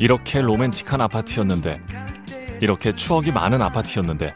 이렇게 0.00 0.40
로맨틱한 0.40 1.00
아파트였는데 1.02 1.80
이렇게 2.62 2.92
추억이 2.92 3.30
많은 3.32 3.60
아파트였는데 3.60 4.34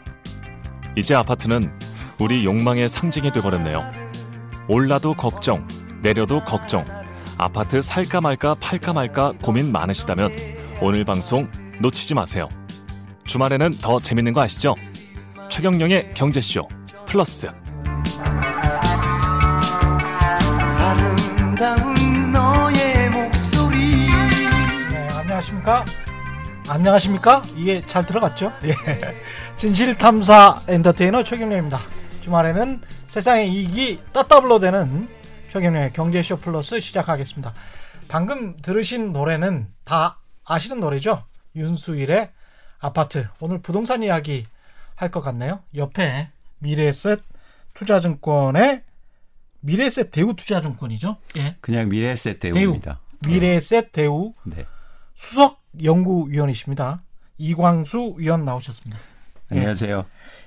이제 0.94 1.14
아파트는 1.14 1.72
우리 2.18 2.44
욕망의 2.44 2.88
상징이 2.88 3.32
돼버렸네요. 3.32 3.82
올라도 4.68 5.14
걱정, 5.14 5.66
내려도 6.02 6.44
걱정. 6.44 6.84
아파트 7.38 7.82
살까 7.82 8.20
말까 8.20 8.54
팔까 8.60 8.92
말까 8.92 9.32
고민 9.42 9.72
많으시다면 9.72 10.30
오늘 10.80 11.04
방송 11.04 11.50
놓치지 11.80 12.14
마세요. 12.14 12.48
주말에는 13.24 13.72
더 13.80 13.98
재밌는 13.98 14.34
거 14.34 14.42
아시죠? 14.42 14.74
최경영의 15.48 16.12
경제쇼 16.14 16.68
플러스. 17.06 17.48
아름다운 20.78 21.93
안녕하십니까? 25.64 25.84
안녕하십니까? 26.68 27.42
이게 27.56 27.80
잘 27.80 28.04
들어갔죠? 28.04 28.52
예. 28.64 28.74
진실탐사 29.56 30.62
엔터테이너 30.68 31.24
최경련입니다. 31.24 31.78
주말에는 32.20 32.82
세상의 33.08 33.50
이익이 33.50 34.00
따따블로 34.12 34.58
되는 34.58 35.08
최경련의 35.50 35.92
경제쇼 35.94 36.36
플러스 36.38 36.80
시작하겠습니다. 36.80 37.54
방금 38.08 38.56
들으신 38.60 39.12
노래는 39.12 39.68
다 39.84 40.18
아시는 40.44 40.80
노래죠? 40.80 41.24
윤수일의 41.56 42.30
아파트. 42.80 43.26
오늘 43.40 43.62
부동산 43.62 44.02
이야기 44.02 44.46
할 44.96 45.10
것 45.10 45.22
같네요. 45.22 45.60
옆에 45.74 46.28
미래에셋 46.58 47.20
투자증권의 47.72 48.82
미래에셋 49.60 50.10
대우 50.10 50.34
투자증권이죠? 50.34 51.16
예. 51.38 51.56
그냥 51.62 51.88
미래에셋 51.88 52.38
대우입니다. 52.38 53.00
미래에셋 53.26 53.92
대우 53.92 54.34
네. 54.44 54.66
수석 55.14 55.60
연구위원이십니다. 55.82 57.02
이광수 57.38 58.14
위원 58.18 58.44
나오셨습니다. 58.44 58.98
안녕하세요. 59.50 60.04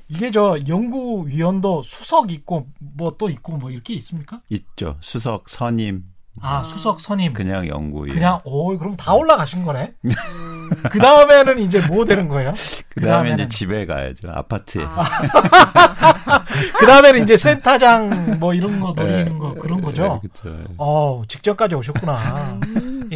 이게 0.09 0.31
저 0.31 0.57
연구위원도 0.67 1.83
수석 1.83 2.31
있고 2.31 2.67
뭐 2.79 3.17
또 3.17 3.29
있고 3.29 3.57
뭐 3.57 3.69
이렇게 3.71 3.93
있습니까? 3.95 4.41
있죠. 4.49 4.97
수석 5.01 5.49
선임 5.49 6.03
아 6.41 6.63
수석 6.63 6.99
선임 7.01 7.33
그냥 7.33 7.67
연구위. 7.67 8.13
그냥 8.13 8.39
오 8.43 8.77
그럼 8.77 8.95
다 8.95 9.13
올라가신 9.13 9.63
거네. 9.63 9.93
그 10.91 10.99
다음에는 10.99 11.59
이제 11.59 11.85
뭐 11.87 12.05
되는 12.05 12.27
거예요? 12.27 12.53
그 12.89 13.01
다음에 13.01 13.33
이제 13.33 13.47
집에 13.47 13.85
가야죠. 13.85 14.29
아파트에. 14.31 14.83
그 16.79 16.85
다음에는 16.85 17.23
이제 17.23 17.37
센터장 17.37 18.39
뭐 18.39 18.53
이런 18.53 18.79
거 18.79 18.93
노리는 18.93 19.25
네. 19.25 19.37
거 19.37 19.53
그런 19.55 19.81
거죠. 19.81 20.21
그렇죠. 20.21 20.57
어 20.77 21.23
직전까지 21.27 21.75
오셨구나. 21.75 22.59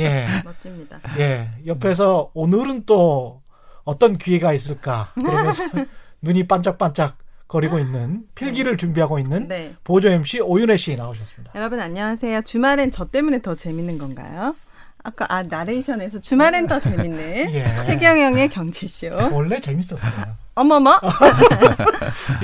예, 0.01 0.25
멋집니다. 0.43 0.99
예. 1.17 1.49
옆에서 1.65 2.31
오늘은 2.33 2.85
또 2.85 3.41
어떤 3.83 4.17
기회가 4.17 4.53
있을까 4.53 5.11
그러면서 5.15 5.63
눈이 6.21 6.47
반짝반짝 6.47 7.17
거리고 7.47 7.79
있는 7.79 8.23
필기를 8.35 8.77
준비하고 8.77 9.19
있는 9.19 9.47
네. 9.47 9.75
보조 9.83 10.09
MC 10.09 10.39
오윤혜 10.41 10.77
씨 10.77 10.95
나오셨습니다. 10.95 11.51
여러분 11.55 11.79
안녕하세요. 11.79 12.41
주말엔 12.43 12.91
저 12.91 13.05
때문에 13.05 13.41
더 13.41 13.55
재밌는 13.55 13.97
건가요? 13.97 14.55
아까 15.03 15.25
아 15.29 15.41
나레이션에서 15.43 16.19
주말엔 16.19 16.67
더 16.67 16.79
재밌는 16.79 17.19
예. 17.53 17.65
최경영의 17.85 18.49
경제쇼. 18.49 19.09
원래 19.33 19.59
재밌었어요. 19.59 20.37
어머머. 20.55 20.99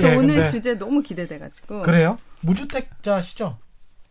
저 0.00 0.08
예, 0.08 0.16
오늘 0.16 0.34
근데 0.36 0.50
주제 0.50 0.74
너무 0.76 1.00
기대돼가지고. 1.00 1.82
그래요? 1.84 2.18
무주택자시죠? 2.40 3.56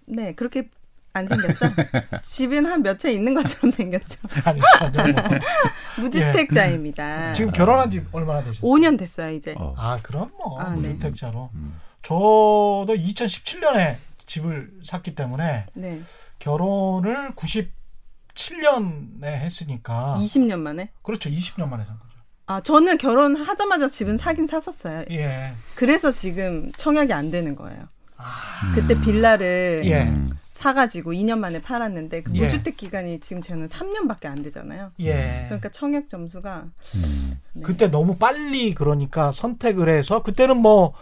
네 0.06 0.34
그렇게 0.34 0.69
안 1.17 1.28
생겼죠? 1.28 1.69
집은 2.23 2.66
한 2.66 2.81
몇 2.81 2.97
채 3.00 3.11
있는 3.11 3.33
것처럼 3.33 3.72
생겼죠. 3.72 4.19
아니 4.45 4.61
전혀. 4.79 5.03
뭐. 5.13 5.22
무주택자입니다. 6.00 7.33
지금 7.33 7.51
결혼한 7.51 7.91
지 7.91 8.03
얼마나 8.11 8.41
되셨어요? 8.44 8.61
5년 8.61 8.97
됐어요 8.97 9.31
이제. 9.33 9.53
어. 9.57 9.73
아 9.77 10.00
그럼 10.01 10.31
뭐 10.38 10.59
아, 10.59 10.69
네. 10.75 10.89
무주택자로. 10.89 11.50
음. 11.53 11.79
저도 12.03 12.88
2017년에 12.89 13.97
집을 14.25 14.72
샀기 14.83 15.16
때문에 15.16 15.66
네. 15.73 16.01
결혼을 16.39 17.33
97년에 17.35 19.23
했으니까 19.25 20.17
20년 20.22 20.59
만에. 20.59 20.89
그렇죠 21.01 21.29
20년 21.29 21.67
만에 21.67 21.83
산 21.85 21.97
거죠. 22.00 22.07
아 22.45 22.61
저는 22.61 22.97
결혼하자마자 22.97 23.89
집은 23.89 24.17
사긴 24.17 24.47
샀었어요. 24.47 25.03
예. 25.11 25.53
그래서 25.75 26.13
지금 26.13 26.72
청약이 26.77 27.11
안 27.13 27.29
되는 27.31 27.56
거예요. 27.56 27.83
아, 28.17 28.72
그때 28.73 29.00
빌라를 29.00 29.83
예. 29.85 30.11
음. 30.57 30.62
사가지고 30.62 31.13
2년 31.13 31.38
만에 31.40 31.62
팔았는데 31.62 32.23
그 32.23 32.31
예. 32.35 32.44
무주택 32.44 32.78
기간이 32.78 33.19
지금 33.19 33.41
저는 33.41 33.68
3년밖에 33.68 34.25
안 34.25 34.41
되잖아요. 34.41 34.91
예. 35.00 35.44
그러니까 35.45 35.69
청약 35.69 36.09
점수가 36.09 36.66
음. 36.66 37.40
네. 37.53 37.62
그때 37.63 37.88
너무 37.90 38.18
빨리 38.18 38.73
그러니까 38.73 39.31
선택을 39.31 39.90
해서 39.90 40.23
그때는 40.23 40.57
뭐 40.57 40.94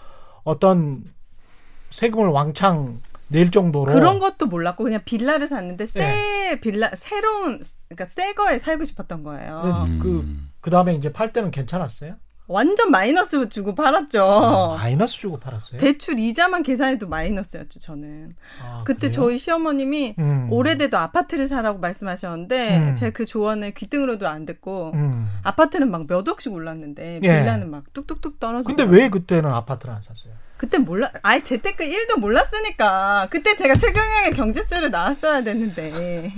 어떤 0.44 1.04
세금을 1.92 2.28
왕창 2.30 3.02
낼 3.30 3.50
정도로 3.50 3.92
그런 3.92 4.20
것도 4.20 4.46
몰랐고 4.46 4.84
그냥 4.84 5.02
빌라를 5.04 5.48
샀는데 5.48 5.86
새 5.88 6.52
예. 6.52 6.60
빌라 6.60 6.92
새로운 6.94 7.62
그러니까 7.88 8.08
새 8.08 8.34
거에 8.34 8.60
살고 8.60 8.86
싶었던 8.86 9.24
거예요. 9.24 9.88
그- 10.02 10.20
음. 10.20 10.52
그 10.62 10.70
다음에 10.70 10.94
이제 10.94 11.12
팔 11.12 11.32
때는 11.34 11.50
괜찮았어요? 11.52 12.16
완전 12.48 12.92
마이너스 12.92 13.50
주고 13.50 13.74
팔았죠. 13.74 14.22
아, 14.24 14.76
마이너스 14.78 15.16
주고 15.20 15.40
팔았어요? 15.40 15.80
대출 15.80 16.20
이자만 16.20 16.62
계산해도 16.64 17.08
마이너스였죠 17.08 17.80
저는. 17.80 18.36
아, 18.62 18.84
그때 18.86 19.10
그래요? 19.10 19.12
저희 19.12 19.38
시어머님이 19.40 20.16
음. 20.20 20.48
오래돼도 20.52 20.98
아파트를 20.98 21.48
사라고 21.48 21.80
말씀하셨는데 21.80 22.78
음. 22.78 22.96
제가 22.96 23.12
그 23.12 23.26
조언을 23.26 23.72
귀등으로도 23.74 24.28
안 24.28 24.46
듣고 24.46 24.92
음. 24.94 25.30
아파트는 25.44 25.90
막 25.92 26.06
몇 26.08 26.28
억씩 26.28 26.54
올랐는데 26.54 27.16
예. 27.16 27.40
빌라는 27.40 27.72
막 27.72 27.92
뚝뚝뚝 27.94 28.40
떨어지고. 28.40 28.76
근데 28.76 28.84
왜 28.84 29.10
그때는 29.10 29.50
아파트를 29.50 29.96
안 29.96 30.02
샀어요? 30.04 30.34
그때 30.58 30.78
몰라 30.78 31.10
아예 31.24 31.42
재테크 31.42 31.84
1도 31.84 32.20
몰랐으니까 32.20 33.28
그때 33.32 33.56
제가 33.56 33.74
최경영의 33.76 34.32
경제쇼를 34.34 34.92
나왔어야 34.92 35.42
됐는데 35.44 36.32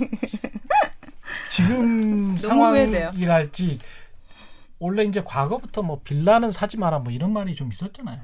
지금. 1.50 2.36
상황이랄지 2.40 3.78
원래 4.78 5.04
이제 5.04 5.22
과거부터 5.24 5.82
뭐 5.82 6.00
빌라는 6.02 6.50
사지 6.50 6.76
마라 6.76 7.00
뭐 7.00 7.12
이런 7.12 7.32
말이 7.32 7.54
좀 7.54 7.70
있었잖아요. 7.72 8.20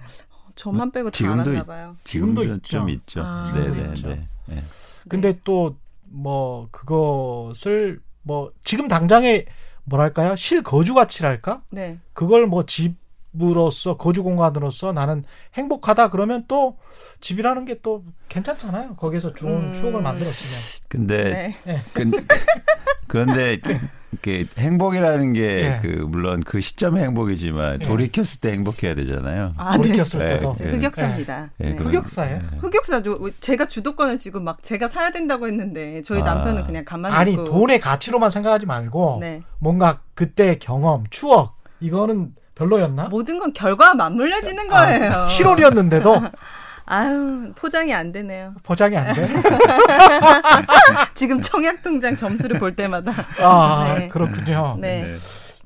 저만 0.54 0.92
빼고 0.92 1.10
다 1.10 1.16
지금도 1.16 1.42
알았나 1.42 1.64
봐요. 1.64 1.96
지금도 2.04 2.42
지금도 2.42 2.56
있죠. 2.56 2.78
좀 2.78 2.88
있죠. 2.90 3.22
아. 3.24 3.52
네, 3.54 3.64
지금도 3.64 4.08
네. 4.08 4.14
네. 4.46 4.54
네. 4.54 4.62
근데 5.08 5.38
또뭐 5.44 6.68
그것을 6.70 8.00
뭐 8.22 8.52
지금 8.62 8.88
당장에 8.88 9.44
뭐랄까요 9.84 10.36
실거주 10.36 10.94
가치랄까 10.94 11.62
네. 11.70 11.98
그걸 12.12 12.46
뭐 12.46 12.64
집으로서 12.64 13.96
거주 13.96 14.22
공간으로서 14.22 14.92
나는 14.92 15.24
행복하다 15.54 16.08
그러면 16.08 16.44
또 16.48 16.78
집이라는 17.20 17.64
게 17.64 17.80
또 17.82 18.04
괜찮잖아요. 18.28 18.96
거기서 18.96 19.34
좋은 19.34 19.68
음. 19.68 19.72
추억을 19.72 20.00
만들었으면. 20.02 20.84
근데 20.88 21.54
네. 21.64 21.82
근, 21.92 22.10
그런데 23.06 23.58
이게 24.22 24.46
행복이라는 24.58 25.32
게 25.32 25.40
예. 25.42 25.78
그 25.82 25.88
물론 26.08 26.42
그 26.44 26.60
시점의 26.60 27.02
행복이지만 27.04 27.78
예. 27.82 27.84
돌이켰을 27.84 28.40
때 28.40 28.52
행복해야 28.52 28.94
되잖아요. 28.94 29.54
아, 29.56 29.76
네. 29.76 29.82
돌이켰을 29.82 30.18
네. 30.20 30.34
때도 30.34 30.54
네. 30.54 30.70
흑역사입니다. 30.70 31.50
예, 31.60 31.64
네. 31.70 31.74
그건- 31.76 31.92
흑역사예요? 31.92 32.40
예. 32.52 32.56
흑역사죠. 32.58 33.30
제가 33.40 33.66
주도권을 33.66 34.18
쥐고 34.18 34.40
막 34.40 34.62
제가 34.62 34.88
사야 34.88 35.10
된다고 35.10 35.46
했는데 35.46 36.02
저희 36.02 36.20
아. 36.22 36.24
남편은 36.24 36.66
그냥 36.66 36.84
가만히 36.84 37.14
아니 37.14 37.32
있고 37.32 37.44
돈의 37.44 37.80
가치로만 37.80 38.30
생각하지 38.30 38.66
말고 38.66 39.18
네. 39.20 39.42
뭔가 39.58 40.00
그때 40.14 40.58
경험 40.58 41.04
추억 41.10 41.56
이거는 41.80 42.32
별로였나? 42.54 43.08
모든 43.08 43.38
건 43.40 43.52
결과와 43.52 43.94
맞물려지는 43.94 44.70
아, 44.72 44.86
거예요. 44.86 45.26
실온이었는데도 45.28 46.14
아유 46.86 47.52
포장이 47.54 47.94
안 47.94 48.12
되네요. 48.12 48.54
포장이 48.62 48.96
안 48.96 49.14
돼. 49.14 49.28
지금 51.14 51.40
청약 51.40 51.82
통장 51.82 52.16
점수를 52.16 52.58
볼 52.58 52.74
때마다 52.74 53.12
아 53.40 53.94
네. 53.98 54.08
그렇군요. 54.08 54.76
네. 54.80 55.02
네. 55.04 55.16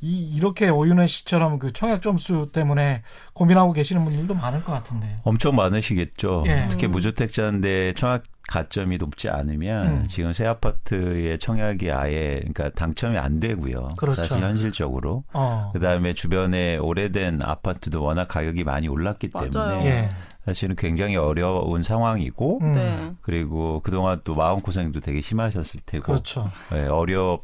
이 0.00 0.32
이렇게 0.36 0.68
오윤혜 0.68 1.08
씨처럼 1.08 1.58
그 1.58 1.72
청약 1.72 2.02
점수 2.02 2.50
때문에 2.52 3.02
고민하고 3.32 3.72
계시는 3.72 4.04
분들도 4.04 4.34
많을 4.34 4.62
것 4.62 4.72
같은데. 4.72 5.18
엄청 5.24 5.56
많으시겠죠. 5.56 6.44
예. 6.46 6.68
특히 6.70 6.86
무주택자인데 6.86 7.94
청약 7.94 8.22
가점이 8.48 8.96
높지 8.96 9.28
않으면 9.28 9.86
음. 9.88 10.04
지금 10.08 10.32
새 10.32 10.46
아파트의 10.46 11.38
청약이 11.38 11.90
아예 11.90 12.36
그러니까 12.38 12.70
당첨이 12.70 13.18
안 13.18 13.40
되고요. 13.40 13.88
그렇죠. 13.96 14.24
사실 14.24 14.38
현실적으로. 14.42 15.24
어. 15.32 15.70
그다음에 15.74 16.12
주변에 16.14 16.76
오래된 16.76 17.42
아파트도 17.42 18.02
워낙 18.02 18.28
가격이 18.28 18.62
많이 18.64 18.86
올랐기 18.88 19.30
맞아요. 19.34 19.50
때문에 19.50 19.86
예. 19.86 20.08
사실은 20.44 20.76
굉장히 20.76 21.17
어려운 21.17 21.82
상황이고 21.82 22.61
음. 22.62 22.73
네. 22.73 23.12
그리고 23.20 23.81
그동안 23.81 24.20
또 24.25 24.35
마음 24.35 24.61
고생도 24.61 25.00
되게 25.00 25.20
심하셨을 25.20 25.81
테고 25.85 26.05
그렇죠. 26.05 26.50
네, 26.73 26.87
어려운 26.87 27.40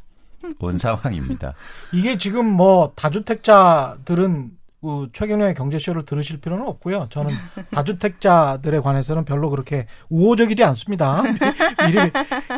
상황입니다. 0.78 1.54
이게 1.92 2.16
지금 2.16 2.46
뭐 2.46 2.92
다주택자들은 2.96 4.52
그 4.84 5.08
최경련의 5.14 5.54
경제쇼를 5.54 6.04
들으실 6.04 6.42
필요는 6.42 6.66
없고요. 6.66 7.08
저는 7.10 7.32
다주택자들에 7.72 8.80
관해서는 8.80 9.24
별로 9.24 9.48
그렇게 9.48 9.86
우호적이지 10.10 10.62
않습니다. 10.62 11.22
미리 11.86 12.10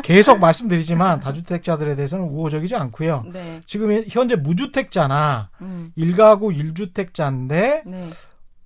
계속 0.03 0.39
말씀드리지만 0.39 1.21
다주택자들에 1.21 1.95
대해서는 1.95 2.25
우호적이지 2.25 2.75
않고요. 2.75 3.23
네. 3.31 3.61
지금 3.65 4.03
현재 4.09 4.35
무주택자나 4.35 5.49
음. 5.61 5.93
일가구 5.95 6.51
일주택자인데 6.51 7.83
네. 7.85 8.09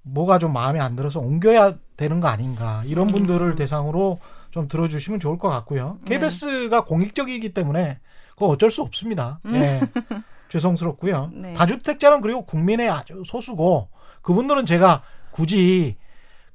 뭐가 0.04 0.40
좀 0.40 0.54
마음에 0.54 0.80
안 0.80 0.96
들어서 0.96 1.20
옮겨야 1.20 1.76
되는 1.96 2.20
거 2.20 2.28
아닌가 2.28 2.84
이런 2.86 3.10
음. 3.10 3.14
분들을 3.14 3.56
대상으로 3.56 4.20
좀 4.50 4.68
들어주시면 4.68 5.20
좋을 5.20 5.38
것 5.38 5.50
같고요. 5.50 6.00
네. 6.04 6.18
KBS가 6.18 6.84
공익적이기 6.84 7.54
때문에 7.54 8.00
그거 8.32 8.48
어쩔 8.48 8.72
수 8.72 8.82
없습니다. 8.82 9.40
예. 9.48 9.82
죄송스럽고요. 10.50 11.32
음. 11.34 11.42
네. 11.42 11.54
다주택자는 11.54 12.22
그리고 12.22 12.46
국민의 12.46 12.90
아주 12.90 13.24
소수고 13.26 13.90
그분들은 14.22 14.66
제가 14.66 15.04
굳이 15.32 15.96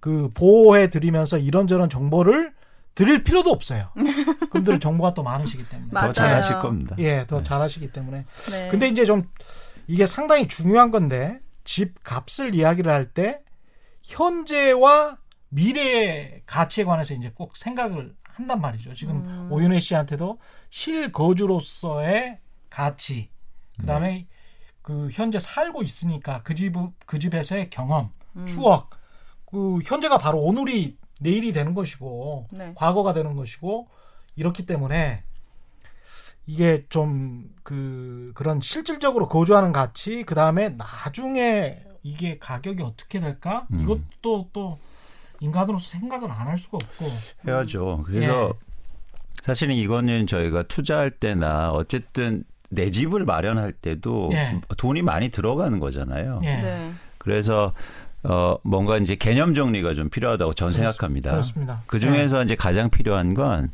그 0.01 0.31
보호해 0.35 0.91
드리면서 0.91 1.39
이런저런 1.39 1.89
정보를 1.89 2.53
드릴 2.95 3.25
필요도 3.25 3.51
없어요. 3.51 3.91
그분들은 4.51 4.81
정보가 4.81 5.15
또 5.15 5.23
많으시기 5.23 5.69
때문에. 5.69 5.91
더 5.93 6.13
잘하실 6.13 6.59
겁니다. 6.59 6.97
예, 6.99 7.27
더 7.27 7.43
잘하시기 7.43 7.93
때문에. 7.93 8.25
네. 8.51 8.69
근데 8.71 8.89
이제 8.89 9.05
좀 9.05 9.25
이게 9.87 10.07
상당히 10.07 10.49
중요한 10.49 10.91
건데 10.91 11.41
집 11.67 12.03
값을 12.03 12.55
이야기를 12.55 12.91
할 12.91 13.13
때 13.13 13.43
현재와 14.03 15.19
미래의 15.49 16.43
가치에 16.47 16.85
관해서 16.85 17.13
이제 17.15 17.31
꼭 17.35 17.57
생각을 17.57 18.15
한단 18.23 18.61
말이죠. 18.61 18.95
지금 18.95 19.17
음. 19.17 19.49
오윤혜 19.53 19.81
씨한테도 19.81 20.39
실거주로서의 20.71 22.39
가치, 22.71 23.31
그다음에 23.81 24.27
그 24.83 25.09
현재 25.13 25.39
살고 25.41 25.83
있으니까 25.83 26.43
그 26.43 26.55
집 26.55 26.75
그 27.07 27.19
집에서의 27.19 27.71
경험, 27.71 28.11
음. 28.37 28.47
추억, 28.47 28.91
그 29.47 29.81
현재가 29.85 30.19
바로 30.19 30.39
오늘이 30.41 30.97
내일이 31.21 31.53
되는 31.53 31.75
것이고 31.75 32.49
네. 32.53 32.73
과거가 32.75 33.13
되는 33.15 33.35
것이고 33.35 33.89
이렇기 34.37 34.67
때문에 34.67 35.25
이게 36.47 36.87
좀 36.89 37.57
그 37.67 38.31
그런 38.37 38.61
실질적으로 38.61 39.27
거주하는 39.27 39.73
가치 39.73 40.23
그 40.23 40.37
다음에 40.37 40.69
나중에 40.69 41.81
이게 42.05 42.39
가격이 42.39 42.81
어떻게 42.81 43.19
될까 43.19 43.67
음. 43.73 43.81
이것도 43.81 44.51
또 44.53 44.79
인간으로서 45.41 45.89
생각을 45.99 46.31
안 46.31 46.47
할 46.47 46.57
수가 46.59 46.79
없고 46.81 47.07
해야죠. 47.45 48.05
그래서 48.07 48.55
사실은 49.43 49.75
이거는 49.75 50.29
저희가 50.29 50.63
투자할 50.63 51.11
때나 51.11 51.73
어쨌든 51.73 52.45
내 52.71 52.93
집을 52.93 53.25
마련할 53.25 53.73
때도 53.73 54.31
예. 54.33 54.61
돈이 54.77 55.03
많이 55.03 55.29
들어가는 55.29 55.81
거잖아요. 55.81 56.39
예 56.45 56.57
네. 56.63 56.93
그래서 57.19 57.73
어 58.29 58.59
뭔가 58.65 58.97
이제 58.99 59.15
개념 59.15 59.55
정리가 59.55 59.95
좀 59.95 60.09
필요하다고 60.11 60.55
전 60.55 60.69
그렇- 60.69 60.77
생각합니다. 60.77 61.31
그렇습니다. 61.31 61.83
그 61.87 61.99
중에서 61.99 62.43
이제 62.43 62.55
가장 62.57 62.91
필요한 62.91 63.35
건 63.35 63.71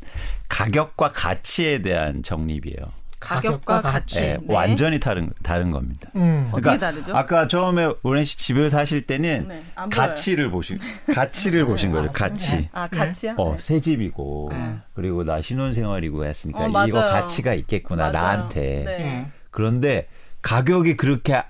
가격과 0.49 1.11
가치에 1.11 1.81
대한 1.81 2.21
정립이에요. 2.23 2.77
가격과 3.19 3.81
가격과 3.81 3.81
가치. 3.81 4.19
예, 4.19 4.21
네. 4.33 4.39
완전히 4.47 4.99
다른 4.99 5.29
다른 5.43 5.71
겁니다. 5.71 6.09
음. 6.17 6.49
어떻게 6.51 6.77
다르죠? 6.77 7.15
아까 7.15 7.47
처음에 7.47 7.89
오렌 8.03 8.25
씨 8.25 8.37
집을 8.37 8.69
사실 8.69 9.01
때는 9.07 9.47
네. 9.47 9.63
가치를 9.89 10.51
보신 10.51 10.77
가치를 11.15 11.65
보신 11.65 11.91
거죠. 11.93 12.11
가치. 12.11 12.67
아, 12.73 12.85
가치야? 12.89 13.35
어, 13.37 13.53
네. 13.53 13.57
새 13.59 13.79
집이고 13.79 14.49
네. 14.51 14.77
그리고 14.93 15.23
나 15.23 15.41
신혼생활이고 15.41 16.25
했으니까 16.25 16.65
어. 16.65 16.85
이거 16.85 16.99
가치가 16.99 17.53
있겠구나 17.53 18.11
맞아요. 18.11 18.11
나한테. 18.11 18.83
네. 18.85 18.91
예. 18.99 19.27
그런데 19.51 20.09
가격이 20.41 20.97
그렇게 20.97 21.41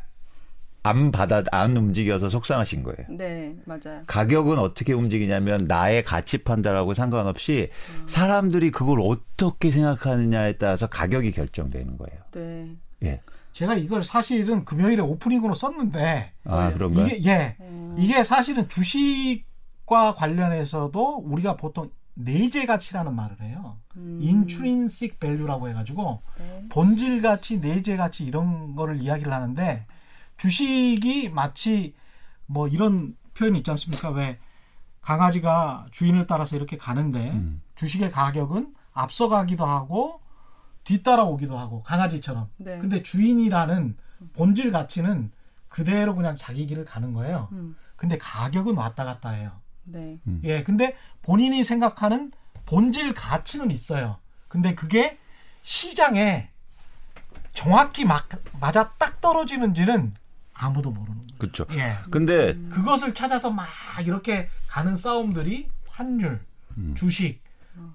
안 0.83 1.12
받아 1.12 1.41
안 1.51 1.77
움직여서 1.77 2.30
속상하신 2.30 2.83
거예요. 2.83 3.07
네, 3.09 3.56
맞아요. 3.65 4.03
가격은 4.06 4.59
어떻게 4.59 4.91
움직이냐면 4.91 5.63
나의 5.65 6.03
가치 6.03 6.39
판단하고 6.39 6.94
상관없이 6.94 7.69
음. 8.01 8.03
사람들이 8.06 8.69
그걸 8.69 9.00
어떻게 9.01 9.71
생각하느냐에 9.71 10.57
따라서 10.57 10.88
가격이 10.88 11.31
결정되는 11.31 11.97
거예요. 11.97 12.21
네. 12.31 12.75
예. 13.03 13.21
제가 13.53 13.75
이걸 13.75 14.03
사실은 14.03 14.65
금요일에 14.65 15.01
오프닝으로 15.01 15.53
썼는데 15.53 16.33
아, 16.45 16.74
그런가요? 16.74 17.07
이게 17.07 17.30
예 17.30 17.56
음. 17.62 17.95
이게 17.97 18.24
사실은 18.25 18.68
주식과 18.68 20.15
관련해서도 20.15 21.24
우리가 21.25 21.56
보통 21.56 21.91
내재 22.15 22.65
가치라는 22.65 23.15
말을 23.15 23.41
해요. 23.41 23.77
음. 23.95 24.19
intrinsic 24.21 25.18
value라고 25.19 25.69
해가지고 25.69 26.21
네. 26.38 26.65
본질 26.69 27.21
가치, 27.21 27.59
내재 27.59 27.95
가치 27.95 28.25
이런 28.25 28.75
거를 28.75 29.01
이야기를 29.01 29.31
하는데 29.31 29.85
주식이 30.38 31.30
마치 31.30 31.94
뭐 32.45 32.68
이런 32.68 33.15
표현 33.33 33.56
있지 33.56 33.69
않습니까? 33.71 34.09
왜 34.09 34.39
강아지가 35.01 35.88
주인을 35.91 36.27
따라서 36.27 36.56
이렇게 36.56 36.77
가는데 36.77 37.31
음. 37.31 37.62
주식의 37.75 38.12
가격은 38.12 38.74
앞서가기도 38.94 39.65
하고 39.65 40.21
뒤따라오기도 40.83 41.57
하고 41.57 41.83
강아지처럼. 41.83 42.50
네. 42.57 42.77
근데 42.80 43.03
주인이라는 43.03 43.97
본질 44.33 44.71
가치는 44.71 45.31
그대로 45.68 46.15
그냥 46.15 46.35
자기 46.38 46.65
길을 46.65 46.85
가는 46.85 47.13
거예요. 47.13 47.50
음. 47.51 47.75
근데 47.95 48.18
가격은 48.18 48.75
왔다 48.75 49.06
갔다 49.06 49.30
해요. 49.31 49.51
네. 49.85 50.19
예, 50.44 50.63
근데 50.63 50.95
본인이 51.21 51.63
생각하는 51.63 52.31
본질 52.65 53.13
가치는 53.13 53.71
있어요. 53.71 54.18
근데 54.47 54.75
그게 54.75 55.18
시장에 55.63 56.50
정확히 57.53 58.06
막, 58.06 58.30
맞아 58.59 58.94
딱 58.94 59.19
떨어지는지는 59.21 60.13
아무도 60.53 60.91
모르는 60.91 61.17
거예요. 61.17 61.38
그렇죠. 61.38 61.65
예. 61.71 61.95
근데 62.11 62.55
그것을 62.69 63.13
찾아서 63.13 63.51
막 63.51 63.67
이렇게 64.03 64.50
가는 64.67 64.95
싸움들이 64.95 65.67
환율, 65.88 66.39
음. 66.77 66.94
주식, 66.95 67.41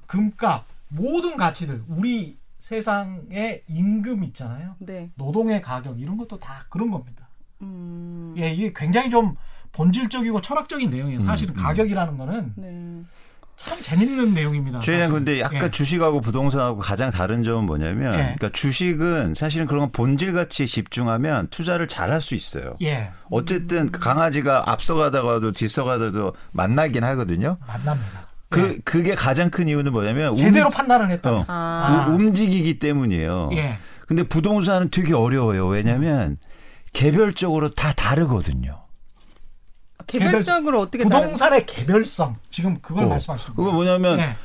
금값, 0.07 0.67
모든 0.89 1.37
가치들, 1.37 1.85
우리 1.89 2.39
세상의 2.59 3.65
임금 3.69 4.25
있잖아요. 4.25 4.77
네. 4.79 5.11
노동의 5.15 5.63
가격, 5.63 6.01
이런 6.01 6.17
것도 6.17 6.39
다 6.39 6.67
그런 6.69 6.91
겁니다. 6.91 7.29
음. 7.63 8.35
예, 8.39 8.53
이게 8.53 8.73
굉장히 8.75 9.11
좀 9.11 9.37
본질적이고 9.73 10.41
철학적인 10.41 10.91
내용이에요. 10.91 11.21
사실은 11.21 11.55
음, 11.55 11.59
음. 11.59 11.63
가격이라는 11.63 12.17
거는 12.17 12.53
네. 12.57 13.05
참 13.59 13.77
재밌는 13.83 14.35
내용입니다. 14.35 14.81
저희는. 14.81 15.11
근데 15.11 15.41
약간 15.41 15.65
예. 15.65 15.71
주식하고 15.71 16.21
부동산하고 16.21 16.79
가장 16.79 17.11
다른 17.11 17.43
점은 17.43 17.65
뭐냐면, 17.67 18.15
예. 18.15 18.19
그러니까 18.37 18.51
주식은 18.51 19.35
사실은 19.35 19.67
그런 19.67 19.81
건 19.81 19.93
본질 19.93 20.33
가치에 20.33 20.65
집중하면 20.67 21.49
투자를 21.49 21.87
잘 21.89 22.09
할 22.11 22.21
수 22.21 22.35
있어요. 22.35 22.77
예, 22.83 23.11
어쨌든 23.31 23.91
강아지가 23.93 24.65
앞서가다가도 24.71 25.53
뒤서가다도 25.53 26.35
만나긴 26.53 27.05
하거든요. 27.05 27.59
만납니다. 27.67 28.29
그 28.51 28.61
예. 28.63 28.79
그게 28.85 29.15
가장 29.15 29.51
큰 29.51 29.69
이유는 29.69 29.93
뭐냐면 29.93 30.35
제대로 30.37 30.67
움, 30.69 30.73
판단을 30.73 31.11
했다. 31.11 31.31
어, 31.33 31.45
아. 31.49 32.07
우- 32.09 32.15
움직이기 32.15 32.79
때문이에요. 32.79 33.51
예, 33.53 33.79
근데 34.07 34.23
부동산은 34.23 34.91
되게 34.91 35.15
어려워요. 35.15 35.67
왜냐면 35.67 36.39
개별적으로 36.95 37.71
다 37.71 37.93
다르거든요. 37.93 38.85
개별적으로 40.09 40.81
어떻게 40.81 41.05
다른 41.05 41.29
부동산의 41.29 41.67
개별성 41.67 42.35
지금 42.51 42.79
그걸 42.81 43.05
어. 43.05 43.09
말씀하시는 43.09 43.51
그거 43.55 43.71
거예요. 43.71 43.75
뭐냐면 43.77 44.19
예, 44.21 44.37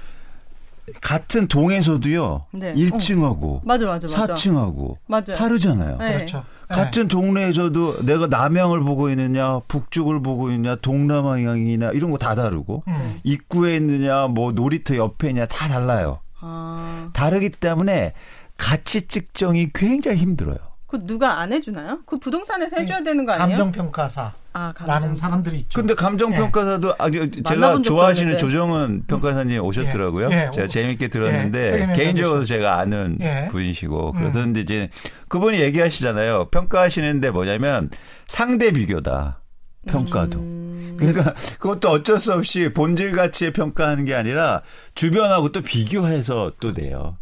같은 1.01 1.47
동에서도요. 1.47 2.45
네. 2.51 2.73
1층하고 2.73 3.61
맞아, 3.63 3.85
맞아, 3.85 4.07
맞아. 4.07 4.33
4층하고 4.35 4.95
맞아요. 5.07 5.37
다르잖아요. 5.37 5.97
네. 5.97 6.13
그렇죠. 6.15 6.43
예. 6.69 6.75
같은 6.75 7.07
동네에서도 7.07 8.03
내가 8.05 8.27
남향을 8.27 8.79
보고 8.81 9.09
있느냐, 9.09 9.59
북쪽을 9.67 10.21
보고 10.23 10.49
있느냐, 10.51 10.75
동남향이나 10.77 11.91
이런 11.91 12.09
거 12.11 12.17
다 12.17 12.35
다르고 12.35 12.83
음. 12.87 13.19
입구에 13.23 13.75
있느냐, 13.77 14.27
뭐 14.27 14.51
놀이터 14.51 14.95
옆에 14.97 15.29
있느냐 15.29 15.45
다 15.45 15.67
달라요. 15.67 16.19
아, 16.39 17.09
다르기 17.13 17.49
때문에 17.49 18.13
가치 18.57 19.07
측정이 19.07 19.69
굉장히 19.73 20.17
힘들어요. 20.17 20.57
그 20.93 21.03
누가 21.07 21.39
안 21.39 21.51
해주나요? 21.51 22.01
그 22.05 22.19
부동산에서 22.19 22.77
해줘야 22.77 23.01
되는 23.01 23.25
거 23.25 23.31
아니에요? 23.31 23.57
감정평가사라는 23.57 24.33
아, 24.53 24.73
감정. 24.75 25.15
사람들이 25.15 25.57
있죠. 25.61 25.79
근데 25.79 25.95
감정평가사도 25.95 26.93
아, 26.99 27.09
저- 27.09 27.31
제가 27.43 27.81
좋아하시는. 27.81 28.37
조정은 28.37 29.05
평가사님 29.07 29.59
오셨더라고요. 29.63 30.29
예, 30.31 30.45
예. 30.45 30.49
제가 30.51 30.67
재밌게 30.67 31.05
예, 31.05 31.07
들었는데 31.09 31.71
최근에 31.71 31.93
개인적으로. 31.93 32.45
제가 32.45 32.77
아는 32.77 33.17
예. 33.21 33.47
분이시고 33.51 34.11
음. 34.11 34.19
그러던데 34.19 34.61
이제 34.61 34.89
그분이 35.29 35.59
얘기하시잖아요. 35.61 36.49
평가하시는데 36.51 37.31
뭐냐면 37.31 37.89
상대 38.27 38.69
비교다. 38.71 39.39
평가도. 39.87 40.37
음, 40.37 40.95
그러니까 40.99 41.33
그것도 41.59 41.89
어쩔 41.89 42.19
수 42.19 42.33
없이 42.33 42.69
본질 42.71 43.13
가치에 43.15 43.51
평가하는 43.51 44.05
게 44.05 44.13
아니라 44.13 44.61
주변하고 44.93 45.51
또 45.51 45.61
비교해서 45.61 46.51
또 46.59 46.71
내요. 46.71 47.17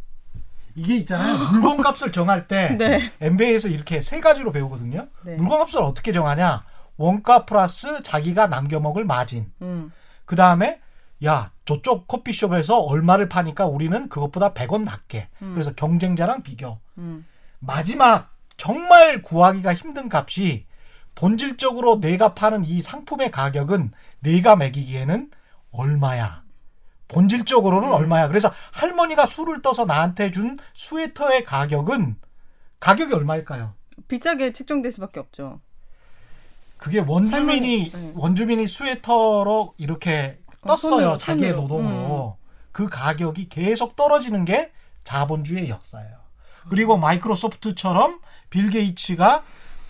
이게 0.75 0.96
있잖아요. 0.98 1.38
물건값을 1.51 2.12
정할 2.12 2.48
때 2.48 2.75
네. 2.78 3.12
MBA에서 3.22 3.68
이렇게 3.68 4.01
세 4.01 4.20
가지로 4.20 4.51
배우거든요. 4.51 5.08
네. 5.24 5.36
물건값을 5.36 5.82
어떻게 5.82 6.12
정하냐? 6.12 6.63
원가 6.98 7.46
플러스 7.46 8.04
자기가 8.04 8.48
남겨 8.48 8.80
먹을 8.80 9.06
마진. 9.06 9.51
음, 9.62 9.92
그 10.25 10.36
다음에 10.36 10.80
야 11.25 11.51
저쪽 11.66 12.08
커피숍에서 12.08 12.80
얼마를 12.80 13.28
파니까 13.30 13.66
우리는 13.66 14.10
그것보다 14.10 14.54
100원 14.54 14.84
낮게. 14.84 15.30
그래서 15.40 15.74
경쟁자랑 15.74 16.44
비교. 16.44 16.80
음. 16.98 17.25
마지막 17.60 18.32
정말 18.58 19.22
구하기가 19.22 19.74
힘든 19.74 20.10
값이 20.12 20.66
본질적으로 21.16 22.00
내가 22.00 22.34
파는 22.34 22.63
이 22.66 22.82
상품의 22.82 23.32
가격은 23.32 23.92
내가 24.20 24.56
매기기에는 24.56 25.30
얼마야. 25.72 26.41
본질적으로는 27.12 27.89
음. 27.89 27.94
얼마야. 27.94 28.27
그래서 28.27 28.51
할머니가 28.72 29.25
술을 29.25 29.62
떠서 29.62 29.86
나한테 29.86 30.32
준 30.32 30.58
스웨터의 30.74 31.44
가격은 31.44 32.15
가격이 32.80 33.13
얼마일까요? 33.13 33.74
비싸게 34.08 34.53
측정될 34.53 34.91
수밖에 34.94 35.20
없죠. 35.20 35.60
그게 36.77 37.00
원주민이 37.00 37.89
할머니, 37.89 37.91
네. 37.91 38.12
원주민이 38.15 38.68
스웨터로 38.68 39.75
이렇게 39.77 40.39
어, 40.62 40.70
떴어요. 40.70 40.91
손으로, 40.91 41.18
자기의 41.18 41.51
손으로. 41.51 41.77
음. 41.77 41.84
노동으로. 41.84 42.38
그 42.72 42.88
가격이 42.88 43.50
계속 43.50 43.96
떨어지는 43.96 44.46
게 44.46 44.72
자본주의의 45.03 45.70
역사예요. 45.70 46.15
그리고 46.70 46.98
마이크로소프트처럼 46.98 48.20
빌 48.50 48.70
게이츠가 48.70 49.44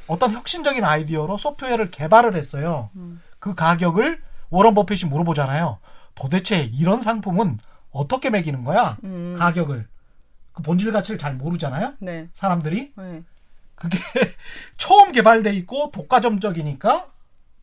어떤 0.08 0.34
혁신적인 0.34 0.84
아이디어로 0.84 1.38
소프트웨어를 1.38 1.92
개발을 1.92 2.36
했어요. 2.36 2.90
음. 2.96 3.22
그 3.40 3.54
가격을 3.54 4.22
워런 4.50 4.74
버핏이 4.74 5.10
물어보잖아요. 5.10 5.80
도대체 6.16 6.64
이런 6.64 7.02
상품은 7.02 7.60
어떻게 7.92 8.30
매기는 8.30 8.64
거야? 8.64 8.98
음. 9.04 9.36
가격을. 9.38 9.88
그 10.54 10.62
본질 10.64 10.92
가치를 10.92 11.18
잘 11.18 11.36
모르잖아요. 11.36 11.94
네. 12.00 12.28
사람들이. 12.34 12.94
네. 12.96 13.24
그게 13.76 13.98
처음 14.78 15.12
개발돼 15.12 15.54
있고 15.56 15.92
독과점적이니까 15.92 17.08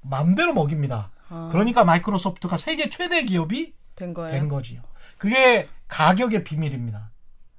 맘대로 0.02 0.52
먹입니다. 0.54 1.10
아, 1.28 1.48
그러니까 1.52 1.84
마이크로소프트가 1.84 2.56
세계 2.56 2.88
최대 2.90 3.22
기업이 3.24 3.74
된 3.94 4.14
거예요. 4.14 4.30
된 4.32 4.48
거지요. 4.48 4.80
그게 5.18 5.68
가격의 5.88 6.44
비밀입니다. 6.44 7.10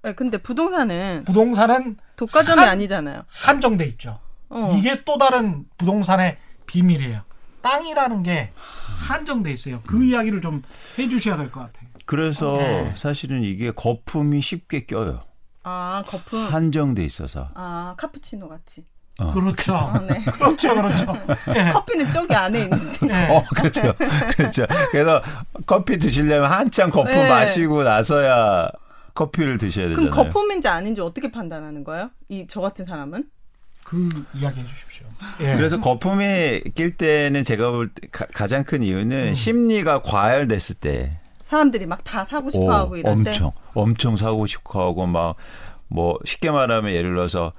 네, 0.01 0.13
근데 0.13 0.37
부동산은 0.37 1.25
부동산은 1.25 1.97
독과점이 2.15 2.59
한- 2.59 2.69
아니잖아요. 2.69 3.23
한정돼 3.27 3.85
있죠. 3.87 4.19
어. 4.49 4.73
이게 4.77 5.03
또 5.03 5.17
다른 5.17 5.65
부동산의 5.77 6.37
비밀이에요. 6.65 7.21
땅이라는 7.61 8.23
게 8.23 8.51
한정돼 8.99 9.51
있어요. 9.51 9.81
그 9.85 10.03
이야기를 10.03 10.41
좀 10.41 10.61
해주셔야 10.97 11.37
될 11.37 11.51
것 11.51 11.61
같아요. 11.61 11.89
그래서 12.05 12.57
네. 12.57 12.91
사실은 12.95 13.43
이게 13.43 13.71
거품이 13.71 14.41
쉽게 14.41 14.85
껴요. 14.85 15.23
아 15.63 16.03
거품. 16.07 16.39
한정돼 16.47 17.03
있어서. 17.05 17.49
아 17.53 17.93
카푸치노 17.97 18.49
같이. 18.49 18.85
어. 19.19 19.31
그렇죠. 19.33 19.75
아, 19.75 19.99
네. 19.99 20.23
그렇죠, 20.31 20.73
그렇죠. 20.75 21.05
예. 21.55 21.71
커피는 21.71 22.09
저기 22.11 22.33
안에 22.33 22.63
있는데. 22.63 23.07
예. 23.11 23.27
어, 23.35 23.43
그렇죠. 23.55 23.93
그렇죠. 24.37 24.65
그래서 24.91 25.21
커피 25.65 25.97
드시려면 25.97 26.49
한참 26.49 26.89
거품 26.89 27.11
네. 27.13 27.29
마시고 27.29 27.83
나서야 27.83 28.69
커피를 29.13 29.57
드셔야 29.57 29.89
되잖아요. 29.89 30.09
그럼 30.11 30.23
거품인지 30.25 30.67
아닌지 30.69 31.01
어떻게 31.01 31.29
판단하는 31.31 31.83
거예요? 31.83 32.09
이 32.29 32.45
저 32.47 32.61
같은 32.61 32.85
사람은? 32.85 33.25
그 33.89 34.25
이야기 34.35 34.59
해주십시오. 34.59 35.05
예. 35.41 35.55
그래서 35.55 35.79
거품이 35.79 36.61
낄 36.75 36.95
때는 36.95 37.43
제가 37.43 37.71
볼 37.71 37.89
때 37.93 38.07
가장 38.11 38.63
큰 38.63 38.83
이유는 38.83 39.33
심리가 39.33 40.01
과열됐을 40.03 40.75
때 40.75 41.19
사람들이 41.37 41.85
막 41.87 42.03
다 42.03 42.23
사고 42.23 42.47
오, 42.47 42.51
싶어하고 42.51 42.97
이럴 42.97 43.11
때. 43.23 43.31
엄청 43.31 43.51
엄청 43.73 44.17
사고 44.17 44.45
싶어 44.45 44.81
하고 44.87 45.05
막 45.07 45.35
뭐 45.91 46.19
쉽게 46.23 46.51
말하면 46.51 46.91
예를 46.93 47.09
들어서 47.15 47.51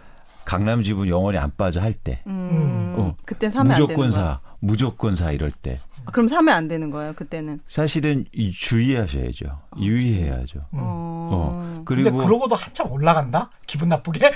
강남 0.44 0.84
집은 0.84 1.08
영원히 1.08 1.36
안 1.36 1.50
빠져 1.56 1.80
할 1.80 1.92
때 1.94 2.22
음, 2.28 2.94
어, 2.96 3.16
그때 3.24 3.50
사면 3.50 3.72
안 3.72 3.78
되는 3.78 3.88
무조건 3.88 4.10
거야. 4.12 4.24
사 4.24 4.40
무조건 4.60 5.16
사 5.16 5.30
이럴 5.32 5.50
때 5.50 5.80
아, 6.04 6.10
그럼 6.10 6.28
사면 6.28 6.54
안 6.54 6.68
되는 6.68 6.90
거예요. 6.90 7.14
그때는. 7.14 7.60
사실은 7.66 8.26
이 8.32 8.50
주의하셔야죠 8.52 9.46
유의해야죠 9.80 10.60
어. 10.72 11.30
어. 11.32 11.72
근데 11.84 12.02
그리고 12.02 12.18
그러고도 12.18 12.54
한참 12.56 12.90
올라간다? 12.92 13.50
기분 13.66 13.88
나쁘게? 13.88 14.30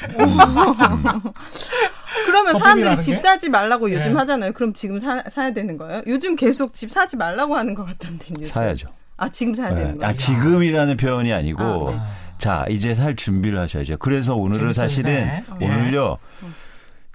그러면 2.26 2.52
거품이라는 2.52 2.58
사람들이 2.58 2.94
게? 2.96 3.00
집 3.00 3.18
사지 3.18 3.48
말라고 3.48 3.90
요즘 3.92 4.12
네. 4.12 4.18
하잖아요. 4.18 4.52
그럼 4.52 4.72
지금 4.72 4.98
사, 4.98 5.22
사야 5.28 5.52
되는 5.52 5.76
거예요? 5.76 6.02
요즘 6.06 6.36
계속 6.36 6.72
집 6.74 6.90
사지 6.90 7.16
말라고 7.16 7.56
하는 7.56 7.74
것 7.74 7.84
같던데. 7.84 8.26
요즘. 8.30 8.44
사야죠 8.44 8.88
아 9.16 9.28
지금 9.30 9.54
사야 9.54 9.70
네. 9.70 9.76
되는 9.76 9.98
거예요? 9.98 10.10
아, 10.10 10.16
지금이라는 10.16 10.96
표현이 10.96 11.32
아니고 11.32 11.62
아, 11.62 11.90
네. 11.92 11.98
자 12.38 12.64
이제 12.68 12.94
살 12.94 13.14
준비를 13.14 13.58
하셔야죠 13.58 13.98
그래서 13.98 14.34
오늘은 14.34 14.72
재밌었네. 14.72 14.72
사실은 14.72 15.44
예. 15.60 15.66
오늘요 15.66 16.18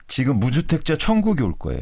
지금 0.07 0.39
무주택자 0.39 0.95
천국이 0.97 1.43
올 1.43 1.53
거예요 1.57 1.81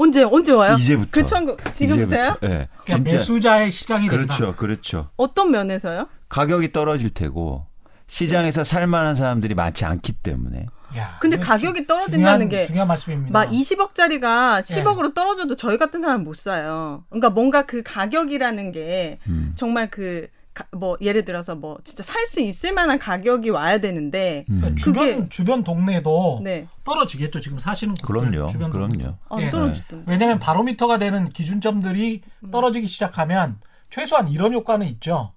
언제 0.00 0.22
언제 0.22 0.52
와요? 0.52 0.76
이제부터. 0.78 1.08
그 1.10 1.24
천국 1.26 1.74
지금부터요? 1.74 2.36
예. 2.44 2.46
그러니까 2.48 2.68
진짜 2.86 3.16
매수자의 3.18 3.70
시장이 3.70 4.08
된다. 4.08 4.34
그렇죠, 4.34 4.56
그렇죠. 4.56 5.10
어떤 5.16 5.50
면에서요? 5.50 6.08
가격이 6.30 6.72
떨어질 6.72 7.10
테고 7.10 7.66
시장에서 8.06 8.64
살만한 8.64 9.14
사람들이 9.14 9.54
많지 9.54 9.84
않기 9.84 10.14
때문에 10.14 10.66
야, 10.96 11.18
근데 11.20 11.36
가격이 11.38 11.82
주- 11.82 11.86
떨어진다는 11.86 12.22
중요한, 12.22 12.48
게 12.48 12.66
중요한 12.66 12.88
말씀입니다. 12.88 13.30
막 13.38 13.48
20억짜리가 13.50 14.56
예. 14.58 14.60
10억으로 14.62 15.14
떨어져도 15.14 15.54
저희 15.54 15.76
같은 15.76 16.00
사람 16.00 16.24
못 16.24 16.34
사요. 16.36 17.04
그러니까 17.10 17.30
뭔가 17.30 17.66
그 17.66 17.82
가격이라는 17.84 18.72
게 18.72 19.18
음. 19.28 19.52
정말 19.54 19.90
그 19.90 20.26
뭐 20.72 20.96
예를 21.00 21.24
들어서 21.24 21.54
뭐 21.54 21.78
진짜 21.84 22.02
살 22.02 22.26
수 22.26 22.40
있을 22.40 22.72
만한 22.72 22.98
가격이 22.98 23.50
와야 23.50 23.78
되는데 23.78 24.44
음. 24.50 24.60
그러니까 24.60 24.80
주변 24.80 25.06
그게- 25.16 25.28
주변 25.28 25.64
동네도 25.64 26.40
네. 26.44 26.68
떨어지겠죠. 26.84 27.40
지금 27.40 27.58
사시는 27.58 27.94
그럼요, 28.04 28.48
주변 28.48 28.70
그럼요. 28.70 28.92
동네도. 28.92 29.16
아, 29.30 29.40
예. 29.40 29.50
떨어지던데. 29.50 30.10
왜냐하면 30.10 30.38
바로미터가 30.38 30.98
되는 30.98 31.28
기준점들이 31.28 32.22
음. 32.44 32.50
떨어지기 32.50 32.86
시작하면 32.86 33.60
최소한 33.90 34.28
이런 34.28 34.52
효과는 34.54 34.86
있죠. 34.88 35.32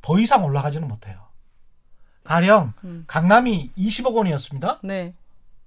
더 0.00 0.18
이상 0.18 0.44
올라가지는 0.44 0.86
못해요. 0.86 1.16
가령 2.24 2.72
음. 2.84 3.04
강남이 3.06 3.72
20억 3.76 4.14
원이었습니다. 4.14 4.80
네. 4.84 5.14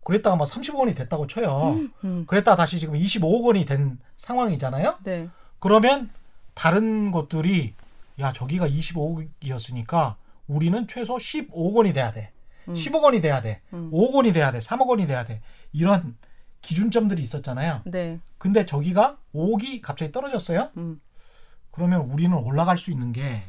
그랬다가 0.04 0.36
뭐 0.36 0.46
30억 0.46 0.76
원이 0.76 0.94
됐다고 0.96 1.28
쳐요. 1.28 1.80
음. 2.04 2.26
그랬다가 2.28 2.56
다시 2.56 2.80
지금 2.80 2.94
25억 2.96 3.44
원이 3.44 3.66
된 3.66 3.98
상황이잖아요. 4.18 5.00
네. 5.04 5.28
그러면 5.60 6.10
다른 6.54 7.12
것들이 7.12 7.74
야 8.20 8.32
저기가 8.32 8.68
25억이었으니까 8.68 10.16
우리는 10.48 10.88
최소 10.88 11.16
15억 11.18 11.76
원이 11.76 11.94
돼야 11.94 12.12
돼. 12.12 12.32
10억 12.68 13.04
원이 13.04 13.22
돼야 13.22 13.42
돼. 13.42 13.62
음. 13.74 13.92
5억 13.92 14.16
원이 14.16 14.34
돼야 14.34 14.52
돼. 14.52 14.60
3억 14.60 14.88
원이 14.88 15.08
돼야 15.08 15.26
돼. 15.26 15.42
이런 15.72 16.18
기준점들이 16.62 17.22
있었잖아요. 17.22 17.82
네. 17.86 18.20
근데 18.38 18.66
저기가 18.66 19.18
5억이 19.34 19.82
갑자기 19.82 20.12
떨어졌어요. 20.12 20.72
음. 20.78 21.00
그러면 21.72 22.02
우리는 22.02 22.34
올라갈 22.36 22.78
수 22.78 22.90
있는 22.92 23.12
게 23.12 23.44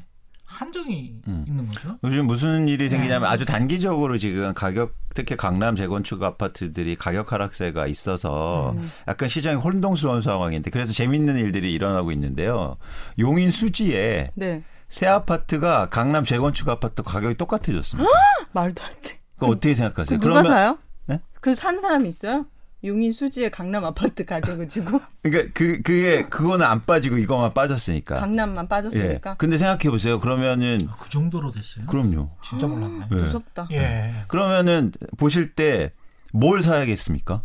한정이 0.47 1.15
음. 1.27 1.45
있는 1.47 1.67
거죠. 1.69 1.99
요즘 2.05 2.27
무슨 2.27 2.69
일이 2.69 2.89
생기냐면 2.89 3.29
네. 3.29 3.35
아주 3.35 3.45
단기적으로 3.45 4.17
지금 4.17 4.55
가격 4.55 4.95
특히 5.15 5.37
강남 5.37 5.77
재건축 5.77 6.23
아파트들이 6.23 6.97
가격 6.97 7.33
하락세가 7.33 7.87
있어서 7.89 8.73
음. 8.77 8.91
약간 9.09 9.29
시장이 9.29 9.57
혼동스러운 9.57 10.21
상황인데 10.21 10.71
그래서 10.71 10.93
재밌는 10.93 11.37
일들이 11.37 11.73
일어나고 11.73 12.13
있는데요. 12.13 12.77
용인 13.19 13.51
수지에 13.51 14.31
네. 14.35 14.63
새 14.89 15.07
아파트가 15.07 15.89
강남 15.89 16.25
재건축 16.25 16.69
아파트 16.69 17.03
가격이 17.03 17.37
똑같아졌습니다. 17.37 18.09
말도 18.53 18.85
안 18.85 18.91
돼. 19.03 19.19
그거 19.35 19.49
어떻게 19.49 19.71
그 19.71 19.75
생각하세요? 19.75 20.21
누가 20.21 20.43
사요? 20.43 20.79
네? 21.07 21.21
그 21.41 21.55
사는 21.55 21.81
사람이 21.81 22.09
있어요? 22.09 22.47
용인 22.85 23.13
수지의 23.13 23.51
강남 23.51 23.85
아파트 23.85 24.25
가격을 24.25 24.69
주고 24.69 25.01
그러니까 25.23 25.51
그 25.55 25.83
그게 25.83 26.23
그거는 26.27 26.65
안 26.65 26.85
빠지고 26.85 27.19
이것만 27.19 27.55
빠졌으니까. 27.55 28.17
강남만 28.21 28.65
예. 28.65 28.69
빠졌으니까 28.69 29.35
근데 29.39 29.59
생각해 29.59 29.91
보세요. 29.91 30.21
그러면은 30.21 30.81
그 31.01 31.09
정도로 31.11 31.51
됐어요. 31.53 31.87
그럼요. 31.87 32.31
진짜 32.43 32.67
몰랐네. 32.67 33.07
예. 33.11 33.15
무섭다. 33.15 33.69
예. 33.73 34.25
그러면은 34.29 34.93
보실 35.17 35.53
때 35.55 35.93
뭘 36.33 36.63
사야겠습니까? 36.63 37.43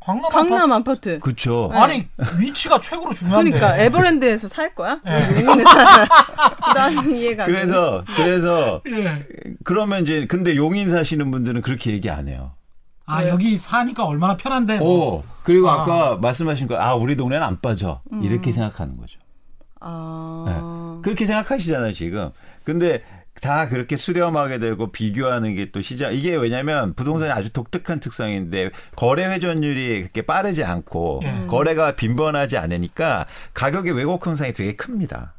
강남, 0.00 0.30
강남 0.30 0.72
아파트. 0.72 1.18
그렇죠. 1.18 1.68
네. 1.72 1.78
아니 1.78 2.08
위치가 2.40 2.80
최고로 2.80 3.12
중요한데. 3.12 3.50
그러니까 3.50 3.76
에버랜드에서 3.78 4.46
살 4.48 4.74
거야? 4.74 5.00
예. 5.06 5.40
용인에 5.44 5.64
살. 5.64 6.08
난 6.74 7.10
이해가 7.16 7.44
안 7.44 7.46
돼. 7.46 7.52
그래서 7.52 8.04
그래서 8.16 8.82
예. 8.88 9.24
그러면 9.64 10.02
이제 10.02 10.26
근데 10.26 10.54
용인 10.56 10.88
사시는 10.90 11.30
분들은 11.30 11.62
그렇게 11.62 11.92
얘기 11.92 12.08
안 12.10 12.28
해요. 12.28 12.52
아 13.06 13.22
네. 13.22 13.28
여기 13.30 13.56
사니까 13.56 14.04
얼마나 14.04 14.36
편한데. 14.36 14.78
뭐. 14.78 15.16
오 15.18 15.24
그리고 15.44 15.70
아. 15.70 15.82
아. 15.82 15.84
까 15.84 16.16
말씀하신 16.16 16.66
거아 16.66 16.94
우리 16.94 17.16
동네는 17.16 17.44
안 17.44 17.60
빠져 17.60 18.00
이렇게 18.22 18.52
생각하는 18.52 18.96
거죠. 18.96 19.18
아. 19.80 21.00
그렇게 21.02 21.26
생각하시잖아요 21.26 21.92
지금. 21.92 22.30
근데 22.64 23.02
다 23.40 23.68
그렇게 23.68 23.96
수렴하게 23.96 24.58
되고 24.58 24.90
비교하는 24.90 25.54
게 25.54 25.70
또 25.70 25.82
시장 25.82 26.14
이게 26.14 26.34
왜냐면 26.36 26.94
부동산이 26.94 27.30
아주 27.30 27.52
독특한 27.52 28.00
특성인데 28.00 28.70
거래 28.96 29.26
회전율이 29.26 30.00
그렇게 30.00 30.22
빠르지 30.22 30.64
않고 30.64 31.20
예. 31.22 31.46
거래가 31.46 31.94
빈번하지 31.94 32.56
않으니까 32.56 33.26
가격의 33.52 33.92
왜곡 33.92 34.26
현상이 34.26 34.52
되게 34.54 34.74
큽니다. 34.74 35.34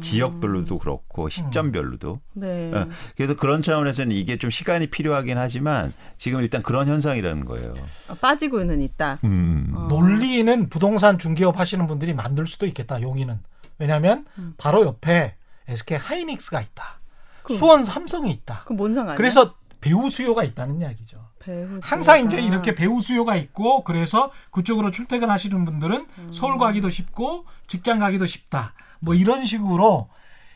지역별로도 0.00 0.78
그렇고 0.78 1.28
시점별로도. 1.28 2.20
네. 2.34 2.72
어, 2.74 2.88
그래서 3.16 3.34
그런 3.36 3.62
차원에서는 3.62 4.12
이게 4.12 4.36
좀 4.36 4.50
시간이 4.50 4.88
필요하긴 4.88 5.38
하지만 5.38 5.92
지금 6.16 6.40
일단 6.40 6.62
그런 6.62 6.88
현상이라는 6.88 7.44
거예요. 7.44 7.74
아, 8.08 8.14
빠지고는 8.20 8.80
있다. 8.82 9.16
음. 9.24 9.72
어. 9.76 9.86
논리는 9.88 10.68
부동산 10.68 11.18
중개업 11.18 11.58
하시는 11.58 11.86
분들이 11.86 12.12
만들 12.14 12.46
수도 12.46 12.66
있겠다. 12.66 13.00
용인은. 13.00 13.38
왜냐하면 13.78 14.26
음. 14.38 14.54
바로 14.58 14.84
옆에 14.84 15.36
SK 15.68 15.98
하이닉스가 15.98 16.60
있다. 16.60 16.98
그- 17.42 17.54
수원 17.54 17.84
삼성이 17.84 18.30
있다. 18.32 18.62
그럼 18.64 18.76
뭔 18.76 18.94
상관이야? 18.94 19.16
그래서 19.16 19.54
배우 19.80 20.10
수요가 20.10 20.42
있다는 20.42 20.80
이야기죠. 20.80 21.18
배우 21.38 21.78
항상. 21.80 22.24
이제 22.24 22.40
이렇게 22.42 22.74
배우 22.74 23.00
수요가 23.00 23.36
있고 23.36 23.84
그래서 23.84 24.32
그쪽으로 24.50 24.90
출퇴근하시는 24.90 25.64
분들은 25.64 26.06
음. 26.18 26.30
서울 26.32 26.58
가기도 26.58 26.90
쉽고 26.90 27.46
직장 27.68 28.00
가기도 28.00 28.26
쉽다. 28.26 28.74
뭐 29.00 29.14
이런 29.14 29.44
식으로 29.44 30.08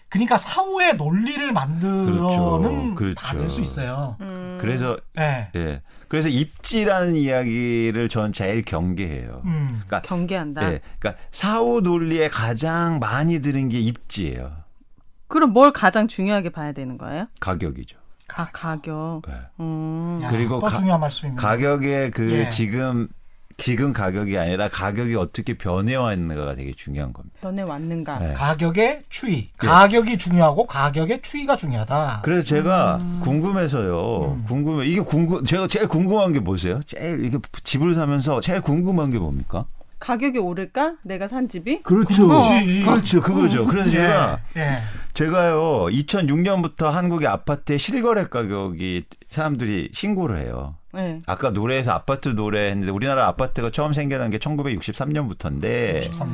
그러니까 0.09 0.37
사후에 0.37 0.93
논리를 0.93 1.53
만들어는 1.53 2.95
그렇죠. 2.95 3.15
다낼수 3.15 3.61
있어요. 3.63 4.17
음. 4.21 4.59
그래서 4.61 4.99
예. 5.19 5.49
예. 5.57 5.83
그래서 6.09 6.29
입지라는 6.29 7.17
이야기를 7.17 8.09
전 8.11 8.33
제일 8.33 8.63
경계해요. 8.63 9.41
음. 9.45 9.69
그러니까 9.87 10.03
경계한다. 10.03 10.63
예. 10.73 10.81
그러니까 10.99 11.23
사후 11.31 11.81
논리에 11.81 12.29
가장 12.29 12.99
많이 12.99 13.41
드는 13.41 13.71
게 13.71 13.81
입지예요. 13.81 14.53
그럼 15.29 15.51
뭘 15.55 15.73
가장 15.73 16.07
중요하게 16.09 16.51
봐야 16.51 16.73
되는 16.73 16.99
거예요? 16.99 17.27
가격이죠. 17.41 17.97
아 18.35 18.49
가격. 18.53 19.23
예. 19.31 19.33
음. 19.61 20.21
야, 20.23 20.31
그리고 20.31 20.61
또 20.61 20.67
가- 20.67 20.77
중요한 20.77 21.01
말씀입니다. 21.01 21.49
가격의 21.49 22.11
그 22.11 22.31
예. 22.33 22.49
지금 22.51 23.09
지금 23.63 23.93
가격이 23.93 24.37
아니라 24.37 24.69
가격이 24.69 25.15
어떻게 25.15 25.55
변해왔는가가 25.55 26.57
되게 26.57 26.73
중요한 26.73 27.13
겁니다. 27.13 27.39
변해 27.41 27.63
왔는가? 27.63 28.19
네. 28.19 28.33
가격의 28.35 29.05
추이. 29.09 29.51
가격이 29.57 30.19
중요하고 30.19 30.67
가격의 30.67 31.23
추이가 31.23 31.55
중요하다. 31.55 32.23
그래서 32.25 32.45
제가 32.45 32.99
음. 33.01 33.21
궁금해서요. 33.23 34.43
궁금해. 34.49 34.87
이게 34.87 35.01
궁금 35.01 35.45
제가 35.45 35.69
제일 35.69 35.87
궁금한 35.87 36.33
게 36.33 36.41
뭐세요? 36.41 36.81
제일 36.87 37.25
이게 37.25 37.39
집을 37.63 37.95
사면서 37.95 38.41
제일 38.41 38.61
궁금한 38.61 39.11
게 39.11 39.19
뭡니까? 39.19 39.67
가격이 40.01 40.41
오를까? 40.41 40.97
내가 41.05 41.29
산 41.29 41.49
집이? 41.49 41.85
그렇죠. 41.85 42.27
그렇지. 42.27 42.83
그렇죠. 42.83 43.21
그거죠. 43.21 43.67
그래서 43.67 43.91
예. 43.91 43.93
제가 43.93 44.41
예. 44.57 44.77
제가요 45.15 45.87
2006년부터 45.87 46.91
한국의 46.91 47.29
아파트의 47.29 47.79
실거래 47.79 48.25
가격이 48.27 49.05
사람들이 49.29 49.91
신고를 49.93 50.41
해요. 50.41 50.75
네. 50.93 51.19
아까 51.27 51.51
노래에서 51.51 51.93
아파트 51.93 52.29
노래 52.31 52.71
했는데 52.71 52.91
우리나라 52.93 53.27
아파트가 53.29 53.71
처음 53.71 53.93
생겨난 53.93 54.31
게 54.31 54.39
1963년부터인데 54.39 56.01
13년. 56.03 56.29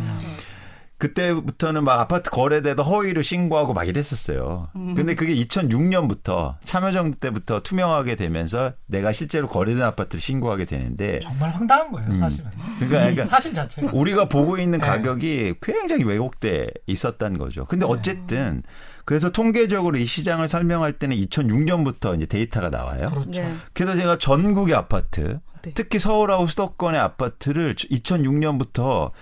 그때부터는 0.98 1.84
막 1.84 2.00
아파트 2.00 2.28
거래대도 2.28 2.82
허위로 2.82 3.22
신고하고 3.22 3.72
막 3.72 3.84
이랬었어요. 3.86 4.68
근데 4.72 5.14
그게 5.14 5.32
2006년부터 5.36 6.56
참여정부 6.64 7.18
때부터 7.18 7.60
투명하게 7.60 8.16
되면서 8.16 8.72
내가 8.86 9.12
실제로 9.12 9.46
거래된 9.46 9.80
아파트를 9.80 10.20
신고하게 10.20 10.64
되는데 10.64 11.20
정말 11.20 11.50
황당한 11.50 11.92
거예요, 11.92 12.14
사실은. 12.16 12.50
그러니까, 12.80 12.84
이 12.84 13.14
그러니까 13.14 13.24
사실 13.26 13.54
자체가. 13.54 13.92
우리가 13.94 14.28
보고 14.28 14.58
있는 14.58 14.80
네. 14.80 14.86
가격이 14.86 15.54
굉장히 15.62 16.02
왜곡돼 16.02 16.66
있었다는 16.88 17.38
거죠. 17.38 17.64
근데 17.66 17.86
어쨌든 17.86 18.64
그래서 19.08 19.30
통계적으로 19.30 19.96
이 19.96 20.04
시장을 20.04 20.48
설명할 20.50 20.92
때는 20.92 21.16
2006년부터 21.16 22.14
이제 22.14 22.26
데이터가 22.26 22.68
나와요. 22.68 23.08
그렇죠. 23.08 23.40
네. 23.40 23.54
그래서 23.72 23.96
제가 23.96 24.18
전국의 24.18 24.74
아파트, 24.74 25.40
네. 25.62 25.72
특히 25.72 25.98
서울하고 25.98 26.46
수도권의 26.46 27.00
아파트를 27.00 27.74
2006년부터 27.74 29.12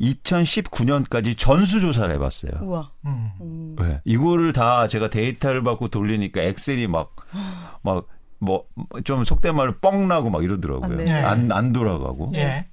2019년까지 0.00 1.36
전수조사를 1.36 2.14
해봤어요. 2.14 2.52
우와. 2.62 2.90
음. 3.04 3.30
음. 3.42 3.76
네. 3.78 4.00
이거를 4.06 4.54
다 4.54 4.88
제가 4.88 5.10
데이터를 5.10 5.62
받고 5.62 5.88
돌리니까 5.88 6.40
엑셀이 6.40 6.86
막, 6.86 7.14
막, 7.82 8.06
뭐, 8.38 8.64
좀 9.04 9.22
속된 9.22 9.54
말로 9.54 9.74
뻥 9.82 10.08
나고 10.08 10.30
막 10.30 10.44
이러더라고요. 10.44 10.98
아, 10.98 11.04
네. 11.04 11.12
안, 11.12 11.52
안 11.52 11.74
돌아가고. 11.74 12.32
예. 12.36 12.68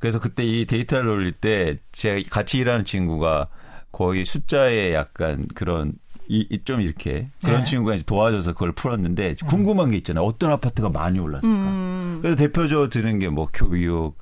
그래서 0.00 0.18
그때 0.18 0.42
이 0.42 0.66
데이터를 0.66 1.08
올릴 1.08 1.30
때 1.30 1.78
제가 1.92 2.20
같이 2.32 2.58
일하는 2.58 2.84
친구가 2.84 3.46
거의 3.92 4.24
숫자에 4.24 4.94
약간 4.94 5.46
그런 5.54 5.92
이, 6.28 6.46
이- 6.50 6.64
좀 6.64 6.80
이렇게 6.80 7.28
그런 7.42 7.58
네. 7.58 7.64
친구가 7.64 7.94
이제 7.94 8.04
도와줘서 8.04 8.52
그걸 8.54 8.72
풀었는데 8.72 9.36
궁금한 9.46 9.90
게 9.90 9.98
있잖아요. 9.98 10.24
어떤 10.24 10.50
아파트가 10.50 10.88
많이 10.88 11.18
올랐을까? 11.18 11.48
음. 11.54 12.18
그래서 12.22 12.36
대표적으로 12.36 12.88
드는 12.88 13.18
게 13.18 13.28
뭐 13.28 13.48
교육 13.52 14.16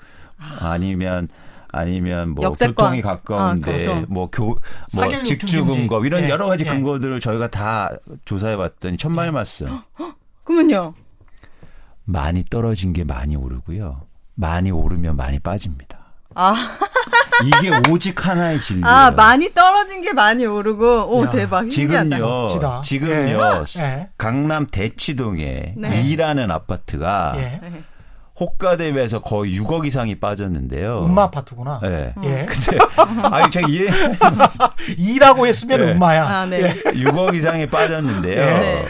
아니면 0.59 1.28
아니면 1.72 2.30
뭐 2.30 2.44
역세권. 2.46 2.74
교통이 2.74 3.00
가까운데 3.02 3.87
아, 3.87 3.94
교통. 4.00 4.06
뭐교 4.09 4.44
뭐 4.46 4.59
사교육 4.90 5.24
직주 5.24 5.46
중심지. 5.46 5.72
근거 5.80 6.04
이런 6.04 6.24
예, 6.24 6.28
여러 6.30 6.46
가지 6.48 6.64
예. 6.66 6.70
근거들을 6.70 7.20
저희가 7.20 7.48
다 7.48 7.90
조사해 8.24 8.56
봤더니 8.56 8.96
천만의 8.96 9.30
말씀. 9.33 9.68
그러면요. 10.44 10.94
많이 12.04 12.42
떨어진 12.44 12.92
게 12.92 13.04
많이 13.04 13.37
오르고요. 13.37 14.02
많이 14.35 14.70
오르면 14.72 15.16
많이 15.16 15.38
빠집니다. 15.38 15.98
아, 16.35 16.54
이게 17.44 17.70
오직 17.90 18.26
하나의 18.26 18.61
진리예요. 18.61 18.87
아 18.87 19.11
많이 19.11 19.53
떨어진 19.53 20.03
게 20.03 20.12
많이 20.12 20.44
오르고 20.46 21.16
오 21.16 21.24
야, 21.24 21.31
대박 21.31 21.70
신기하다. 21.70 22.09
지금요, 22.16 22.26
멋지다. 22.26 22.81
지금요, 22.83 23.64
예. 23.79 23.83
예. 23.83 24.09
강남 24.18 24.66
대치동에 24.66 25.74
네. 25.76 26.03
이라는 26.03 26.50
아파트가 26.50 27.35
예. 27.37 27.61
네. 27.62 27.83
호가대비해서 28.38 29.20
거의 29.20 29.59
6억 29.61 29.87
이상이 29.87 30.14
빠졌는데요. 30.18 31.05
음마 31.05 31.24
아파트구나. 31.24 31.81
네. 31.83 32.14
예. 32.24 32.46
근데 32.48 32.79
아니 33.31 33.50
제가 33.50 33.68
이해 33.68 33.90
이라고 34.96 35.46
했으면 35.46 35.81
네. 35.81 35.92
음마야. 35.92 36.26
아 36.26 36.46
네. 36.46 36.62
예. 36.62 36.74
6억 36.92 37.35
이상이 37.35 37.68
빠졌는데요. 37.68 38.59
네. 38.59 38.88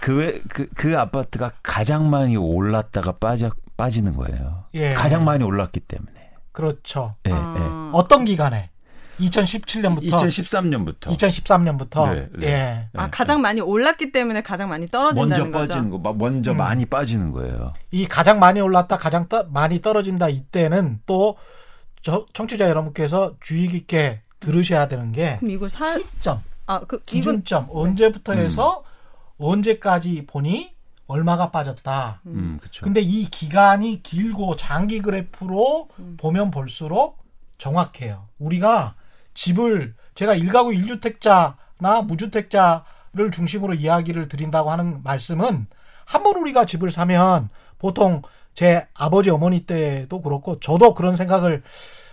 그, 0.00 0.42
그, 0.48 0.66
그 0.76 0.98
아파트가 0.98 1.52
가장 1.62 2.08
많이 2.08 2.34
올랐다가 2.36 3.12
빠져, 3.12 3.50
빠지는 3.76 4.16
거예요. 4.16 4.64
예. 4.74 4.94
가장 4.94 5.24
많이 5.24 5.44
올랐기 5.44 5.80
때문에. 5.80 6.19
그렇죠. 6.60 7.14
예, 7.26 7.30
아. 7.32 7.90
어떤 7.94 8.24
기간에? 8.24 8.70
2017년부터 9.18 10.04
예. 10.04 10.08
2013년부터 10.10 11.00
2013년부터 11.16 12.14
네, 12.14 12.28
네. 12.38 12.46
예. 12.46 12.88
아 12.94 13.10
가장 13.10 13.40
많이 13.42 13.60
올랐기 13.60 14.12
때문에 14.12 14.42
가장 14.42 14.68
많이 14.70 14.86
떨어진다는 14.86 15.28
먼저 15.28 15.58
거죠. 15.58 15.72
빠지는 15.72 15.90
거, 15.90 15.98
막 15.98 16.16
먼저 16.16 16.54
많이 16.54 16.86
빠지는 16.86 17.30
거예요. 17.32 17.72
이 17.90 18.06
가장 18.06 18.38
많이 18.38 18.60
올랐다 18.60 18.96
가장 18.96 19.28
떠- 19.28 19.44
많이 19.50 19.80
떨어진다 19.80 20.28
이때는 20.30 21.00
또 21.06 21.36
저, 22.02 22.24
청취자 22.32 22.68
여러분께서 22.68 23.34
주의 23.40 23.68
깊게 23.68 24.22
들으셔야 24.40 24.88
되는 24.88 25.12
게 25.12 25.36
그럼 25.38 25.50
이걸 25.50 25.68
사 25.68 25.98
시점, 25.98 26.40
아, 26.66 26.80
그 26.80 26.96
이건 26.96 27.04
기준점 27.04 27.66
언제부터 27.70 28.32
해서 28.32 28.84
언제까지 29.38 30.24
보니 30.26 30.72
얼마가 31.10 31.50
빠졌다. 31.50 32.20
음, 32.26 32.58
그렇죠. 32.60 32.84
근데 32.84 33.00
이 33.00 33.28
기간이 33.28 34.02
길고 34.02 34.54
장기 34.56 35.00
그래프로 35.00 35.88
보면 36.18 36.50
볼수록 36.50 37.18
정확해요. 37.58 38.28
우리가 38.38 38.94
집을 39.34 39.94
제가 40.14 40.34
일가구 40.34 40.72
일주택자나 40.74 42.02
무주택자를 42.06 43.30
중심으로 43.32 43.74
이야기를 43.74 44.28
드린다고 44.28 44.70
하는 44.70 45.02
말씀은 45.02 45.66
한 46.04 46.22
번 46.22 46.36
우리가 46.36 46.64
집을 46.64 46.90
사면 46.90 47.48
보통 47.78 48.22
제 48.54 48.86
아버지 48.94 49.30
어머니 49.30 49.60
때도 49.66 50.22
그렇고 50.22 50.58
저도 50.60 50.94
그런 50.94 51.16
생각을 51.16 51.62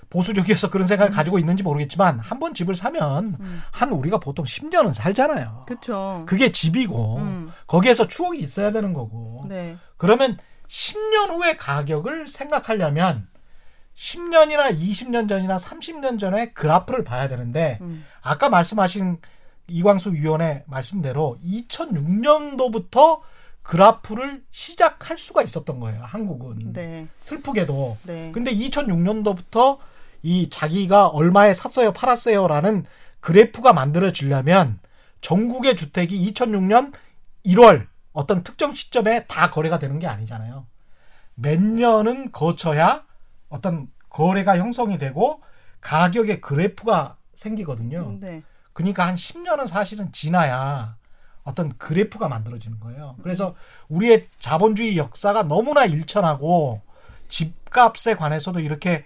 보수적이어서 0.10 0.70
그런 0.70 0.88
생각을 0.88 1.12
가지고 1.12 1.38
있는지 1.40 1.64
모르겠지만 1.64 2.20
한 2.20 2.40
번 2.40 2.54
집을 2.54 2.76
사면 2.76 3.38
한 3.72 3.92
우리가 3.92 4.20
보통 4.20 4.46
10년은 4.46 4.94
살잖아요. 4.94 5.66
그렇죠. 5.68 6.24
그게 6.28 6.52
집이고 6.52 7.18
음. 7.18 7.52
거기에서 7.68 8.08
추억이 8.08 8.40
있어야 8.40 8.72
되는 8.72 8.94
거고 8.94 9.46
네. 9.50 9.76
그러면 9.98 10.38
10년 10.68 11.30
후의 11.32 11.58
가격을 11.58 12.28
생각하려면 12.28 13.28
10년이나 13.96 14.78
20년 14.80 15.28
전이나 15.28 15.58
30년 15.58 16.20
전에 16.20 16.52
그래프를 16.52 17.04
봐야 17.04 17.28
되는데 17.28 17.80
음. 17.82 18.06
아까 18.22 18.50
말씀하신 18.50 19.18
이광수 19.70 20.14
위원의 20.14 20.64
말씀대로 20.68 21.38
2006년도부터 21.44 23.20
그래프를 23.64 24.44
시작할 24.52 25.18
수가 25.18 25.42
있었던 25.42 25.80
거예요. 25.80 26.02
한국은 26.04 26.72
네. 26.72 27.08
슬프게도. 27.20 27.98
네. 28.04 28.32
근데 28.34 28.52
2006년도부터 28.52 29.78
이 30.28 30.50
자기가 30.50 31.08
얼마에 31.08 31.54
샀어요, 31.54 31.94
팔았어요라는 31.94 32.86
그래프가 33.22 33.72
만들어지려면 33.72 34.78
전국의 35.22 35.78
주택이 35.78 36.34
2006년 36.34 36.92
1월 37.46 37.88
어떤 38.12 38.44
특정 38.44 38.76
시점에 38.76 39.26
다 39.28 39.50
거래가 39.50 39.80
되는 39.80 40.00
게 40.00 40.08
아니잖아요. 40.08 40.68
몇 41.36 41.62
년은 41.62 42.34
거쳐야 42.34 43.06
어떤 43.48 43.88
거래가 44.10 44.58
형성이 44.58 44.98
되고 44.98 45.42
가격의 45.80 46.42
그래프가 46.42 47.16
생기거든요. 47.36 48.18
네. 48.20 48.44
그러니까 48.74 49.08
한 49.08 49.16
10년은 49.16 49.68
사실은 49.68 50.12
지나야 50.12 50.98
어떤 51.44 51.70
그래프가 51.78 52.28
만들어지는 52.28 52.82
거예요. 52.82 53.16
그래서 53.24 53.56
우리의 53.88 54.28
자본주의 54.40 54.98
역사가 54.98 55.44
너무나 55.44 55.86
일천하고 55.86 56.82
집값에 57.30 58.16
관해서도 58.16 58.60
이렇게 58.60 59.06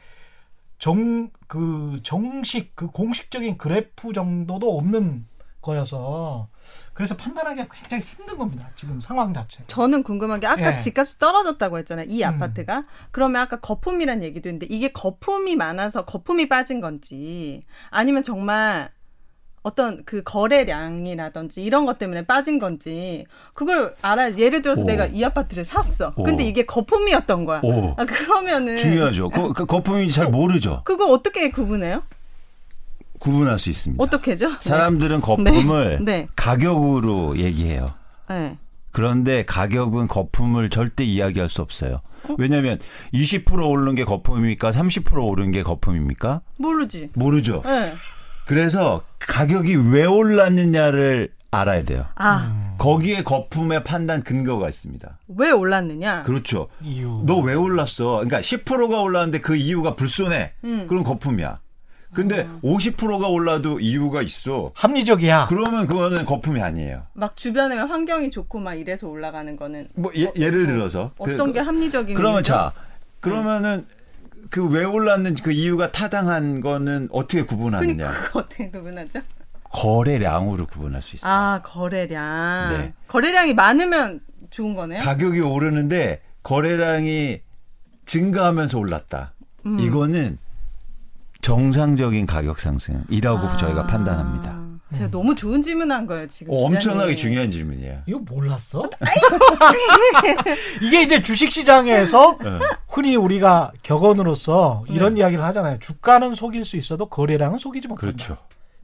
정, 0.82 1.30
그 1.46 2.00
정식, 2.02 2.76
그 2.76 2.88
공식적인 2.88 3.60
그래프 3.60 4.13
정도도 4.13 4.80
없는 4.80 5.28
거여서 5.62 6.48
그래서 6.96 7.15
판단하기가 7.15 7.67
굉장히 7.72 8.04
힘든 8.04 8.36
겁니다. 8.36 8.67
지금 8.76 9.00
상황 9.00 9.32
자체가. 9.32 9.65
저는 9.67 10.02
궁금한 10.02 10.39
게 10.39 10.48
아까 10.48 10.74
예. 10.74 10.78
집값이 10.80 11.20
떨어졌다고 11.20 11.78
했잖아요. 11.78 12.08
이 12.10 12.24
음. 12.24 12.30
아파트가. 12.30 12.86
그러면 13.12 13.44
아까 13.44 13.60
거품이란 13.60 14.24
얘기도 14.24 14.50
했는데 14.50 14.65
이게 14.72 14.91
거품이 14.91 15.56
많아서 15.56 16.04
거품이 16.04 16.50
빠진 16.50 16.82
건지 16.82 17.63
아니면 17.91 18.24
정말 18.24 18.89
어떤 19.63 20.04
그 20.06 20.24
거래량이라든지 20.24 21.62
이런 21.62 21.86
것 21.86 22.00
때문에 22.00 22.24
빠진 22.26 22.58
건지 22.58 23.26
그걸 23.54 23.95
알아야 24.02 24.36
예를 24.36 24.62
들어서 24.62 24.82
오. 24.82 24.86
내가 24.86 25.06
이 25.06 25.24
아파트를 25.24 25.65
샀어. 25.65 26.13
오. 26.15 26.24
근데 26.24 26.43
이게 26.43 26.65
거품이었던 26.65 27.45
거야. 27.45 27.62
오. 27.63 27.93
아, 27.97 28.06
그러면은 28.06 28.78
중요하죠. 28.78 29.30
그, 29.30 29.54
그 29.54 29.65
거품인지 29.65 30.15
잘 30.15 30.30
모르죠. 30.30 30.82
그거 30.84 31.12
어떻게 31.12 31.52
구분해요? 31.52 32.04
구분할 33.19 33.60
수 33.60 33.69
있습니다. 33.69 34.04
어떻게죠? 34.04 34.50
사람들은 34.62 35.21
거품을 35.21 36.00
네. 36.04 36.06
네. 36.26 36.28
가격으로 36.36 37.38
얘기해요. 37.38 37.93
네. 38.30 38.58
그런데 38.89 39.45
가격은 39.45 40.08
거품을 40.08 40.69
절대 40.69 41.04
이야기할 41.04 41.50
수 41.50 41.62
없어요. 41.62 42.02
왜냐하면 42.38 42.80
20% 43.13 43.69
오르는 43.69 43.95
게 43.95 44.04
거품입니까? 44.06 44.71
30% 44.71 45.24
오르는 45.24 45.52
게 45.52 45.63
거품입니까? 45.63 46.41
모르지. 46.60 47.10
모르죠. 47.13 47.62
네. 48.48 48.56
그래서 48.56 49.04
가격이 49.20 49.76
왜 49.92 50.06
올랐느냐를 50.06 51.30
알아야 51.52 51.84
돼요. 51.84 52.06
아, 52.16 52.76
거기에 52.78 53.24
거품의 53.24 53.84
판단 53.84 54.24
근거가 54.24 54.70
있습니다. 54.70 55.20
왜 55.38 55.52
올랐느냐? 55.52 56.24
그렇죠. 56.24 56.68
이유. 56.82 57.24
너 57.26 57.40
왜 57.42 57.54
올랐어? 57.56 58.16
그러니까 58.16 58.40
10%가 58.42 59.02
올랐는데 59.02 59.40
그 59.42 59.56
이유가 59.56 59.96
불손해. 59.96 60.54
음. 60.64 60.88
그럼 60.88 61.04
거품이야. 61.04 61.60
근데 62.14 62.46
50%가 62.62 63.28
올라도 63.30 63.80
이유가 63.80 64.22
있어. 64.22 64.72
합리적이야. 64.76 65.46
그러면 65.48 65.88
그거는 65.88 66.26
거품이 66.26 66.62
아니에요. 66.62 67.04
막 67.14 67.38
주변에 67.38 67.78
환경이 67.78 68.30
좋고 68.32 68.60
막 68.60 68.74
이래서 68.76 69.08
올라가는 69.08 69.56
거는 69.56 69.88
뭐 69.96 70.12
예, 70.16 70.50
를 70.50 70.68
들어서 70.68 71.12
어떤 71.18 71.54
게 71.54 71.62
합리적인 71.62 72.16
그러면? 72.16 72.44
자 72.44 72.74
그러면은 73.22 73.86
그 74.52 74.68
왜 74.68 74.84
올랐는지 74.84 75.42
그 75.42 75.52
이유가 75.52 75.92
타당한 75.92 76.62
거는 76.62 77.08
어떻게 77.12 77.44
구분하느냐? 77.44 77.96
그러니까 77.96 78.22
그거 78.22 78.40
어떻게 78.40 78.70
구분하죠? 78.70 79.22
거래량으로 79.64 80.68
구분할 80.68 81.02
수 81.02 81.16
있어요. 81.16 81.34
아 81.34 81.62
거래량. 81.64 82.70
네. 82.78 82.94
거래량이 83.08 83.54
많으면 83.54 84.20
좋은 84.50 84.76
거네요. 84.76 85.02
가격이 85.02 85.40
오르는데 85.40 86.22
거래량이 86.44 87.42
증가하면서 88.06 88.78
올랐다. 88.78 89.34
음. 89.66 89.80
이거는 89.80 90.38
정상적인 91.40 92.26
가격 92.26 92.60
상승이라고 92.60 93.48
아. 93.48 93.58
저희가 93.58 93.88
판단합니다. 93.88 94.60
제가 94.94 95.10
너무 95.10 95.36
좋은 95.36 95.62
질문한 95.62 96.06
거예요 96.06 96.28
지금. 96.28 96.54
어, 96.54 96.66
엄청나게. 96.66 97.16
중요한 97.16 97.50
질문이에요. 97.50 98.02
이거 98.06 98.20
몰랐어? 98.20 98.84
이게 100.82 101.04
이제 101.04 101.22
주식 101.22 101.52
시장에서 101.52 102.38
네. 102.42 102.50
흔히 102.90 103.16
우리가 103.16 103.72
격언으로서 103.84 104.84
이런 104.90 105.18
이야기를 105.18 105.44
하잖아요. 105.44 105.80
주가는 105.80 106.36
속일 106.36 106.66
수 106.66 106.78
있어도 106.78 107.06
거래량은 107.08 107.58
속이지 107.58 107.88
못한다. 107.88 108.16
그렇죠. 108.16 108.38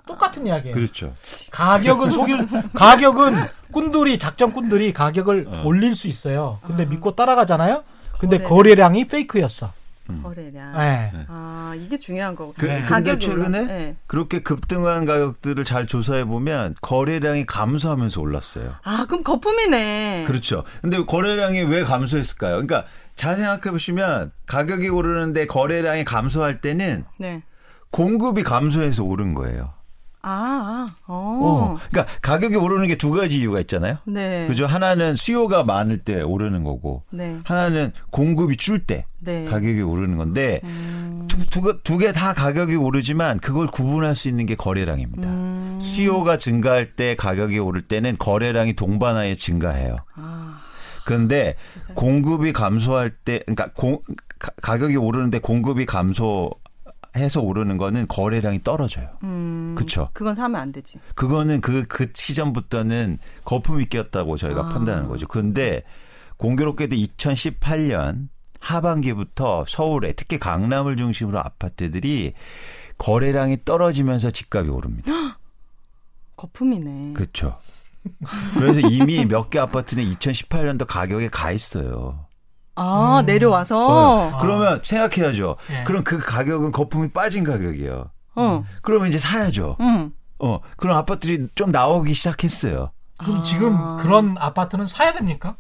똑같은 0.06 0.48
이야기예요. 0.48 0.74
그렇죠. 0.74 1.13
가격은 1.52 2.12
속일 2.12 2.48
가격은 2.74 3.36
꾼들이 3.74 4.17
작전 4.17 4.54
꾼들이 4.54 4.93
가격을 4.93 5.63
올릴 5.65 5.96
수 5.96 6.08
있어요. 6.08 6.60
근데 6.65 6.86
믿고 6.86 7.15
따라가잖아요. 7.15 7.84
근데 8.17 8.38
거래량. 8.38 8.50
거래량이 8.50 9.06
페이크였어. 9.08 9.74
거래량. 10.24 10.78
네. 10.78 11.12
아 11.28 11.74
이게 11.76 11.98
중요한 11.98 12.36
거고. 12.36 12.54
그, 12.58 12.65
네. 12.65 12.82
가격이 12.82 13.26
최근에 13.26 13.62
네. 13.63 13.96
그렇게 14.08 14.39
급등한 14.39 15.06
가격들을 15.06 15.63
잘 15.63 15.88
조사해 15.88 16.26
보면 16.26 16.76
거래량이 16.82 17.46
감소하면서 17.46 18.22
올랐어요. 18.22 18.76
아 18.84 19.06
그럼 19.08 19.24
거품이네. 19.24 20.24
그렇죠. 20.28 20.63
근데 20.82 21.04
거래량이 21.04 21.62
왜 21.63 21.84
감소했을까요? 21.84 22.52
그러니까 22.54 22.86
잘 23.15 23.36
생각해 23.36 23.72
보시면 23.72 24.32
가격이 24.46 24.89
오르는데 24.89 25.48
거래량이 25.48 26.06
감소할 26.06 26.62
때는 26.62 27.06
네. 27.20 27.43
공급이 27.91 28.43
감소해서 28.43 29.04
오른 29.04 29.34
거예요. 29.34 29.76
아, 30.29 30.29
아. 30.29 30.87
어. 31.07 31.39
어. 31.75 31.77
그러니까 31.89 32.13
가격이 32.21 32.55
오르는 32.57 32.87
게 32.87 32.97
두 32.97 33.11
가지 33.11 33.39
이유가 33.39 33.59
있잖아요. 33.61 33.97
네. 34.05 34.47
그죠? 34.47 34.65
하나는 34.65 35.15
수요가 35.15 35.63
많을 35.63 35.99
때 35.99 36.21
오르는 36.21 36.63
거고, 36.63 37.03
네. 37.11 37.37
하나는 37.43 37.91
공급이 38.11 38.57
줄때 38.57 39.05
네. 39.19 39.45
가격이 39.45 39.81
오르는 39.81 40.17
건데 40.17 40.59
음. 40.63 41.27
두개 41.83 42.11
다 42.11 42.33
가격이 42.33 42.75
오르지만 42.75 43.39
그걸 43.39 43.67
구분할 43.67 44.15
수 44.15 44.27
있는 44.27 44.45
게 44.45 44.55
거래량입니다. 44.55 45.29
음. 45.29 45.79
수요가 45.81 46.37
증가할 46.37 46.95
때 46.95 47.15
가격이 47.15 47.59
오를 47.59 47.81
때는 47.81 48.17
거래량이 48.17 48.73
동반하에 48.73 49.35
증가해요. 49.35 49.97
아. 50.15 50.59
그런데 51.05 51.55
공급이 51.93 52.51
감소할 52.51 53.09
때, 53.11 53.39
그러니까 53.45 53.69
공, 53.75 53.99
가- 54.39 54.51
가격이 54.61 54.97
오르는데 54.97 55.39
공급이 55.39 55.85
감소 55.85 56.51
해서 57.17 57.41
오르는 57.41 57.77
거는 57.77 58.08
거래량이 58.08 58.63
떨어져요. 58.63 59.10
음. 59.23 59.75
그쵸. 59.77 60.10
그건 60.13 60.36
사면 60.36 60.62
안 60.62 60.71
되지. 60.71 60.99
그거는 61.15 61.62
그, 61.62 61.86
그 61.88 62.08
시점부터는 62.13 63.19
거품이 63.45 63.88
꼈다고 63.89 64.38
저희가 64.38 64.62
아. 64.62 64.69
판단하는 64.69 65.08
거죠. 65.08 65.27
근데 65.27 65.84
공교롭게도 66.38 66.95
2018년 66.95 68.30
하반기부터 68.60 69.65
서울에 69.67 70.13
특히 70.13 70.38
강남을 70.39 70.95
중심으로 70.97 71.39
아파트들이 71.39 72.34
거래량이 72.97 73.60
떨어지면서 73.65 74.32
집값이 74.32 74.69
오릅니다. 74.69 75.12
거품이네. 76.36 77.13
그렇죠. 77.13 77.60
그래서 78.53 78.80
이미 78.88 79.25
몇 79.25 79.49
개 79.49 79.60
아파트는 79.60 80.03
2018년도 80.06 80.86
가격에 80.88 81.27
가 81.30 81.51
있어요. 81.51 82.26
아, 82.77 83.23
내려와서. 83.25 83.87
어, 83.87 84.37
그러면 84.39 84.79
생각해야죠. 84.83 85.55
예. 85.71 85.83
그럼 85.83 86.03
그 86.03 86.19
가격은 86.19 86.71
거품이 86.71 87.09
빠진 87.09 87.43
가격이에요. 87.43 88.11
어. 88.35 88.65
그러면 88.81 89.09
이제 89.09 89.17
사야죠. 89.17 89.77
응. 89.81 90.11
어, 90.39 90.59
그럼 90.77 90.97
아파트들이 90.97 91.47
좀 91.55 91.71
나오기 91.71 92.13
시작했어요. 92.13 92.91
그럼 93.17 93.39
아. 93.39 93.43
지금 93.43 93.97
그런 93.97 94.35
아파트는 94.37 94.85
사야 94.85 95.11
됩니까? 95.13 95.57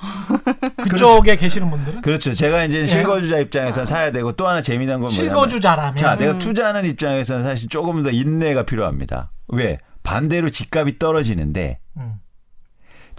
그쪽에 0.90 1.36
계시는 1.36 1.70
분들은 1.70 2.02
그렇죠. 2.02 2.32
제가 2.32 2.64
이제 2.64 2.86
실거주자 2.86 3.38
입장에서는 3.38 3.84
사야 3.84 4.10
되고 4.10 4.32
또 4.32 4.48
하나 4.48 4.62
재미난 4.62 5.00
건 5.00 5.10
뭐냐면 5.12 5.26
실거주자라면 5.26 5.96
자, 5.96 6.16
내가 6.16 6.32
음. 6.32 6.38
투자하는 6.38 6.86
입장에서는 6.86 7.44
사실 7.44 7.68
조금 7.68 8.02
더 8.02 8.10
인내가 8.10 8.64
필요합니다. 8.64 9.30
왜? 9.48 9.78
반대로 10.02 10.50
집값이 10.50 10.98
떨어지는데 10.98 11.78
음. 11.98 12.14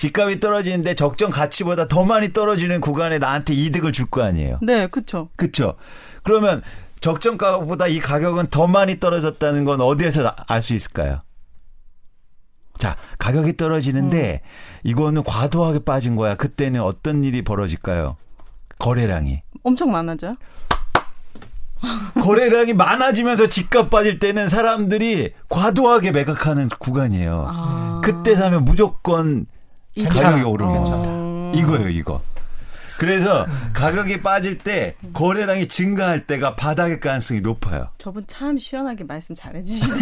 집값이 0.01 0.39
떨어지는데 0.39 0.95
적정 0.95 1.29
가치보다 1.29 1.87
더 1.87 2.03
많이 2.03 2.33
떨어지는 2.33 2.81
구간에 2.81 3.19
나한테 3.19 3.53
이득을 3.53 3.91
줄 3.91 4.07
거 4.09 4.23
아니에요. 4.23 4.57
네, 4.63 4.87
그쵸. 4.87 5.29
그렇죠. 5.35 5.75
그러면 6.23 6.63
적정가보다 7.01 7.85
이 7.85 7.99
가격은 7.99 8.47
더 8.47 8.65
많이 8.65 8.99
떨어졌다는 8.99 9.63
건 9.63 9.79
어디에서 9.79 10.33
알 10.47 10.63
수 10.63 10.73
있을까요? 10.73 11.21
자, 12.79 12.95
가격이 13.19 13.57
떨어지는데 13.57 14.41
이거는 14.83 15.23
과도하게 15.23 15.79
빠진 15.85 16.15
거야. 16.15 16.33
그때는 16.35 16.81
어떤 16.81 17.23
일이 17.23 17.43
벌어질까요? 17.43 18.17
거래량이. 18.79 19.43
엄청 19.63 19.91
많아져요? 19.91 20.35
거래량이 22.23 22.73
많아지면서 22.73 23.49
집값 23.49 23.91
빠질 23.91 24.17
때는 24.17 24.47
사람들이 24.47 25.33
과도하게 25.47 26.09
매각하는 26.11 26.69
구간이에요. 26.79 27.45
아. 27.47 28.01
그때 28.03 28.33
사면 28.35 28.65
무조건. 28.65 29.45
가격이 29.97 30.43
오르는 30.43 30.71
어. 30.71 30.73
괜찮다. 30.83 31.59
이거예요, 31.59 31.89
이거. 31.89 32.21
그래서 32.97 33.47
가격이 33.73 34.21
빠질 34.21 34.59
때 34.59 34.95
거래량이 35.13 35.67
증가할 35.67 36.27
때가 36.27 36.55
바닥일 36.55 36.99
가능성이 36.99 37.41
높아요. 37.41 37.89
저분 37.97 38.23
참 38.27 38.57
시원하게 38.59 39.03
말씀 39.05 39.33
잘해 39.33 39.63
주시네. 39.63 39.99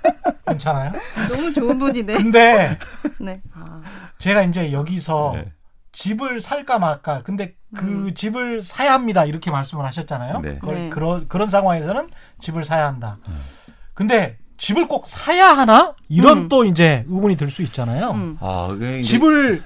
괜찮아요? 0.48 0.92
너무 1.28 1.52
좋은 1.52 1.78
분이네. 1.78 2.14
근데 2.14 2.78
네. 3.20 3.42
아. 3.54 3.82
제가 4.18 4.42
이제 4.44 4.72
여기서 4.72 5.32
네. 5.34 5.52
집을 5.92 6.40
살까 6.40 6.78
말까. 6.78 7.22
근데 7.22 7.54
그 7.76 8.14
집을 8.14 8.62
사야 8.62 8.94
합니다. 8.94 9.26
이렇게 9.26 9.50
말씀을 9.50 9.84
하셨잖아요. 9.84 10.40
네. 10.40 10.54
그걸- 10.58 10.74
네. 10.74 10.88
그런 10.90 11.28
그런 11.28 11.50
상황에서는 11.50 12.08
집을 12.40 12.64
사야 12.64 12.86
한다. 12.86 13.18
근데 13.92 14.38
집을 14.58 14.88
꼭 14.88 15.06
사야 15.08 15.46
하나? 15.56 15.94
이런 16.08 16.38
음. 16.38 16.48
또 16.48 16.64
이제 16.64 17.04
의문이 17.08 17.36
들 17.36 17.48
수 17.50 17.62
있잖아요. 17.62 18.10
음. 18.10 18.36
아, 18.40 18.68
이제 18.76 19.02
집을 19.02 19.62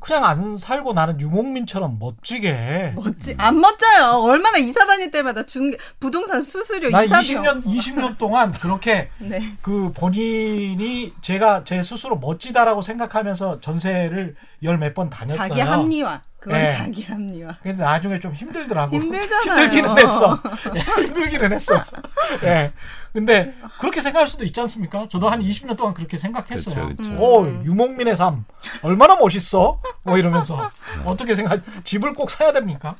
그냥 0.00 0.24
안 0.24 0.56
살고 0.56 0.94
나는 0.94 1.20
유목민처럼 1.20 1.98
멋지게 2.00 2.94
멋지. 2.96 3.34
안 3.36 3.60
멋져요. 3.60 4.12
얼마나 4.22 4.56
이사 4.56 4.86
다닐 4.86 5.10
때마다 5.10 5.44
중 5.44 5.72
부동산 5.98 6.40
수수료 6.40 6.88
나 6.88 7.02
이사비용. 7.02 7.42
20년 7.44 7.64
20년 7.66 8.16
동안 8.16 8.52
그렇게 8.52 9.10
네. 9.20 9.56
그 9.60 9.92
본인이 9.92 11.12
제가 11.20 11.64
제 11.64 11.82
스스로 11.82 12.16
멋지다라고 12.16 12.80
생각하면서 12.80 13.60
전세를 13.60 14.36
열 14.62 14.78
몇 14.78 14.94
번 14.94 15.10
다녔어요. 15.10 15.48
자기 15.48 15.60
합리화. 15.60 16.22
그건 16.38 16.58
네. 16.58 16.68
자기 16.74 17.02
합리화. 17.02 17.56
근데 17.62 17.82
나중에 17.82 18.18
좀 18.20 18.32
힘들더라고. 18.32 18.96
힘들잖아요. 18.96 19.66
힘들기는 19.68 19.98
했어. 19.98 20.38
예, 20.74 20.80
힘들기는 20.80 21.52
했어. 21.52 21.84
예. 22.44 22.72
근데 23.12 23.54
그렇게 23.80 24.00
생각할 24.00 24.28
수도 24.28 24.44
있지 24.44 24.60
않습니까? 24.60 25.08
저도 25.08 25.28
한 25.28 25.40
20년 25.40 25.76
동안 25.76 25.94
그렇게 25.94 26.16
생각했어요. 26.16 26.74
그렇죠, 26.86 26.96
그렇죠. 26.96 27.22
오, 27.22 27.44
유목민의 27.64 28.16
삶. 28.16 28.44
얼마나 28.82 29.16
멋있어? 29.16 29.80
뭐 30.02 30.16
이러면서. 30.18 30.70
어떻게 31.04 31.34
생각, 31.34 31.62
집을 31.84 32.14
꼭 32.14 32.30
사야 32.30 32.52
됩니까? 32.52 32.96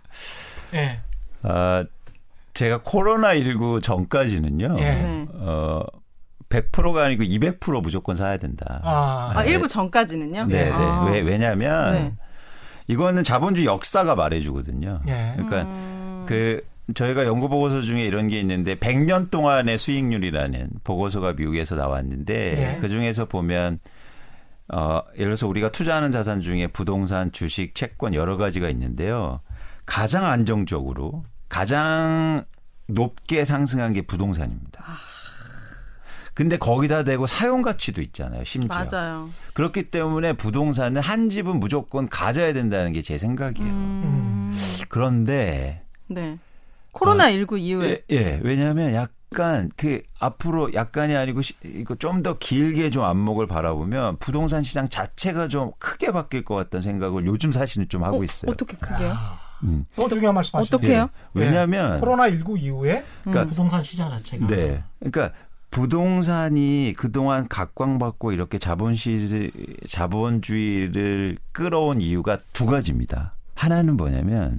예. 0.74 1.00
아, 1.42 1.84
제가 2.54 2.78
코로나19 2.78 3.82
전까지는요. 3.82 4.76
예. 4.80 4.84
네. 4.84 5.26
어, 5.34 5.82
100%가 6.48 7.04
아니고 7.04 7.22
200% 7.22 7.80
무조건 7.80 8.16
사야 8.16 8.36
된다. 8.36 8.80
아, 8.82 9.32
아, 9.36 9.44
19 9.44 9.68
전까지는요? 9.68 10.46
네, 10.46 10.64
네. 10.64 10.70
아. 10.72 11.04
왜, 11.04 11.20
왜냐면 11.20 11.92
네. 11.94 12.14
이거는 12.88 13.22
자본주의 13.22 13.66
역사가 13.66 14.16
말해주거든요. 14.16 15.00
예. 15.06 15.32
그러니까 15.36 15.62
음. 15.62 16.24
그 16.26 16.60
저희가 16.94 17.24
연구 17.24 17.48
보고서 17.48 17.82
중에 17.82 18.04
이런 18.04 18.28
게 18.28 18.40
있는데 18.40 18.74
100년 18.76 19.30
동안의 19.30 19.78
수익률이라는 19.78 20.70
보고서가 20.84 21.32
미국에서 21.34 21.76
나왔는데 21.76 22.34
예. 22.74 22.78
그 22.80 22.88
중에서 22.88 23.26
보면 23.26 23.78
어 24.72 25.00
예를 25.14 25.26
들어서 25.26 25.48
우리가 25.48 25.70
투자하는 25.70 26.12
자산 26.12 26.40
중에 26.40 26.68
부동산, 26.68 27.32
주식, 27.32 27.74
채권 27.74 28.14
여러 28.14 28.36
가지가 28.36 28.68
있는데요. 28.70 29.40
가장 29.86 30.24
안정적으로 30.26 31.24
가장 31.48 32.44
높게 32.86 33.44
상승한 33.44 33.92
게 33.92 34.02
부동산입니다. 34.02 34.84
근데 36.34 36.56
거기다 36.56 37.02
대고 37.02 37.26
사용 37.26 37.60
가치도 37.60 38.00
있잖아요. 38.02 38.44
심지어. 38.44 38.70
맞아요. 38.90 39.28
그렇기 39.52 39.90
때문에 39.90 40.32
부동산은 40.34 41.00
한 41.02 41.28
집은 41.28 41.58
무조건 41.60 42.08
가져야 42.08 42.52
된다는 42.52 42.92
게 42.92 43.02
제 43.02 43.18
생각이에요. 43.18 43.68
음. 43.68 44.52
그런데 44.88 45.82
네. 46.06 46.38
코로나 47.00 47.30
19 47.32 47.58
이후에 47.58 48.02
예, 48.10 48.16
예. 48.16 48.40
왜냐하면 48.42 48.94
약간 48.94 49.70
그 49.76 50.02
앞으로 50.18 50.72
약간이 50.74 51.16
아니고 51.16 51.42
시- 51.42 51.54
이거 51.64 51.94
좀 51.96 52.22
더 52.22 52.36
길게 52.38 52.90
좀 52.90 53.02
안목을 53.04 53.46
바라보면 53.46 54.18
부동산 54.18 54.62
시장 54.62 54.88
자체가 54.88 55.48
좀 55.48 55.72
크게 55.78 56.12
바뀔 56.12 56.44
것 56.44 56.54
같다는 56.54 56.82
생각을 56.82 57.26
요즘 57.26 57.52
사실은 57.52 57.88
좀 57.88 58.04
하고 58.04 58.22
있어요. 58.24 58.50
어떻게 58.52 58.76
크게요? 58.76 59.16
음. 59.64 59.84
또 59.96 60.08
중요한 60.08 60.34
말씀 60.34 60.58
하시네요. 60.58 60.76
어떻게 60.78 60.92
해요? 60.94 61.08
예. 61.36 61.40
왜냐하면 61.40 62.00
코로나 62.00 62.28
19 62.30 62.58
이후에 62.58 63.04
그러니까 63.24 63.46
부동산 63.46 63.82
시장 63.82 64.08
자체가 64.10 64.46
네. 64.46 64.82
그러니까 64.98 65.32
부동산이 65.70 66.94
그동안 66.96 67.46
각광받고 67.46 68.32
이렇게 68.32 68.58
자본시 68.58 69.50
자본주의를 69.86 71.38
끌어온 71.52 72.00
이유가 72.00 72.38
두 72.52 72.66
가지입니다. 72.66 73.34
하나는 73.54 73.96
뭐냐면 73.96 74.58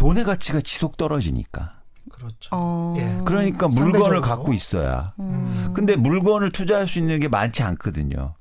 돈의 0.00 0.24
가치가 0.24 0.62
지속 0.62 0.96
떨어지니까. 0.96 1.74
그렇죠. 2.10 2.48
어. 2.52 2.94
예. 2.96 3.18
그러니까 3.26 3.68
상대적으로. 3.68 3.90
물건을 3.90 4.20
갖고 4.22 4.54
있어야. 4.54 5.12
음. 5.20 5.72
근데 5.74 5.94
물건을 5.94 6.50
투자할 6.50 6.88
수 6.88 6.98
있는 6.98 7.20
게 7.20 7.28
많지 7.28 7.62
않거든요. 7.62 8.32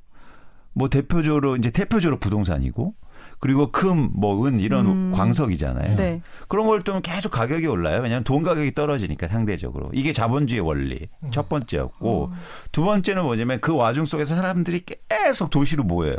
뭐 0.72 0.88
대표적으로 0.88 1.58
이제 1.58 1.70
대표적으로 1.70 2.18
부동산이고 2.18 2.94
그리고 3.40 3.72
금, 3.74 4.10
뭐 4.14 4.48
은 4.48 4.62
이런 4.62 4.86
음. 4.86 5.12
광석이잖아요. 5.14 5.98
네. 5.98 6.22
그런 6.48 6.66
걸또 6.66 7.02
계속 7.02 7.30
가격이 7.34 7.68
올라요. 7.68 8.02
왜냐하면 8.04 8.24
돈 8.24 8.42
가격이 8.42 8.74
떨어지니까 8.74 9.28
상대적으로. 9.28 9.90
이게 9.94 10.14
자본주의 10.14 10.62
원리 10.62 11.10
음. 11.24 11.32
첫 11.32 11.50
번째였고 11.50 12.28
음. 12.32 12.38
두 12.72 12.86
번째는 12.86 13.24
뭐냐면 13.24 13.60
그 13.60 13.76
와중 13.76 14.06
속에서 14.06 14.36
사람들이 14.38 14.86
계속 15.10 15.50
도시로 15.50 15.84
모여요. 15.84 16.16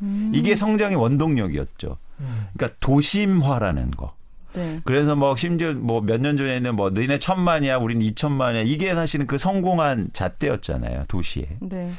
음. 0.00 0.30
이게 0.34 0.54
성장의 0.54 0.96
원동력이었죠. 0.96 1.98
음. 2.20 2.46
그러니까 2.54 2.78
도심화라는 2.80 3.90
거. 3.90 4.16
네. 4.58 4.80
그래서 4.84 5.14
뭐 5.16 5.34
심지어 5.36 5.72
뭐 5.74 6.00
몇 6.00 6.20
년 6.20 6.36
전에는 6.36 6.74
뭐 6.76 6.90
너네 6.90 7.18
천만이야, 7.18 7.76
우린 7.78 8.02
이천만이야. 8.02 8.62
이게 8.62 8.94
사실은 8.94 9.26
그 9.26 9.38
성공한 9.38 10.10
잣대였잖아요, 10.12 11.04
도시에. 11.08 11.58
네. 11.60 11.92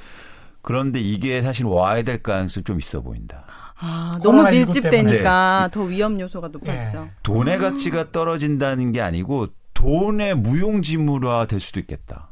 그런데 0.61 0.99
이게 0.99 1.41
사실 1.41 1.65
와야 1.65 2.03
될 2.03 2.21
가능성이 2.21 2.63
좀 2.63 2.77
있어 2.79 3.01
보인다. 3.01 3.45
아, 3.81 4.19
너무 4.21 4.43
코로나19 4.43 4.51
밀집되니까 4.51 5.69
더 5.71 5.81
위험 5.83 6.19
요소가 6.19 6.49
높아지죠. 6.49 7.03
예. 7.07 7.11
돈의 7.23 7.57
가치가 7.59 8.11
떨어진다는 8.11 8.91
게 8.91 8.99
아니고 8.99 9.47
돈의 9.73 10.35
무용지물화 10.35 11.45
될 11.47 11.61
수도 11.61 11.79
있겠다. 11.79 12.27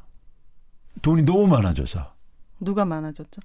돈이 1.01 1.23
너무 1.23 1.47
많아져서. 1.47 2.13
누가 2.59 2.83
많아졌죠? 2.83 3.39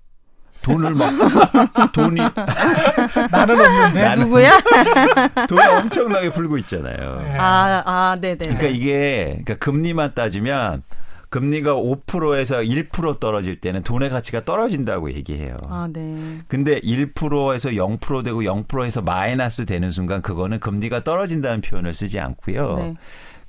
돈을 0.62 0.94
막 0.94 1.12
돈이 1.92 2.16
나는 3.31 3.61
없는데 3.61 4.05
나는- 4.05 4.18
누구야? 4.20 4.61
돈이 5.48 5.66
엄청나게 5.81 6.31
불고 6.31 6.57
있잖아요. 6.59 7.22
예. 7.27 7.37
아, 7.38 7.83
아, 7.85 8.16
네, 8.20 8.37
네. 8.37 8.44
그러니까 8.44 8.66
이게 8.68 9.25
그러니까 9.44 9.55
금리만 9.57 10.14
따지면 10.14 10.83
금리가 11.31 11.75
5%에서 11.75 12.59
1% 12.59 13.18
떨어질 13.18 13.59
때는 13.59 13.83
돈의 13.83 14.11
가치가 14.11 14.44
떨어진다고 14.44 15.11
얘기해요. 15.12 15.57
아, 15.68 15.88
네. 15.90 16.38
근데 16.46 16.79
1%에서 16.81 17.70
0% 17.70 18.22
되고 18.25 18.42
0%에서 18.42 19.01
마이너스 19.01 19.64
되는 19.64 19.90
순간 19.90 20.20
그거는 20.20 20.61
금리가 20.61 21.05
떨어진다는 21.05 21.62
표현을 21.62 21.94
쓰지 21.94 22.20
않고요. 22.20 22.77
네. 22.77 22.94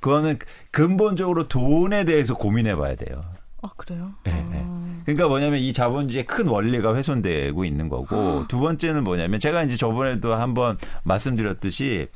그거는 0.00 0.38
근본적으로 0.70 1.46
돈에 1.48 2.04
대해서 2.04 2.34
고민해 2.34 2.76
봐야 2.76 2.94
돼요. 2.94 3.22
아, 3.64 3.70
그래요? 3.78 4.12
네, 4.24 4.32
아. 4.32 4.50
네. 4.50 4.66
그러니까 5.06 5.26
뭐냐면 5.28 5.58
이 5.60 5.72
자본주의의 5.72 6.26
큰 6.26 6.46
원리가 6.48 6.94
훼손되고 6.94 7.64
있는 7.64 7.88
거고 7.88 8.44
두 8.46 8.60
번째는 8.60 9.04
뭐냐면 9.04 9.40
제가 9.40 9.62
이제 9.62 9.76
저번에도 9.76 10.34
한번 10.34 10.76
말씀드렸듯이 11.04 12.08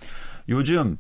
요즘 0.51 0.99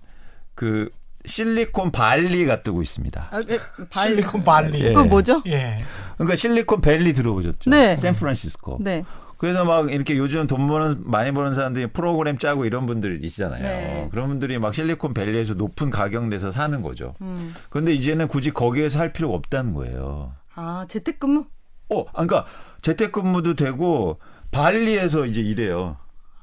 그 0.54 0.88
실리콘 1.26 1.92
발리가 1.92 2.62
뜨고 2.62 2.80
있습니다. 2.80 3.28
아, 3.30 3.40
예, 3.50 3.58
발- 3.90 4.08
실리콘 4.08 4.42
발리. 4.44 4.80
예. 4.80 4.88
그거 4.94 5.04
뭐죠? 5.04 5.42
예. 5.46 5.84
그러니까 6.14 6.36
실리콘 6.36 6.80
밸리 6.80 7.12
들어보셨죠? 7.12 7.68
네. 7.68 7.94
샌프란시스코. 7.96 8.78
네. 8.80 9.04
그래서 9.38 9.64
막 9.64 9.92
이렇게 9.92 10.18
요즘 10.18 10.46
돈 10.48 10.66
버는 10.66 11.02
많이 11.04 11.32
버는 11.32 11.54
사람들이 11.54 11.86
프로그램 11.88 12.38
짜고 12.38 12.64
이런 12.64 12.86
분들 12.86 13.24
있잖아요. 13.24 13.62
네. 13.62 14.08
그런 14.10 14.28
분들이 14.28 14.58
막 14.58 14.74
실리콘 14.74 15.14
밸리에서 15.14 15.54
높은 15.54 15.90
가격 15.90 16.26
내서 16.26 16.50
사는 16.50 16.82
거죠. 16.82 17.14
음. 17.20 17.54
그런데 17.70 17.94
이제는 17.94 18.26
굳이 18.26 18.50
거기에서 18.50 18.98
할 18.98 19.12
필요가 19.12 19.36
없다는 19.36 19.74
거예요. 19.74 20.32
아, 20.56 20.84
재택근무? 20.88 21.46
어, 21.90 22.00
아, 22.00 22.26
그러니까 22.26 22.46
재택근무도 22.82 23.54
되고 23.54 24.18
발리에서 24.50 25.24
이제 25.26 25.40
일해요. 25.40 25.96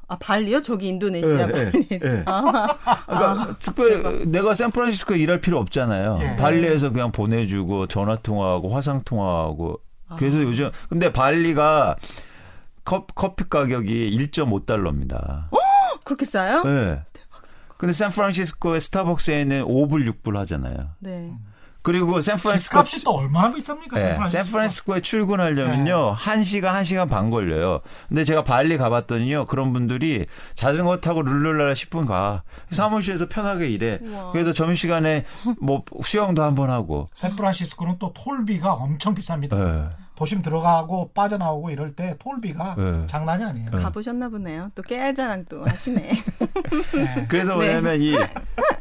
아, 0.07 0.17
발리요? 0.17 0.61
저기 0.61 0.87
인도네시아 0.87 1.47
예, 1.49 1.51
발리. 1.51 1.87
예, 1.91 1.99
예. 2.01 2.23
아, 2.27 2.77
그러니까 3.07 3.55
특별히 3.59 4.25
내가 4.27 4.53
샌프란시스코에 4.53 5.17
일할 5.17 5.41
필요 5.41 5.57
없잖아요. 5.57 6.19
예. 6.21 6.35
발리에서 6.37 6.91
그냥 6.91 7.11
보내주고 7.11 7.87
전화 7.87 8.15
통화하고 8.15 8.69
화상 8.69 9.01
통화하고. 9.03 9.79
아. 10.07 10.15
그래서 10.15 10.39
요즘 10.41 10.69
근데 10.87 11.11
발리가 11.11 11.95
컵, 11.95 11.97
커피 12.85 13.49
가격이 13.49 14.17
1.5달러입니다. 14.31 15.49
그렇게 16.03 16.25
싸요? 16.25 16.63
네. 16.63 17.01
근데 17.77 17.91
샌프란시스코의 17.93 18.79
스타벅스에는 18.79 19.65
5불 19.65 20.09
6불 20.09 20.35
하잖아요. 20.37 20.91
네. 20.99 21.33
그리고 21.81 22.19
샌프란시스코 22.19 22.83
집값이 22.83 23.03
또 23.03 23.11
얼마나 23.11 23.51
비쌉니까? 23.51 23.93
네, 23.93 24.01
샌프란시스코? 24.01 24.43
샌프란시스코에 24.43 25.01
출근하려면요, 25.01 26.13
한 26.13 26.41
시간, 26.41 26.73
한 26.73 26.83
시간 26.83 27.07
반 27.07 27.29
걸려요. 27.29 27.81
근데 28.07 28.23
제가 28.23 28.43
발리 28.43 28.77
가봤더니요, 28.77 29.45
그런 29.45 29.71
분들이 29.71 30.25
자전거 30.55 30.97
타고 30.97 31.21
룰루랄라 31.21 31.73
10분 31.73 32.07
가. 32.07 32.41
사무실에서 32.71 33.27
편하게 33.27 33.69
일해. 33.69 33.99
우와. 34.01 34.31
그래서 34.31 34.51
점심 34.51 34.75
시간에 34.75 35.25
뭐 35.59 35.83
수영도 36.01 36.41
한번 36.41 36.71
하고. 36.71 37.09
샌프란시스코는 37.13 37.97
또 37.99 38.13
톨비가 38.15 38.73
엄청 38.73 39.13
비쌉니다. 39.13 39.53
예. 39.53 40.04
도심 40.15 40.41
들어가고 40.41 41.11
빠져나오고 41.13 41.69
이럴 41.69 41.93
때 41.93 42.15
톨비가 42.19 42.75
네. 42.77 43.07
장난이 43.07 43.43
아니에요. 43.43 43.71
가보셨나 43.71 44.29
보네요. 44.29 44.71
또 44.75 44.81
깨알 44.81 45.13
자랑 45.13 45.45
또 45.49 45.65
하시네. 45.65 46.01
네. 46.95 47.25
그래서 47.27 47.57
네. 47.57 47.65
뭐냐면 47.65 48.01
이 48.01 48.15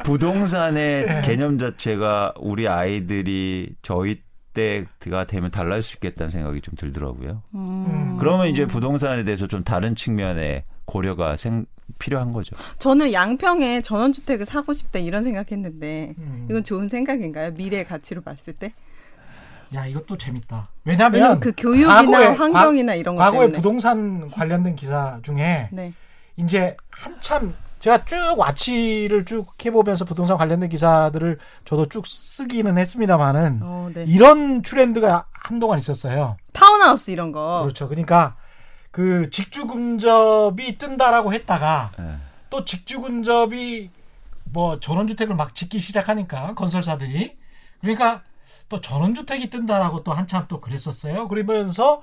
부동산의 0.04 1.22
개념 1.22 1.58
자체가 1.58 2.34
우리 2.38 2.68
아이들이 2.68 3.74
저희 3.82 4.22
때가 4.54 5.24
되면 5.24 5.50
달라질 5.50 5.82
수 5.82 5.96
있겠다는 5.96 6.30
생각이 6.30 6.60
좀 6.60 6.74
들더라고요. 6.76 7.42
음. 7.54 8.16
그러면 8.20 8.46
이제 8.46 8.66
부동산에 8.66 9.24
대해서 9.24 9.48
좀 9.48 9.64
다른 9.64 9.96
측면의 9.96 10.64
고려가 10.84 11.36
생, 11.36 11.66
필요한 11.98 12.32
거죠. 12.32 12.56
저는 12.78 13.12
양평에 13.12 13.82
전원주택을 13.82 14.46
사고 14.46 14.72
싶다 14.72 14.98
이런 14.98 15.24
생각했는데 15.24 16.14
음. 16.18 16.46
이건 16.48 16.64
좋은 16.64 16.88
생각인가요? 16.88 17.54
미래 17.54 17.84
가치로 17.84 18.22
봤을 18.22 18.52
때? 18.54 18.72
야 19.74 19.86
이것도 19.86 20.16
재밌다. 20.18 20.68
왜냐면 20.84 21.12
왜냐하면 21.14 21.40
그 21.40 21.52
교육이나 21.56 22.02
과거에- 22.02 22.36
환경이나 22.36 22.94
이런 22.94 23.16
것 23.16 23.22
과거에 23.22 23.40
때문에. 23.40 23.56
부동산 23.56 24.30
관련된 24.30 24.76
기사 24.76 25.18
중에 25.22 25.68
네. 25.72 25.92
이제 26.36 26.76
한참 26.90 27.54
제가 27.78 28.04
쭉 28.06 28.16
와치를 28.38 29.24
쭉 29.26 29.46
해보면서 29.64 30.04
부동산 30.04 30.36
관련된 30.38 30.68
기사들을 30.70 31.38
저도 31.64 31.86
쭉 31.88 32.06
쓰기는 32.06 32.76
했습니다만은 32.78 33.60
어, 33.62 33.90
네. 33.92 34.04
이런 34.08 34.62
트렌드가 34.62 35.26
한동안 35.32 35.78
있었어요. 35.78 36.36
타운하우스 36.52 37.10
이런 37.10 37.30
거. 37.32 37.60
그렇죠. 37.62 37.88
그러니까 37.88 38.36
그 38.90 39.28
직주 39.30 39.66
근접이 39.66 40.78
뜬다라고 40.78 41.32
했다가 41.34 41.92
예. 41.98 42.14
또 42.48 42.64
직주 42.64 43.00
근접이 43.00 43.90
뭐 44.44 44.78
전원주택을 44.80 45.34
막 45.34 45.54
짓기 45.54 45.80
시작하니까 45.80 46.54
건설사들이 46.54 47.36
그러니까 47.80 48.22
또 48.68 48.80
전원주택이 48.80 49.50
뜬다라고 49.50 50.04
또 50.04 50.12
한참 50.12 50.46
또 50.48 50.60
그랬었어요. 50.60 51.28
그러면서 51.28 52.02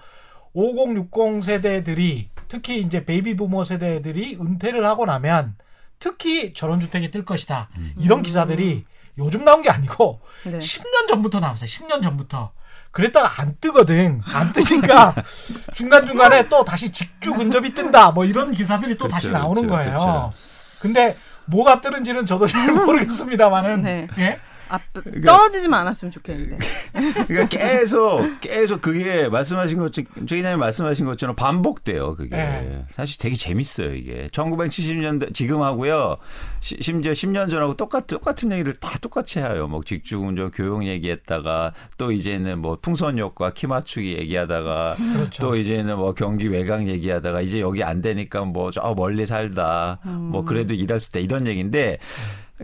5060 0.53 1.43
세대들이 1.43 2.29
특히 2.47 2.79
이제 2.81 3.05
베이비 3.05 3.35
부모 3.35 3.63
세대들이 3.63 4.37
은퇴를 4.39 4.85
하고 4.85 5.05
나면 5.05 5.55
특히 5.99 6.53
전원주택이 6.53 7.11
뜰 7.11 7.25
것이다. 7.25 7.69
이런 7.97 8.21
기사들이 8.21 8.85
요즘 9.17 9.45
나온 9.45 9.61
게 9.61 9.69
아니고 9.69 10.21
네. 10.45 10.59
10년 10.59 11.07
전부터 11.07 11.39
나왔어요. 11.39 11.67
10년 11.67 12.01
전부터. 12.01 12.51
그랬다가 12.91 13.41
안 13.41 13.55
뜨거든. 13.61 14.21
안 14.25 14.51
뜨니까 14.51 15.15
중간중간에 15.73 16.49
또 16.49 16.65
다시 16.65 16.91
직주 16.91 17.33
근접이 17.33 17.73
뜬다. 17.73 18.11
뭐 18.11 18.25
이런 18.25 18.51
기사들이 18.51 18.97
또 18.97 19.05
그렇죠, 19.05 19.13
다시 19.13 19.31
나오는 19.31 19.61
그렇죠, 19.61 19.75
거예요. 19.75 19.97
그렇죠. 19.97 20.33
근데 20.81 21.15
뭐가 21.45 21.79
뜨는지는 21.81 22.25
저도 22.25 22.47
잘 22.47 22.71
모르겠습니다만은 22.71 23.81
네. 23.81 24.07
예? 24.17 24.39
아, 24.71 24.79
떨어지지만 25.25 25.81
않았으면 25.81 26.11
좋겠는데. 26.11 26.57
그러니까 27.27 27.45
계속 27.47 28.39
계속 28.41 28.81
그게 28.81 29.27
말씀하신 29.29 29.77
것처럼 29.79 30.27
최 30.27 30.35
기자님 30.37 30.59
말씀하신 30.59 31.05
것처럼 31.05 31.35
반복돼요. 31.35 32.15
그게 32.15 32.35
네. 32.35 32.85
사실 32.89 33.17
되게 33.17 33.35
재밌어요. 33.35 33.93
이게 33.93 34.27
1970년대 34.31 35.33
지금 35.33 35.61
하고요. 35.61 36.17
시- 36.61 36.77
심지어 36.79 37.11
10년 37.11 37.49
전하고 37.49 37.75
똑같은 37.75 38.17
똑같은 38.17 38.51
얘기를 38.51 38.73
다 38.73 38.97
똑같이 38.99 39.39
해요. 39.39 39.67
뭐 39.67 39.81
직주운전 39.83 40.51
교육 40.51 40.85
얘기했다가 40.85 41.73
또 41.97 42.11
이제는 42.11 42.59
뭐 42.59 42.77
풍선효과 42.81 43.51
키 43.53 43.67
맞추기 43.67 44.13
얘기하다가 44.17 44.95
그렇죠. 44.97 45.41
또 45.43 45.55
이제는 45.55 45.97
뭐 45.97 46.13
경기 46.13 46.47
외곽 46.47 46.87
얘기하다가 46.87 47.41
이제 47.41 47.59
여기 47.61 47.83
안 47.83 48.01
되니까 48.01 48.45
뭐 48.45 48.71
저 48.71 48.93
멀리 48.95 49.25
살다 49.25 49.99
뭐 50.05 50.45
그래도 50.45 50.73
일할 50.73 50.99
수 51.01 51.09
있다 51.09 51.19
이런 51.19 51.45
얘기인데 51.45 51.97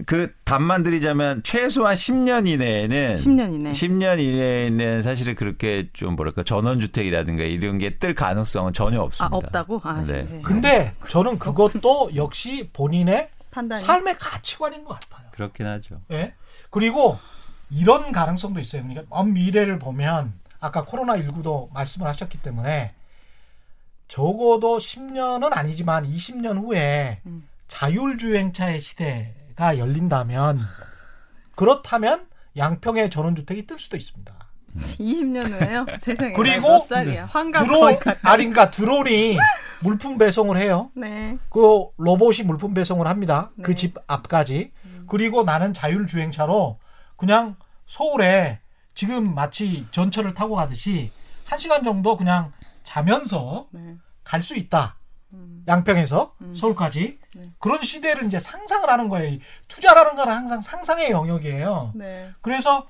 그 0.05 0.33
답만 0.43 0.83
드리자면 0.83 1.41
최소한 1.43 1.95
10년 1.95 2.47
이내에는 2.47 3.15
10년 3.15 3.53
이내. 3.53 3.71
10년 3.71 4.19
이내에는 4.19 5.01
사실은 5.01 5.35
그렇게 5.35 5.89
좀 5.93 6.15
뭐랄까 6.15 6.43
전원주택이라든가 6.43 7.43
이런 7.43 7.77
게 7.77 7.97
뜰 7.97 8.13
가능성은 8.13 8.73
전혀 8.73 8.99
아, 8.99 9.03
없습니다. 9.03 9.35
없다고? 9.35 9.81
아, 9.83 10.03
네. 10.05 10.23
네. 10.23 10.41
근데 10.43 10.93
저는 11.09 11.39
그것도 11.39 12.11
역시 12.15 12.69
본인의 12.73 13.29
판단이. 13.51 13.81
삶의 13.81 14.17
가치관인 14.19 14.83
것 14.83 14.99
같아요. 14.99 15.27
그렇긴 15.31 15.65
하죠. 15.65 16.01
예. 16.11 16.33
그리고 16.69 17.17
이런 17.71 18.11
가능성도 18.11 18.59
있어요. 18.59 18.83
그러니까 18.83 19.03
먼 19.09 19.33
미래를 19.33 19.79
보면 19.79 20.33
아까 20.59 20.83
코로나 20.85 21.15
19도 21.17 21.71
말씀을 21.73 22.07
하셨기 22.07 22.39
때문에 22.41 22.93
적어도 24.07 24.77
10년은 24.77 25.55
아니지만 25.55 26.05
20년 26.09 26.57
후에 26.61 27.19
음. 27.25 27.47
자율주행차의 27.67 28.79
시대 28.79 29.33
가 29.57 29.77
열린다면 29.79 30.61
그렇다면 31.55 32.27
양평에 32.55 33.09
전원주택이 33.09 33.65
뜰 33.65 33.79
수도 33.79 33.97
있습니다. 33.97 34.33
20년 34.75 35.49
후에요? 35.51 35.85
세상에. 35.99 36.33
그리고 36.33 36.77
살이야? 36.77 37.25
환갑 37.25 37.63
드론. 37.65 37.97
아닌가 38.21 38.69
드론이 38.69 39.37
물품 39.81 40.19
배송을 40.19 40.57
해요. 40.57 40.91
네. 40.95 41.39
그 41.49 41.87
로봇이 41.97 42.43
물품 42.45 42.75
배송을 42.75 43.07
합니다. 43.07 43.49
네. 43.55 43.63
그집 43.63 43.95
앞까지. 44.05 44.71
그리고 45.07 45.43
나는 45.43 45.73
자율주행차로 45.73 46.77
그냥 47.15 47.55
서울에 47.87 48.59
지금 48.93 49.33
마치 49.33 49.87
전철을 49.89 50.35
타고 50.35 50.55
가듯이 50.55 51.11
한 51.45 51.57
시간 51.57 51.83
정도 51.83 52.15
그냥 52.15 52.51
자면서 52.83 53.67
네. 53.71 53.95
갈수 54.23 54.55
있다. 54.55 54.96
음. 55.33 55.63
양평에서 55.67 56.33
서울까지 56.55 57.19
네. 57.35 57.51
그런 57.59 57.83
시대를 57.83 58.25
이제 58.25 58.39
상상을 58.39 58.89
하는 58.89 59.09
거예요. 59.09 59.29
이 59.33 59.39
투자라는 59.67 60.15
건 60.15 60.29
항상 60.29 60.61
상상의 60.61 61.11
영역이에요. 61.11 61.91
네. 61.95 62.31
그래서 62.41 62.87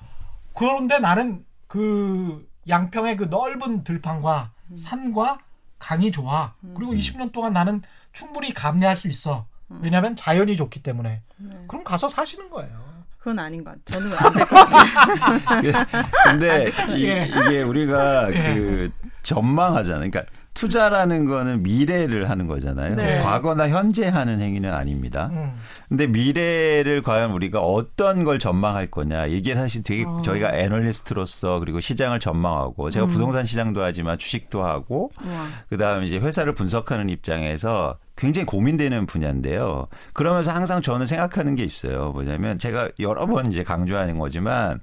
그런데 0.54 1.00
나는 1.00 1.46
그 1.68 2.48
양평의 2.70 3.18
그 3.18 3.24
넓은 3.26 3.84
들판과 3.84 4.52
음. 4.72 4.76
산과 4.76 5.40
강이 5.80 6.12
좋아. 6.12 6.54
그리고 6.76 6.94
20년 6.94 7.32
동안 7.32 7.54
나는 7.54 7.82
충분히 8.12 8.54
감내할 8.54 8.98
수 8.98 9.08
있어. 9.08 9.46
왜냐하면 9.70 10.16
자연이 10.16 10.56
좋기 10.56 10.82
때문에. 10.82 11.22
음. 11.40 11.50
네. 11.52 11.60
그럼 11.68 11.84
가서 11.84 12.08
사시는 12.10 12.50
거예요. 12.50 12.88
그건 13.20 13.40
아닌 13.40 13.64
것 13.64 13.72
같아요. 13.86 14.00
저는 14.10 14.18
안 14.18 14.34
될 14.34 14.46
것 14.48 14.56
같아요. 14.70 15.72
근데 16.24 16.72
이, 16.96 17.04
예. 17.06 17.28
게 17.50 17.62
우리가 17.62 18.32
예. 18.34 18.54
그 18.56 18.92
전망하잖아요. 19.24 20.10
그러니까 20.10 20.32
투자라는 20.58 21.26
거는 21.26 21.62
미래를 21.62 22.32
하는 22.32 22.48
거잖아요. 22.48 22.96
네. 22.96 23.20
과거나 23.20 23.70
현재 23.70 24.08
하는 24.08 24.42
행위는 24.42 24.74
아닙니다. 24.74 25.30
음. 25.32 25.54
근데 25.88 26.08
미래를 26.08 27.04
과연 27.04 27.32
우리가 27.32 27.60
어떤 27.62 28.24
걸 28.24 28.40
전망할 28.40 28.88
거냐 28.88 29.28
이게 29.28 29.54
사실 29.54 29.84
되게 29.84 30.04
어. 30.04 30.20
저희가 30.24 30.58
애널리스트로서 30.58 31.60
그리고 31.60 31.80
시장을 31.80 32.20
전망하고 32.20 32.90
제가 32.90 33.06
음. 33.06 33.12
부동산 33.12 33.44
시장도 33.44 33.84
하지만 33.84 34.18
주식도 34.18 34.64
하고 34.64 35.12
우와. 35.24 35.48
그다음에 35.70 36.08
이제 36.08 36.18
회사를 36.18 36.56
분석하는 36.56 37.10
입장에서 37.10 38.00
굉장히 38.16 38.48
고민되는 38.48 39.06
분야인데요. 39.06 39.86
그러면서 40.14 40.52
항상 40.52 40.82
저는 40.82 41.06
생각하는 41.06 41.56
게 41.56 41.64
있어요. 41.64 42.12
뭐냐면 42.14 42.58
제가 42.58 42.90
여러 43.00 43.28
번 43.28 43.52
이제 43.52 43.64
강조하는 43.64 44.18
거지만 44.18 44.80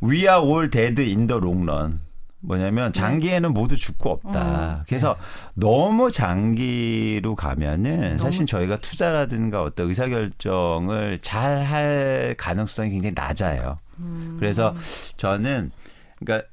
We 0.00 0.20
are 0.20 0.40
all 0.40 0.70
dead 0.70 1.02
in 1.02 1.26
the 1.26 1.40
long 1.42 1.68
run. 1.68 2.07
뭐냐면 2.40 2.92
장기에는 2.92 3.52
모두 3.52 3.76
죽고 3.76 4.10
없다. 4.10 4.84
그래서 4.86 5.16
너무 5.54 6.10
장기로 6.10 7.34
가면은 7.34 8.16
사실 8.18 8.46
저희가 8.46 8.76
투자라든가 8.78 9.62
어떤 9.62 9.88
의사결정을 9.88 11.18
잘 11.20 11.64
할 11.64 12.34
가능성이 12.38 12.90
굉장히 12.90 13.12
낮아요. 13.14 13.78
그래서 14.38 14.74
저는 15.16 15.70
그러니까 16.18 16.46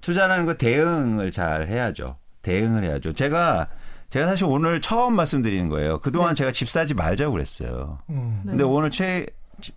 투자라는 0.00 0.46
거 0.46 0.54
대응을 0.54 1.32
잘 1.32 1.66
해야죠. 1.68 2.16
대응을 2.42 2.84
해야죠. 2.84 3.12
제가 3.12 3.68
제가 4.10 4.26
사실 4.26 4.44
오늘 4.44 4.80
처음 4.80 5.14
말씀드리는 5.16 5.68
거예요. 5.68 5.98
그동안 6.00 6.34
제가 6.34 6.52
집 6.52 6.68
사지 6.68 6.94
말자고 6.94 7.32
그랬어요. 7.32 7.98
음. 8.10 8.42
근데 8.46 8.62
오늘 8.62 8.90
최 8.90 9.26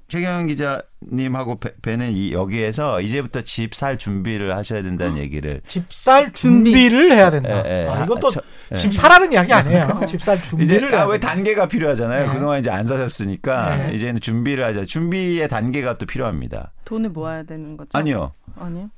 최경영 0.08 0.48
기자님하고 0.48 1.60
뵈- 1.60 1.76
뵈는 1.82 2.12
이 2.14 2.32
여기에서 2.34 3.02
이제부터 3.02 3.42
집 3.44 3.74
살 3.76 3.98
준비를 3.98 4.56
하셔야 4.56 4.82
된다는 4.82 5.18
얘기를 5.18 5.62
집 5.68 5.86
살 5.94 6.32
준비. 6.34 6.72
준비를 6.72 7.12
해야 7.14 7.30
된다. 7.32 7.64
예, 7.66 7.84
예. 7.84 7.88
아, 7.88 8.04
이것도 8.06 8.28
아, 8.28 8.32
저- 8.32 8.42
예. 8.74 8.78
집 8.78 8.94
사라는 8.94 9.32
이야기 9.34 9.54
아니에요. 9.54 10.02
집살 10.08 10.38
이제 10.38 10.44
준비를 10.50 10.94
아, 10.94 10.98
해야 10.98 11.06
왜. 11.06 11.20
단계가 11.20 11.68
필요하잖아요. 11.68 12.28
네. 12.28 12.34
그동안 12.34 12.60
이제 12.60 12.70
안 12.70 12.86
사셨으니까 12.88 13.78
네. 13.90 13.96
이제는 13.96 14.20
준비를 14.22 14.64
하자. 14.66 14.86
준비의 14.86 15.48
단계가 15.48 15.98
또 15.98 16.06
필요합니다. 16.06 16.72
돈을 16.86 17.10
모아야 17.10 17.44
되는 17.44 17.78
거죠? 17.78 17.90
아니요. 17.94 18.32
아니요. 18.58 18.90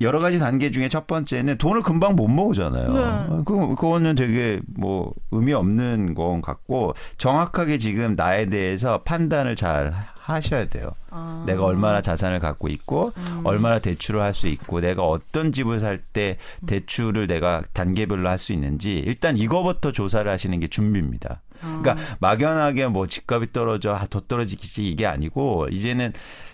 여러 0.00 0.18
가지 0.20 0.38
단계 0.38 0.70
중에 0.70 0.88
첫 0.88 1.06
번째는 1.06 1.58
돈을 1.58 1.82
금방 1.82 2.16
못 2.16 2.26
모으잖아요. 2.28 2.92
네. 2.92 3.42
그, 3.44 3.74
그거는 3.74 4.14
되게 4.14 4.60
뭐 4.74 5.12
의미 5.30 5.52
없는 5.52 6.14
건 6.14 6.40
같고 6.40 6.94
정확하게 7.18 7.78
지금 7.78 8.14
나에 8.14 8.46
대해서 8.46 9.02
판단을 9.02 9.56
잘 9.56 9.92
하셔야 10.20 10.66
돼요. 10.66 10.92
아. 11.10 11.42
내가 11.46 11.64
얼마나 11.64 12.00
자산을 12.00 12.38
갖고 12.38 12.68
있고 12.68 13.12
얼마나 13.44 13.78
대출을 13.80 14.20
할 14.22 14.32
수 14.32 14.46
있고 14.46 14.80
내가 14.80 15.04
어떤 15.04 15.50
집을 15.52 15.80
살 15.80 15.98
때 16.12 16.38
대출을 16.66 17.26
내가 17.26 17.62
단계별로 17.72 18.28
할 18.28 18.38
수 18.38 18.52
있는지 18.52 18.98
일단 18.98 19.36
이거부터 19.36 19.92
조사를 19.92 20.30
하시는 20.30 20.58
게 20.60 20.66
준비입니다. 20.68 21.42
그러니까 21.60 21.96
막연하게 22.20 22.86
뭐 22.86 23.06
집값이 23.06 23.52
떨어져 23.52 23.92
아, 23.92 24.06
더 24.08 24.20
떨어지겠지 24.20 24.86
이게 24.86 25.04
아니고 25.04 25.66
이제는 25.70 26.12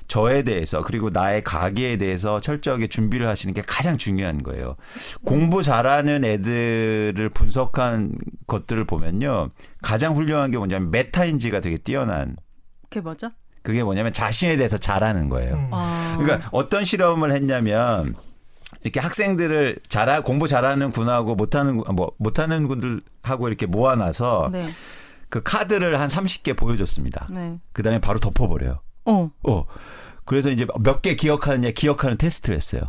저에 0.09 0.43
대해서 0.43 0.83
그리고 0.83 1.11
나의 1.11 1.43
가계에 1.43 1.97
대해서 1.97 2.41
철저하게 2.41 2.87
준비를 2.87 3.27
하시는 3.29 3.53
게 3.55 3.63
가장 3.63 3.97
중요한 3.99 4.43
거예요. 4.43 4.77
공부 5.25 5.63
잘하는 5.63 6.25
애들을 6.25 7.29
분석한 7.31 8.13
것들을 8.47 8.85
보면요. 8.85 9.51
가장 9.83 10.15
훌륭한 10.15 10.51
게 10.51 10.59
뭐냐면 10.59 10.91
메타인지가 10.91 11.61
되게 11.61 11.77
뛰어난 11.77 12.37
그게 12.89 13.01
뭐죠? 13.01 13.31
그게 13.63 13.83
뭐냐면 13.83 14.13
자신에 14.13 14.57
대해서 14.57 14.77
잘하는 14.79 15.29
거예요. 15.29 15.55
음. 15.55 15.69
아. 15.73 16.17
그러니까 16.21 16.49
어떤 16.53 16.85
실험을 16.85 17.33
했냐면 17.33 18.15
이렇게 18.85 19.01
학생들을 19.01 19.81
잘 19.89 20.23
공부 20.23 20.47
잘하는 20.47 20.93
군하고 20.93 21.35
못하는 21.35 21.79
군- 21.79 21.97
뭐 21.97 22.13
못하는 22.19 22.69
군들하고 22.69 23.49
이렇게 23.49 23.67
모아놔서 23.67 24.51
네. 24.53 24.69
그 25.29 25.43
카드를 25.43 25.99
한 25.99 26.07
30개 26.09 26.57
보여줬습니다. 26.57 27.27
네. 27.31 27.59
그다음에 27.73 27.99
바로 28.01 28.21
덮어버려요. 28.21 28.79
어. 29.07 29.31
어. 29.49 29.65
그래서 30.27 30.51
이제 30.51 30.67
몇 30.81 31.01
개 31.03 31.15
기억하느냐 31.15 31.71
기억하는 31.71 32.19
테스트를 32.19 32.55
했어요. 32.57 32.83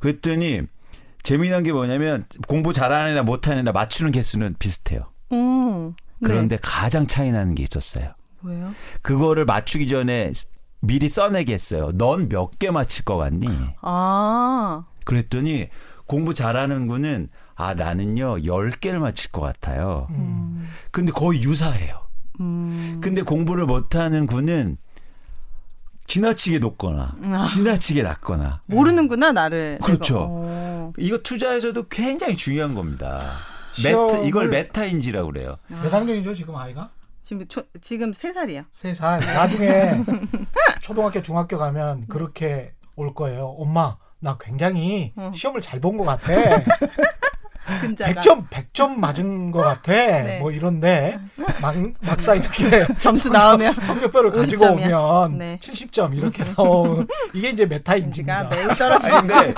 그랬더니 0.00 0.62
재미난 1.22 1.62
게 1.62 1.72
뭐냐면 1.72 2.24
공부 2.48 2.72
잘하는 2.72 3.12
애나 3.12 3.22
못하는 3.22 3.60
애나 3.60 3.70
맞추는 3.72 4.10
개수는 4.10 4.56
비슷해요. 4.58 5.12
음. 5.32 5.94
네. 6.18 6.26
그런데 6.28 6.58
가장 6.60 7.06
차이 7.06 7.30
나는 7.30 7.54
게 7.54 7.62
있었어요. 7.62 8.12
뭐예요? 8.40 8.74
그거를 9.02 9.44
맞추기 9.44 9.86
전에 9.86 10.32
미리 10.80 11.08
써내게 11.08 11.52
했어요. 11.54 11.92
넌 11.94 12.28
몇 12.28 12.58
개 12.58 12.70
맞힐 12.72 13.04
것 13.04 13.16
같니? 13.16 13.46
아. 13.82 14.84
그랬더니 15.04 15.68
공부 16.06 16.34
잘하는 16.34 16.86
군은 16.88 17.28
아 17.54 17.74
나는요 17.74 18.38
10개를 18.38 18.94
맞힐 18.98 19.30
것 19.30 19.40
같아요. 19.42 20.08
음. 20.10 20.68
근데 20.90 21.12
거의 21.12 21.42
유사해요. 21.44 22.00
음. 22.40 22.98
근데 23.02 23.22
공부를 23.22 23.66
못하는 23.66 24.26
군은 24.26 24.76
지나치게 26.06 26.58
높거나 26.58 27.14
아. 27.24 27.46
지나치게 27.46 28.02
낮거나 28.02 28.60
모르는구나 28.66 29.32
나를. 29.32 29.78
그렇죠. 29.82 30.26
어. 30.30 30.92
이거 30.98 31.18
투자에서도 31.18 31.88
굉장히 31.88 32.36
중요한 32.36 32.74
겁니다. 32.74 33.22
메타, 33.82 34.18
이걸 34.24 34.48
메타인지라고 34.48 35.28
그래요. 35.32 35.56
몇 35.68 35.92
학년이죠 35.92 36.34
지금 36.34 36.56
아이가? 36.56 36.90
지금 37.22 37.46
초, 37.48 37.62
지금 37.80 38.12
세 38.12 38.32
살이야. 38.32 38.64
세 38.72 38.92
살. 38.92 39.20
나중에 39.20 40.04
초등학교 40.82 41.22
중학교 41.22 41.56
가면 41.56 42.06
그렇게 42.08 42.74
올 42.96 43.14
거예요. 43.14 43.46
엄마 43.58 43.96
나 44.20 44.36
굉장히 44.38 45.12
어. 45.16 45.30
시험을 45.34 45.60
잘 45.60 45.80
본 45.80 45.96
것 45.96 46.04
같아. 46.04 46.32
근자가 47.80 48.20
100점 48.20 48.48
100점 48.48 48.98
맞은 48.98 49.50
것 49.50 49.60
같아. 49.60 49.92
네. 49.92 50.38
뭐 50.40 50.50
이런데 50.50 51.18
막 51.60 51.74
막상 52.00 52.36
이렇게 52.36 52.86
점수 52.98 53.28
나오면 53.32 53.74
성적표를 53.74 54.30
가지고 54.30 54.64
50 54.66 54.78
점이야. 54.78 54.98
오면 54.98 55.38
네. 55.38 55.58
70점 55.62 56.16
이렇게 56.16 56.44
나온 56.44 57.06
이게 57.32 57.50
이제 57.50 57.66
메타인지가 57.66 58.44
매우 58.44 58.68
아니 58.68 58.74
떨어지는 58.78 59.20
근데 59.20 59.54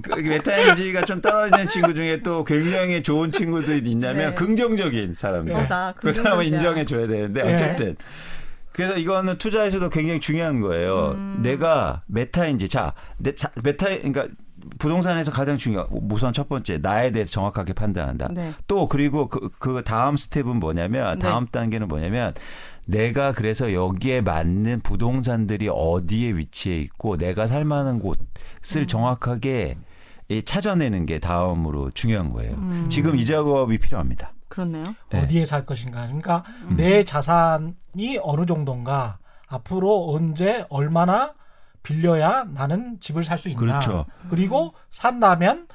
그 0.02 0.20
메타인지가 0.20 1.04
좀 1.04 1.20
떨어지는 1.20 1.68
친구 1.68 1.94
중에 1.94 2.22
또 2.22 2.44
굉장히 2.44 3.02
좋은 3.02 3.30
친구들이 3.32 3.90
있냐면 3.90 4.30
네. 4.30 4.34
긍정적인 4.34 5.14
사람들. 5.14 5.54
어, 5.54 5.66
나그 5.68 6.12
사람은 6.12 6.38
긍정적이야. 6.44 6.58
인정해 6.58 6.84
줘야 6.84 7.06
되는데 7.06 7.42
네. 7.42 7.54
어쨌든 7.54 7.96
그래서 8.72 8.96
이거는 8.98 9.38
투자에서도 9.38 9.88
굉장히 9.88 10.20
중요한 10.20 10.60
거예요. 10.60 11.12
음. 11.12 11.38
내가 11.42 12.02
메타인지 12.06 12.68
자, 12.68 12.92
내 13.16 13.34
자, 13.34 13.50
메타 13.62 13.86
그러니까 13.86 14.26
부동산에서 14.78 15.30
가장 15.32 15.56
중요한 15.56 15.86
우선 16.10 16.32
첫 16.32 16.48
번째 16.48 16.78
나에 16.78 17.10
대해서 17.10 17.32
정확하게 17.32 17.72
판단한다. 17.72 18.28
네. 18.32 18.52
또 18.66 18.88
그리고 18.88 19.28
그, 19.28 19.48
그 19.58 19.82
다음 19.84 20.16
스텝은 20.16 20.58
뭐냐면 20.58 21.18
네. 21.18 21.26
다음 21.26 21.46
단계는 21.46 21.88
뭐냐면 21.88 22.34
내가 22.86 23.32
그래서 23.32 23.72
여기에 23.72 24.20
맞는 24.20 24.80
부동산들이 24.80 25.68
어디에 25.72 26.32
위치해 26.32 26.76
있고 26.76 27.16
내가 27.16 27.46
살 27.46 27.64
만한 27.64 27.98
곳을 27.98 28.82
음. 28.82 28.86
정확하게 28.86 29.76
이 30.28 30.42
찾아내는 30.42 31.06
게 31.06 31.18
다음으로 31.18 31.90
중요한 31.92 32.32
거예요. 32.32 32.54
음. 32.54 32.86
지금 32.88 33.16
이 33.16 33.24
작업이 33.24 33.78
필요합니다. 33.78 34.32
그렇네요. 34.48 34.84
네. 35.10 35.22
어디에 35.22 35.44
살 35.44 35.66
것인가. 35.66 36.06
그러니까 36.06 36.44
음. 36.62 36.76
내 36.76 37.04
자산이 37.04 38.18
어느 38.22 38.46
정도인가. 38.46 39.18
앞으로 39.48 40.12
언제 40.12 40.64
얼마나 40.70 41.34
빌려야 41.86 42.46
나는 42.52 42.98
집을 43.00 43.22
살 43.22 43.38
수 43.38 43.48
있나. 43.48 43.60
그렇죠. 43.60 44.06
그리고 44.28 44.74
산다면 44.90 45.68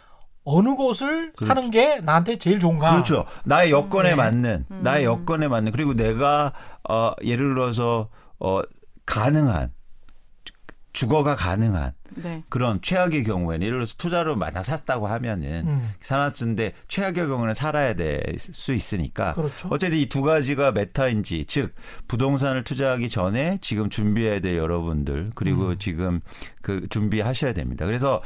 어느 0.43 0.75
곳을 0.75 1.31
그렇죠. 1.33 1.45
사는 1.45 1.71
게 1.71 2.01
나한테 2.01 2.37
제일 2.37 2.59
좋은가. 2.59 2.91
그렇죠. 2.91 3.25
나의 3.45 3.71
여건에 3.71 4.09
네. 4.09 4.15
맞는 4.15 4.65
음. 4.69 4.79
나의 4.83 5.05
여건에 5.05 5.47
맞는 5.47 5.71
그리고 5.71 5.93
내가 5.93 6.51
어 6.89 7.13
예를 7.23 7.53
들어서 7.53 8.09
어 8.39 8.59
가능한 9.05 9.71
주- 10.93 11.01
주거가 11.01 11.35
가능한 11.35 11.93
네. 12.15 12.43
그런 12.49 12.81
최악의 12.81 13.23
경우에는 13.23 13.65
예를 13.65 13.77
들어서 13.79 13.95
투자로 13.97 14.35
만약 14.35 14.63
샀다고 14.63 15.07
하면은 15.07 15.63
음. 15.67 15.93
살았는데 16.01 16.73
최악의 16.89 17.27
경우는 17.27 17.53
살아야 17.53 17.93
될 17.93 18.21
수 18.37 18.73
있으니까 18.73 19.33
그렇죠. 19.33 19.69
어쨌든 19.71 19.97
이 19.97 20.07
두 20.07 20.21
가지가 20.21 20.71
메타인지 20.73 21.45
즉 21.45 21.73
부동산을 22.09 22.63
투자하기 22.65 23.09
전에 23.09 23.57
지금 23.61 23.89
준비해야 23.89 24.41
될 24.41 24.57
여러분들 24.57 25.31
그리고 25.35 25.67
음. 25.69 25.77
지금 25.79 26.19
그 26.61 26.85
준비하셔야 26.89 27.53
됩니다. 27.53 27.85
그래서 27.85 28.21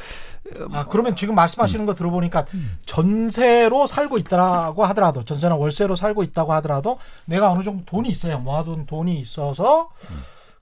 아, 0.72 0.86
그러면 0.88 1.16
지금 1.16 1.36
말씀하시는 1.36 1.84
음. 1.84 1.86
거 1.86 1.94
들어보니까 1.94 2.46
전세로 2.88 3.88
살고 3.88 4.18
있다고 4.18 4.84
하더라도 4.86 5.24
전세나 5.24 5.56
월세로 5.56 5.96
살고 5.96 6.24
있다고 6.24 6.54
하더라도 6.54 6.98
내가 7.26 7.52
어느 7.52 7.62
정도 7.64 7.86
돈이 7.86 8.10
있어요. 8.10 8.40
모아둔 8.40 8.86
돈이 8.88 9.20
있어서 9.20 9.90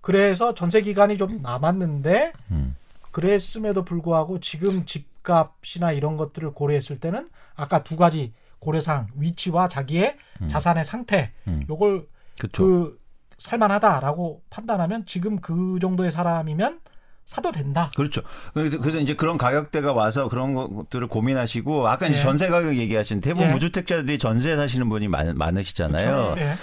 그래서 0.04 0.54
전세 0.54 0.82
기간이 0.82 1.18
좀 1.18 1.42
남았는데 1.42 2.34
음. 2.52 2.76
그랬음에도 3.12 3.86
불구하고 3.86 4.42
지금 4.42 4.86
집값이나 4.86 5.94
이런 5.94 6.18
것들을 6.18 6.52
고려했을 6.52 7.00
때는 7.00 7.30
아까 7.56 7.84
두 7.84 7.96
가지 7.96 8.34
고려상 8.60 9.08
위치와 9.16 9.70
자기의 9.70 10.18
자산의 10.50 10.84
상태 10.84 11.32
음. 11.48 11.64
요걸 11.70 12.06
그렇죠. 12.38 12.64
그 12.64 12.98
살만하다라고 13.38 14.42
판단하면 14.50 15.06
지금 15.06 15.40
그 15.40 15.80
정도의 15.82 16.12
사람이면 16.12 16.82
사도 17.24 17.54
된다. 17.54 17.90
그렇죠. 17.96 18.22
그래서, 18.54 18.80
그래서 18.82 19.00
이제 19.00 19.16
그런 19.16 19.38
가격대가 19.38 19.94
와서 19.94 20.28
그런 20.28 20.54
것들을 20.54 21.08
고민하시고 21.08 21.88
아까 21.88 22.08
이제 22.08 22.18
예. 22.18 22.22
전세 22.22 22.50
가격 22.50 22.76
얘기하신 22.76 23.22
대부분 23.22 23.48
예. 23.48 23.52
무주택자들이 23.54 24.18
전세 24.18 24.58
사시는 24.58 24.90
분이 24.90 25.08
많, 25.08 25.38
많으시잖아요. 25.38 26.36
예. 26.40 26.56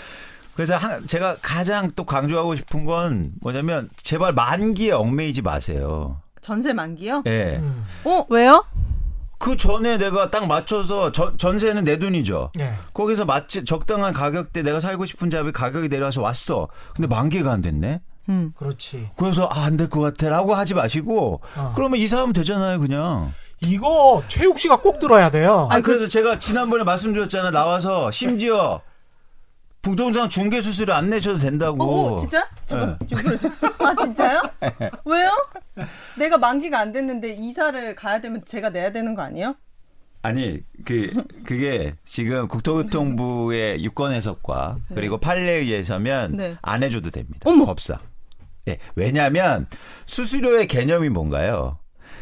그래서 0.61 0.77
한- 0.77 1.07
제가 1.07 1.37
가장 1.41 1.91
또 1.97 2.05
강조하고 2.05 2.55
싶은 2.55 2.85
건 2.85 3.33
뭐냐면 3.41 3.89
제발 3.97 4.35
만기에 4.35 4.93
얽매이지 4.93 5.41
마세요. 5.41 6.21
전세 6.43 6.75
만기요? 6.75 7.23
예. 7.29 7.57
음. 7.63 7.87
어 8.05 8.27
왜요? 8.29 8.63
그 9.39 9.57
전에 9.57 9.97
내가 9.97 10.31
딱 10.31 10.47
맞춰서 10.47 11.13
전, 11.13 11.39
전세는 11.39 11.85
내 11.85 11.99
돈이죠. 11.99 12.53
예. 12.59 12.75
거기서 12.93 13.25
마치 13.25 13.65
적당한 13.65 14.13
가격대 14.13 14.61
내가 14.63 14.81
살고 14.83 15.07
싶은 15.07 15.31
집이 15.31 15.53
가격이 15.53 15.89
내려와서 15.89 16.21
왔어. 16.21 16.69
근데 16.95 17.07
만기가 17.09 17.51
안 17.51 17.63
됐네. 17.63 18.03
음. 18.29 18.53
그렇지. 18.55 19.09
그래서 19.17 19.47
아, 19.51 19.65
안 19.65 19.79
될 19.79 19.89
것 19.89 20.03
같아라고 20.03 20.55
하지 20.55 20.75
마시고 20.75 21.41
어. 21.57 21.73
그러면 21.75 21.99
이사하면 22.01 22.35
되잖아요, 22.35 22.81
그냥. 22.81 23.33
이거 23.63 24.23
최욱 24.29 24.59
씨가 24.59 24.77
꼭 24.77 24.99
들어야 24.99 25.31
돼요. 25.31 25.69
아니 25.71 25.83
그래서 25.83 26.07
제가 26.07 26.39
지난번에 26.39 26.85
말씀드렸잖아 26.85 27.51
나와서 27.51 28.11
심지어 28.11 28.81
부동산 29.83 30.29
중개 30.29 30.61
수수료 30.61 30.93
안 30.93 31.09
내셔도 31.11 31.39
된다고. 31.39 31.83
어, 31.83 32.15
어 32.15 32.17
진짜? 32.19 32.47
잠깐 32.67 32.99
네. 33.09 33.17
아 33.79 33.95
진짜요? 33.97 34.43
왜요? 35.05 35.31
내가 36.19 36.37
만기가 36.39 36.79
안 36.79 36.93
됐는데 36.93 37.35
이사를 37.35 37.95
가야 37.95 38.21
되면 38.21 38.45
제가 38.45 38.71
내야 38.71 38.93
되는 38.93 39.15
거 39.15 39.23
아니에요? 39.23 39.55
아니 40.23 40.61
그 40.85 41.13
그게 41.45 41.95
지금 42.05 42.47
국토교통부의 42.47 43.81
유권 43.85 44.13
해석과 44.13 44.79
그리고 44.95 45.17
판례에 45.17 45.61
의해서면 45.61 46.37
네. 46.37 46.57
안 46.61 46.83
해줘도 46.83 47.11
됩니다. 47.11 47.41
어머. 47.45 47.65
법상. 47.65 47.99
예. 48.69 48.79
왜냐하면 48.95 49.67
수수료의 50.05 50.67
개념이 50.67 51.09
뭔가요? 51.09 51.80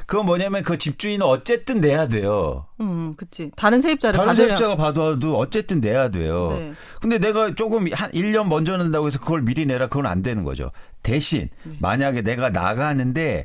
그건 0.09 0.25
뭐냐면 0.25 0.63
그 0.63 0.79
집주인은 0.79 1.25
어쨌든 1.27 1.83
내야 1.83 2.09
돼요. 2.09 2.65
음, 2.81 3.15
그치. 3.15 3.51
다른 3.57 3.83
세입자를 3.83 4.17
다른 4.17 4.29
받으려. 4.29 4.47
세입자가 4.57 4.77
받아도 4.77 5.37
어쨌든 5.37 5.83
내야 5.83 6.09
돼요. 6.09 6.57
네. 6.59 6.73
근데 7.03 7.19
내가 7.19 7.55
조금 7.55 7.93
한 7.93 8.11
1년 8.13 8.49
먼저 8.49 8.79
낸다고 8.79 9.07
해서 9.07 9.19
그걸 9.21 9.43
미리 9.43 9.67
내라 9.67 9.87
그건 9.89 10.07
안 10.07 10.23
되는 10.23 10.45
거죠. 10.45 10.71
대신 11.03 11.51
네. 11.63 11.77
만약에 11.81 12.23
내가 12.23 12.49
나가는데 12.49 13.45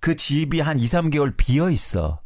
그 0.00 0.16
집이 0.16 0.58
한 0.58 0.80
2, 0.80 0.84
3개월 0.84 1.34
비어 1.36 1.70
있어. 1.70 2.20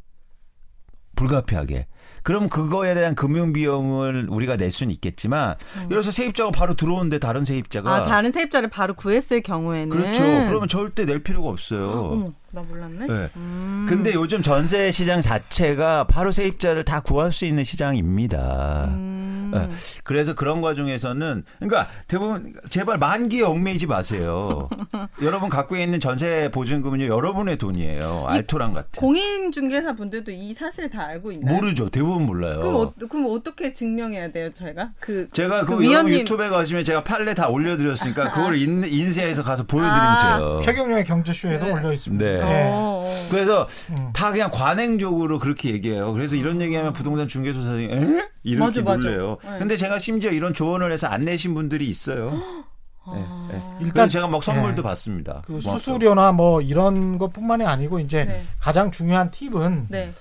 불가피하게. 1.15 1.87
그럼 2.25 2.49
그거에 2.49 2.95
대한 2.95 3.15
금융 3.15 3.53
비용을 3.53 4.27
우리가 4.31 4.57
낼 4.57 4.73
수는 4.73 4.93
있겠지만 4.95 5.57
그래서 5.91 6.11
세입자가 6.11 6.51
바로 6.51 6.75
들어오는데 6.75 7.19
다른 7.19 7.45
세입자가 7.45 7.89
음. 7.89 8.03
아, 8.03 8.05
다른 8.07 8.33
세입자를 8.33 8.71
바로 8.71 8.95
구했을 8.95 9.43
경우에는. 9.43 9.91
그렇죠. 9.91 10.23
그러면 10.23 10.67
절대 10.67 11.05
낼 11.05 11.23
필요가 11.23 11.51
없어요. 11.51 11.91
어머, 11.91 12.33
나 12.51 12.63
몰랐네. 12.63 13.07
네. 13.07 13.31
음. 13.37 13.87
근데 13.87 14.15
요즘 14.15 14.41
전세 14.41 14.91
시장 14.91 15.21
자체가 15.21 16.05
바로 16.05 16.31
세입자를 16.31 16.85
다 16.85 17.01
구할 17.01 17.31
수 17.31 17.45
있는 17.45 17.63
시장입니다. 17.63 18.87
음. 18.89 19.34
네. 19.53 19.71
그래서 20.05 20.35
그런 20.35 20.61
과정에서는 20.61 21.45
그러니까 21.59 21.89
대부분 22.09 22.55
제발 22.71 22.99
만기에 22.99 23.43
얽매이지 23.43 23.87
마세요. 23.87 24.69
여러분 25.23 25.49
갖고 25.49 25.77
있는 25.77 26.01
전세 26.01 26.51
보증금은요 26.53 27.07
여러분의 27.07 27.57
돈이에요. 27.59 28.27
알토란 28.29 28.73
같은. 28.73 29.01
공인중개사 29.01 29.95
분들도 29.95 30.31
이 30.31 30.53
사실 30.55 30.89
다 30.91 31.05
알고 31.07 31.33
있나요? 31.33 31.55
모르죠. 31.55 31.89
대부분 31.89 32.27
몰라요. 32.27 32.61
그럼, 32.61 32.75
어, 32.77 32.93
그럼 33.09 33.27
어떻게 33.31 33.73
증명해야 33.73 34.31
돼요, 34.33 34.53
저희가? 34.53 34.91
그, 35.01 35.29
제가 35.33 35.65
그, 35.65 35.77
그 35.77 35.85
여러분 35.93 36.11
위원님- 36.13 36.21
유튜브에 36.21 36.49
가시면 36.49 36.85
제가 36.85 37.05
판례 37.05 37.35
다 37.35 37.49
올려드렸으니까 37.49 38.31
그걸 38.33 38.57
인, 38.57 38.85
인쇄해서 38.85 39.43
가서 39.43 39.65
보여드리면 39.65 40.01
아. 40.01 40.37
돼요. 40.39 40.61
최경영의 40.63 41.05
경제쇼에도 41.05 41.65
네. 41.67 41.73
올려 41.73 41.93
있습니다. 41.93 42.25
네. 42.25 42.41
어. 42.43 43.05
그래서 43.31 43.67
음. 43.91 44.11
다 44.13 44.31
그냥 44.31 44.51
관행적으로 44.53 45.39
그렇게 45.39 45.71
얘기해요. 45.71 46.13
그래서 46.13 46.37
이런 46.37 46.61
얘기하면 46.63 46.93
부동산 46.93 47.29
중개소사들이 47.29 47.85
에? 47.93 48.29
이렇게 48.45 48.83
맞아, 48.83 48.83
맞아. 48.83 49.09
놀래요. 49.09 49.39
네. 49.43 49.59
근데 49.59 49.77
제가 49.77 49.99
심지어 49.99 50.31
이런 50.31 50.55
조언을 50.55 50.93
해서 50.93 51.07
안 51.09 51.25
내신 51.25 51.55
분들이 51.55 51.89
있어요. 51.89 52.31
네, 53.13 53.19
네. 53.49 53.59
아. 53.61 53.79
일단 53.81 54.09
제가 54.09 54.29
막 54.29 54.43
선물도 54.43 54.77
네. 54.77 54.83
받습니다. 54.83 55.43
그 55.47 55.61
수수료나 55.61 56.33
뭐 56.33 56.61
이런 56.61 57.19
것뿐만이 57.19 57.65
아니고 57.65 57.99
이제 57.99 58.25
네. 58.25 58.45
가장 58.61 58.91
중요한 58.91 59.31
팁은 59.31 59.89
네. 59.89 60.13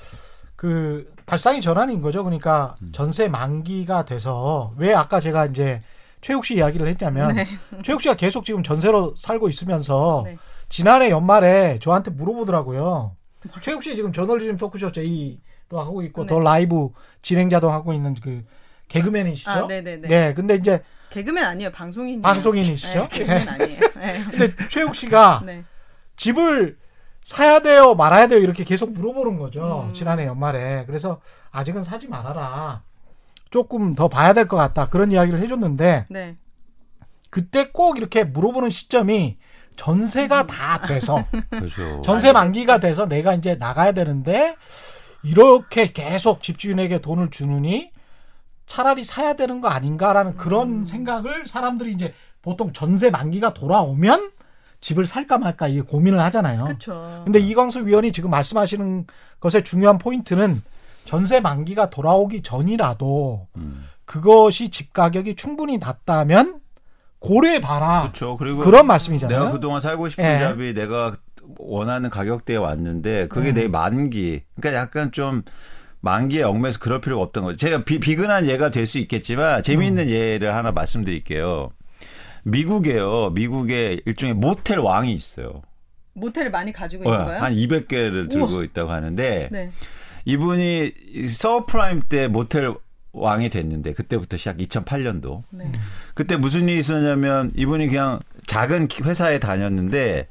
그 0.56 1.14
발상이 1.26 1.62
전환인 1.62 2.02
거죠. 2.02 2.24
그러니까 2.24 2.76
음. 2.82 2.92
전세 2.94 3.28
만기가 3.28 4.06
돼서 4.06 4.74
왜 4.78 4.94
아까 4.94 5.20
제가 5.20 5.46
이제 5.46 5.82
최욱 6.22 6.46
씨 6.46 6.56
이야기를 6.56 6.88
했냐면 6.88 7.36
네. 7.36 7.46
최욱 7.84 8.02
씨가 8.02 8.16
계속 8.16 8.46
지금 8.46 8.64
전세로 8.64 9.16
살고 9.18 9.50
있으면서 9.50 10.26
지난해 10.70 11.10
연말에 11.10 11.80
저한테 11.80 12.12
물어보더라고요. 12.12 13.16
최욱 13.62 13.84
씨 13.84 13.96
지금 13.96 14.14
저널리즘 14.14 14.58
토크쇼 14.58 14.92
제이 14.94 15.40
또 15.74 15.80
하고 15.82 16.04
있고 16.04 16.22
네. 16.22 16.28
더 16.28 16.40
라이브 16.40 16.90
진행자도 17.24 17.72
하고 17.72 17.94
있는 17.94 18.14
그 18.14 18.46
개그맨이시죠? 18.90 19.50
아, 19.50 19.66
네네네. 19.66 20.08
네, 20.08 20.34
근데 20.36 20.54
이제 20.54 20.84
개그맨 21.10 21.44
아니에요, 21.44 21.72
방송인. 21.72 22.22
방송인이시죠? 22.22 22.94
네, 22.94 23.02
예. 23.02 23.08
개그맨 23.08 23.50
아니에요. 23.50 23.80
네. 23.96 24.24
근데 24.30 24.54
최욱 24.70 24.96
씨가 24.96 25.42
네. 25.48 25.64
집을 26.16 26.78
사야 27.24 27.60
돼요, 27.60 27.96
말아야 27.96 28.28
돼요 28.28 28.40
이렇게 28.40 28.64
계속 28.64 28.92
물어보는 28.92 29.40
거죠. 29.40 29.88
음. 29.90 29.94
지난해 29.96 30.28
연말에 30.28 30.84
그래서 30.86 31.20
아직은 31.52 31.84
사지 31.84 32.08
말아라. 32.08 32.84
조금 33.50 33.96
더 33.96 34.08
봐야 34.08 34.34
될 34.34 34.48
것 34.48 34.58
같다 34.58 34.90
그런 34.90 35.12
이야기를 35.12 35.40
해줬는데 35.40 36.06
네. 36.10 36.38
그때 37.32 37.70
꼭 37.72 37.98
이렇게 37.98 38.24
물어보는 38.24 38.70
시점이 38.70 39.38
전세가 39.76 40.42
음. 40.42 40.48
다 40.48 40.80
돼서 40.86 41.26
그렇죠. 41.50 42.02
전세 42.04 42.32
만기가 42.32 42.80
네. 42.80 42.90
돼서 42.90 43.08
내가 43.08 43.34
이제 43.34 43.56
나가야 43.56 43.94
되는데 43.94 44.56
이렇게 45.24 45.92
계속 45.92 46.44
집주인에게 46.44 47.00
돈을 47.00 47.30
주느니 47.32 47.92
차라리 48.66 49.04
사야 49.04 49.34
되는 49.34 49.62
거 49.62 49.68
아닌가라는 49.68 50.38
그런 50.38 50.86
생각을 50.86 51.46
사람들이 51.48 51.94
이제 51.94 52.14
보통 52.42 52.74
전세 52.74 53.10
만기가 53.10 53.54
돌아오면 53.54 54.32
집을 54.82 55.06
살까 55.06 55.38
말까 55.38 55.70
이게 55.70 55.82
고민을 55.82 56.20
하잖아요. 56.26 56.66
그렇죠. 56.66 57.22
근데 57.24 57.40
이광수 57.40 57.86
위원이 57.86 58.12
지금 58.12 58.30
말씀하시는 58.30 59.08
것의 59.40 59.64
중요한 59.64 59.98
포인트는 59.98 60.62
전세 61.06 61.40
만기가 61.40 61.90
돌아오기 61.90 62.42
전이라도 62.42 63.48
음. 63.56 63.88
그것이 64.06 64.70
집 64.70 64.92
가격이 64.94 65.36
충분히 65.36 65.78
낮다면 65.78 66.60
고려해 67.20 67.62
봐라. 67.62 68.02
그렇죠. 68.02 68.36
그리고 68.36 68.64
그런 68.64 68.86
말씀이잖아요. 68.86 69.40
내가 69.40 69.52
그동안 69.52 69.80
살고 69.80 70.10
싶은 70.10 70.24
예. 70.24 70.40
잡이 70.40 70.74
내가 70.74 71.14
원하는 71.58 72.10
가격대에 72.10 72.56
왔는데 72.58 73.28
그게 73.28 73.50
음. 73.50 73.54
내 73.56 73.68
만기. 73.68 74.44
그러니까 74.60 74.82
약간 74.82 75.12
좀 75.12 75.44
만기에 76.02 76.44
얽매서 76.44 76.80
그럴 76.80 77.00
필요가 77.02 77.24
없던 77.24 77.44
거죠. 77.44 77.58
제가 77.58 77.84
비, 77.86 78.00
비근한 78.00 78.46
예가 78.48 78.70
될 78.72 78.86
수 78.88 78.98
있겠지만 79.00 79.58
음. 79.60 79.62
재미있는 79.64 80.10
예를 80.10 80.54
하나 80.56 80.72
말씀드릴게요. 80.72 81.70
미국에요. 82.44 83.30
미국에 83.32 84.00
일종의 84.06 84.36
모텔 84.36 84.80
왕이 84.80 85.14
있어요. 85.14 85.62
모텔을 86.14 86.52
많이 86.52 86.72
가지고 86.72 87.10
어, 87.10 87.14
있는 87.14 87.26
거예요? 87.26 87.42
한 87.42 87.54
200개를 87.54 88.30
들고 88.30 88.48
우와. 88.48 88.64
있다고 88.64 88.92
하는데 88.92 89.50
네. 89.52 89.72
이분이 90.26 90.92
이 91.14 91.28
서브프라임 91.28 92.02
때 92.10 92.28
모텔 92.28 92.74
왕이 93.14 93.50
됐는데 93.50 93.94
그때부터 93.94 94.38
시작 94.38 94.58
2008년도. 94.58 95.44
네. 95.52 95.72
그때 96.14 96.36
무슨 96.36 96.68
일이 96.68 96.80
있었냐면 96.80 97.50
이분이 97.56 97.88
그냥 97.88 98.20
작은 98.46 98.88
기- 98.88 99.04
회사에 99.04 99.40
다녔는데 99.40 100.28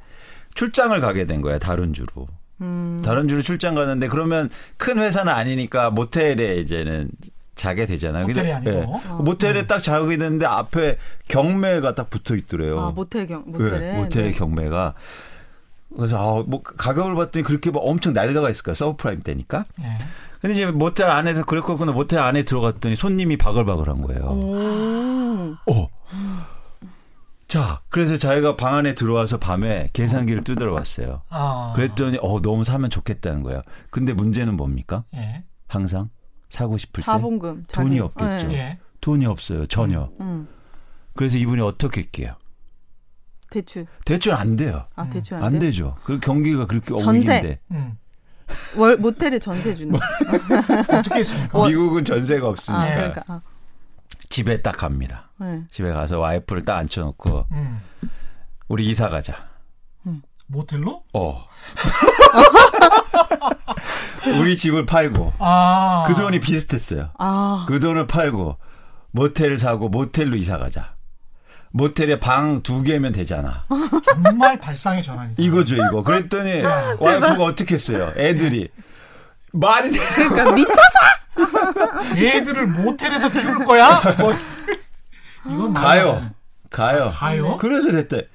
출장을 0.55 0.99
가게 0.99 1.25
된 1.25 1.41
거야 1.41 1.57
다른 1.59 1.93
주로. 1.93 2.27
음. 2.61 3.01
다른 3.03 3.27
주로 3.27 3.41
출장 3.41 3.75
가는데 3.75 4.07
그러면 4.07 4.49
큰 4.77 4.99
회사는 4.99 5.31
아니니까 5.31 5.89
모텔에 5.89 6.57
이제는 6.57 7.09
자게 7.55 7.85
되잖아요. 7.85 8.25
모텔이 8.27 8.51
근데, 8.51 8.71
아니고. 8.71 9.01
예. 9.05 9.23
모텔에 9.23 9.67
딱 9.67 9.81
자게 9.83 10.17
되는데 10.17 10.45
앞에 10.45 10.97
경매가 11.27 11.95
딱 11.95 12.09
붙어 12.09 12.35
있더래요. 12.35 12.79
아, 12.79 12.91
모텔 12.91 13.27
경 13.27 13.43
모텔에. 13.45 13.79
네, 13.79 13.97
모텔의 13.97 14.31
네. 14.31 14.37
경매가. 14.37 14.93
그래서 15.95 16.17
아, 16.17 16.43
뭐 16.47 16.63
가격을 16.63 17.15
봤더니 17.15 17.43
그렇게 17.43 17.69
뭐 17.69 17.83
엄청 17.83 18.13
날려가 18.13 18.49
있을 18.49 18.63
거야. 18.63 18.73
서브프라임 18.73 19.21
때니까. 19.21 19.65
예. 19.81 19.97
근데 20.41 20.55
이제 20.55 20.65
모텔 20.65 21.09
안에서 21.09 21.45
그랬거나 21.45 21.91
모텔 21.91 22.19
안에 22.19 22.43
들어갔더니 22.43 22.95
손님이 22.95 23.37
바글바글한 23.37 24.01
거예요. 24.01 24.21
오. 24.25 25.55
어. 25.71 25.87
자, 27.53 27.81
그래서 27.89 28.17
자기가 28.17 28.55
방 28.55 28.73
안에 28.73 28.95
들어와서 28.95 29.37
밤에 29.37 29.87
계산기를 29.93 30.43
두드려 30.43 30.73
봤어요. 30.73 31.21
아. 31.29 31.73
그랬더니 31.75 32.17
어 32.19 32.41
너무 32.41 32.63
사면 32.63 32.89
좋겠다는 32.89 33.43
거예요. 33.43 33.61
근데 33.91 34.11
문제는 34.13 34.57
뭡니까? 34.57 35.03
예. 35.13 35.43
항상 35.67 36.09
사고 36.49 36.79
싶을 36.79 37.01
때 37.01 37.05
자본금. 37.05 37.65
자기- 37.67 37.89
돈이 37.89 37.99
없겠죠. 37.99 38.47
네. 38.47 38.53
예. 38.55 38.79
돈이 39.01 39.27
없어요. 39.27 39.67
전혀. 39.67 40.09
음. 40.19 40.47
그래서 41.15 41.37
이분이 41.37 41.61
어떻게 41.61 42.01
할게요? 42.01 42.33
대출. 43.51 43.85
대출 44.03 44.33
안 44.33 44.55
돼요. 44.55 44.87
아, 44.95 45.07
대출 45.11 45.37
안, 45.37 45.43
안 45.43 45.51
돼? 45.53 45.59
되죠. 45.59 45.95
그 46.05 46.19
경기가 46.19 46.65
그렇게 46.65 46.87
전세. 46.97 47.35
어기인데 47.37 47.59
음. 47.69 47.93
월 48.77 48.97
모텔에 48.97 49.37
전세 49.37 49.75
주는. 49.75 49.93
어떻게 50.89 51.19
했습니까? 51.19 51.67
미국은 51.67 52.03
전세가 52.03 52.47
없으니까 52.47 52.81
아, 52.83 52.95
그러니까. 52.95 53.23
아, 53.27 53.41
집에 54.33 54.63
딱 54.63 54.75
갑니다. 54.77 55.29
네. 55.37 55.61
집에 55.69 55.91
가서 55.93 56.17
와이프를 56.17 56.65
딱 56.65 56.77
앉혀놓고 56.77 57.45
음. 57.51 57.79
우리 58.67 58.87
이사 58.89 59.07
가자. 59.07 59.47
모텔로? 60.47 61.03
어. 61.13 61.45
우리 64.39 64.57
집을 64.57 64.87
팔고 64.87 65.33
아. 65.37 66.05
그 66.07 66.15
돈이 66.15 66.39
비슷했어요. 66.39 67.11
아, 67.19 67.65
그 67.67 67.79
돈을 67.79 68.07
팔고 68.07 68.57
모텔을 69.11 69.59
사고 69.59 69.87
모텔로 69.89 70.35
이사 70.35 70.57
가자. 70.57 70.95
모텔에 71.71 72.19
방 72.19 72.63
두 72.63 72.81
개면 72.81 73.13
되잖아. 73.13 73.65
정말 74.03 74.59
발상의 74.59 75.03
전환이다. 75.03 75.43
이거죠, 75.43 75.75
이거. 75.75 76.01
그랬더니 76.01 76.61
와이프가 76.99 77.43
어떻게 77.43 77.75
했어요? 77.75 78.11
애들이 78.17 78.67
말이 79.53 79.91
돼. 79.91 79.99
그러니까 79.99 80.51
미쳐서. 80.51 82.17
얘들을 82.17 82.67
모텔에서 82.67 83.29
키울 83.29 83.63
거야? 83.65 84.01
뭐. 84.19 84.33
이건 85.45 85.73
가요. 85.73 86.29
가요. 86.69 87.09
가요? 87.13 87.57
그래서 87.57 87.91
됐대. 87.91 88.27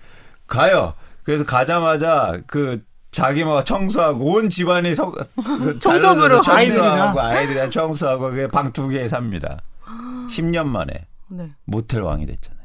가요. 0.47 0.95
그래서 1.25 1.45
가자마자 1.45 2.39
그 2.47 2.83
자기 3.11 3.45
막 3.45 3.65
청소하고 3.67 4.25
온 4.35 4.49
집안이 4.49 4.95
성, 4.95 5.13
그 5.13 5.79
청소부로. 5.81 6.41
청소하고 6.43 7.21
아이들이랑 7.21 7.71
청소하고 7.71 8.49
방두 8.49 8.89
개 8.89 9.09
삽니다. 9.09 9.59
10년 10.31 10.67
만에 10.67 11.07
네. 11.29 11.51
모텔 11.65 12.03
왕이 12.03 12.27
됐잖아요. 12.27 12.59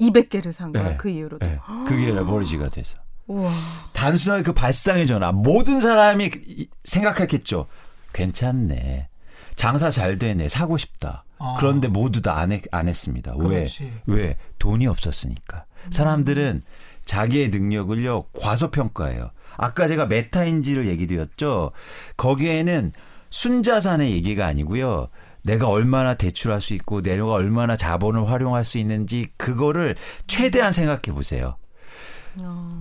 200개를 0.00 0.52
산 0.52 0.72
거야. 0.72 0.84
네. 0.84 0.96
그 0.96 1.08
이후로도. 1.10 1.44
네. 1.44 1.58
그게 1.86 2.06
레버리지가 2.12 2.70
돼서. 2.70 2.96
우와. 3.26 3.52
단순하게 3.92 4.42
그 4.44 4.52
발상의 4.52 5.06
전환. 5.06 5.34
모든 5.36 5.78
사람이 5.80 6.30
이- 6.46 6.68
생각했겠죠. 6.84 7.66
괜찮네. 8.12 9.08
장사 9.56 9.90
잘 9.90 10.18
되네. 10.18 10.48
사고 10.48 10.76
싶다. 10.78 11.24
아. 11.38 11.56
그런데 11.58 11.88
모두 11.88 12.22
다 12.22 12.38
안 12.38 12.50
안 12.72 12.88
했습니다. 12.88 13.34
왜? 13.38 13.48
그렇지. 13.48 13.92
왜? 14.06 14.36
돈이 14.58 14.86
없었으니까. 14.86 15.64
사람들은 15.90 16.62
자기의 17.04 17.48
능력을요, 17.48 18.24
과소평가해요. 18.38 19.30
아까 19.56 19.86
제가 19.88 20.06
메타인지를 20.06 20.86
얘기 20.86 21.06
드렸죠. 21.06 21.72
거기에는 22.16 22.92
순자산의 23.30 24.12
얘기가 24.12 24.46
아니고요. 24.46 25.08
내가 25.42 25.68
얼마나 25.68 26.14
대출할 26.14 26.60
수 26.60 26.74
있고 26.74 27.00
내가 27.02 27.26
얼마나 27.30 27.76
자본을 27.76 28.28
활용할 28.30 28.64
수 28.64 28.78
있는지 28.78 29.28
그거를 29.38 29.96
최대한 30.26 30.72
생각해 30.72 31.14
보세요. 31.14 31.56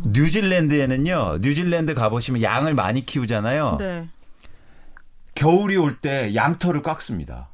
뉴질랜드에는요. 0.06 1.40
뉴질랜드 1.42 1.94
가보시면 1.94 2.42
양을 2.42 2.74
많이 2.74 3.06
키우잖아요. 3.06 3.78
네. 3.80 4.08
겨울이 5.40 5.78
올 5.78 6.02
때 6.02 6.36
양털을 6.36 6.82
깎습니다. 6.82 7.48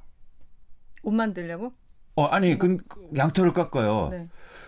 옷 1.04 1.12
만들려고? 1.14 1.72
어 2.16 2.26
아니 2.26 2.58
그 2.58 2.78
양털을 3.16 3.54
깎아요. 3.54 4.10
네. 4.12 4.24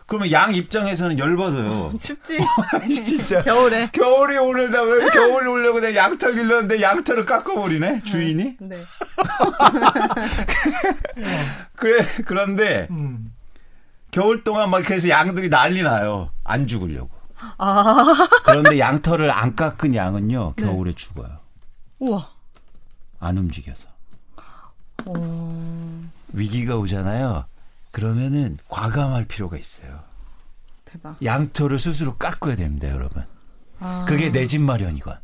그러면 0.06 0.32
양 0.32 0.54
입장에서는 0.54 1.18
열받아요. 1.18 1.94
춥지. 2.00 2.38
진짜. 2.94 3.42
겨울에. 3.42 3.90
겨울이 3.92 4.38
오려다 4.38 4.84
왜 4.84 5.10
겨울이 5.10 5.48
오려고 5.50 5.80
내가 5.80 5.96
양털 5.96 6.34
길렀는데 6.34 6.80
양털을 6.82 7.26
깎아버리네 7.26 8.04
주인이. 8.04 8.58
네. 8.62 8.84
그래 11.76 12.06
그런데 12.26 12.88
음. 12.92 13.34
겨울 14.12 14.44
동안 14.44 14.70
막 14.70 14.84
그래서 14.86 15.10
양들이 15.10 15.50
난리 15.50 15.82
나요. 15.82 16.30
안 16.44 16.68
죽으려고. 16.68 17.10
아. 17.58 18.30
그런데 18.46 18.78
양털을 18.80 19.30
안 19.32 19.56
깎은 19.56 19.96
양은요 19.96 20.54
네. 20.56 20.64
겨울에 20.64 20.94
죽어요. 20.94 21.40
우와. 22.00 22.37
안 23.20 23.38
움직여서. 23.38 23.84
어, 25.06 26.10
위기가 26.34 26.76
오잖아요. 26.78 27.46
그러면은 27.92 28.58
과감할 28.68 29.26
필요가 29.26 29.58
있어요. 29.58 30.02
대박. 30.86 31.18
양털을 31.24 31.80
스스로 31.80 32.16
깎아야 32.18 32.56
됩니다, 32.56 32.90
여러분. 32.90 33.24
아. 33.80 34.06
그게 34.08 34.30
내 34.32 34.48
집 34.48 34.62
마련이건 34.62 35.16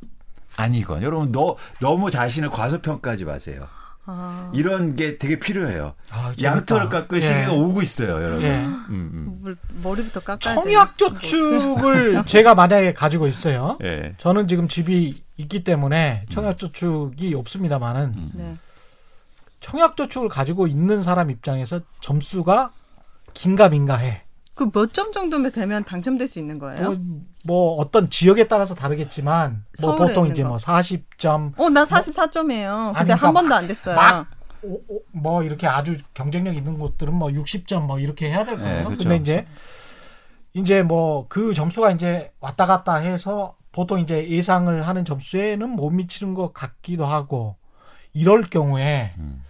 아니건 0.55 1.01
여러분 1.01 1.31
너 1.31 1.55
너무 1.81 2.11
자신을 2.11 2.49
과소평가하지 2.51 3.25
마세요. 3.25 3.67
아. 4.05 4.51
이런 4.53 4.95
게 4.95 5.17
되게 5.17 5.39
필요해요. 5.39 5.93
아. 6.09 6.33
양털을 6.41 6.89
깎을 6.89 7.19
예. 7.19 7.21
시기가 7.21 7.53
오고 7.53 7.81
있어요, 7.81 8.21
여러분. 8.21 8.41
예. 8.43 8.49
음, 8.57 8.85
음. 8.89 9.37
물- 9.41 9.57
머리부터 9.81 10.19
깎아야 10.19 10.55
청약 10.55 10.97
저축을 10.97 12.23
제가 12.27 12.53
만약에 12.55 12.93
가지고 12.93 13.27
있어요. 13.27 13.77
예. 13.83 14.13
저는 14.17 14.47
지금 14.49 14.67
집이 14.67 15.15
있기 15.37 15.63
때문에 15.63 16.25
청약 16.29 16.57
저축이 16.59 17.33
없습니다만은 17.33 18.01
음. 18.17 18.31
네. 18.33 18.57
청약 19.61 19.95
저축을 19.95 20.27
가지고 20.27 20.67
있는 20.67 21.01
사람 21.01 21.31
입장에서 21.31 21.79
점수가 22.01 22.71
긴가민가해. 23.33 24.22
그 24.55 24.65
몇 24.71 24.93
점 24.93 25.11
정도면 25.11 25.51
되면 25.51 25.83
당첨될 25.83 26.27
수 26.27 26.37
있는 26.39 26.59
거예요? 26.59 26.91
뭐, 26.91 26.95
뭐 27.47 27.75
어떤 27.77 28.09
지역에 28.09 28.47
따라서 28.47 28.75
다르겠지만 28.75 29.65
뭐 29.81 29.95
서울에 29.95 30.13
보통 30.13 30.31
이제 30.31 30.43
거. 30.43 30.49
뭐 30.49 30.57
40점 30.57 31.59
어, 31.59 31.69
나 31.69 31.83
44점이에요. 31.85 32.93
근데 32.93 32.99
아니, 32.99 33.05
그러니까 33.07 33.15
한 33.15 33.33
번도 33.33 33.55
안 33.55 33.67
됐어요. 33.67 33.95
막 33.95 34.27
오- 34.61 34.81
오- 34.87 35.01
뭐 35.11 35.43
이렇게 35.43 35.65
아주 35.67 35.97
경쟁력 36.13 36.55
있는 36.55 36.77
곳들은 36.77 37.13
뭐 37.13 37.29
60점 37.29 37.81
뭐 37.87 37.99
이렇게 37.99 38.29
해야 38.29 38.45
될 38.45 38.57
거예요. 38.57 38.77
네, 38.79 38.83
그렇죠. 38.85 39.09
근데 39.09 39.15
이제 39.17 39.45
이제 40.53 40.83
뭐 40.83 41.25
그 41.29 41.53
점수가 41.53 41.91
이제 41.91 42.31
왔다 42.39 42.65
갔다 42.65 42.95
해서 42.95 43.55
보통 43.71 43.99
이제 43.99 44.29
예상을 44.29 44.87
하는 44.87 45.03
점수에는 45.03 45.67
못 45.69 45.89
미치는 45.89 46.35
것 46.35 46.53
같기도 46.53 47.05
하고 47.05 47.55
이럴 48.13 48.43
경우에 48.43 49.13
음. 49.17 49.41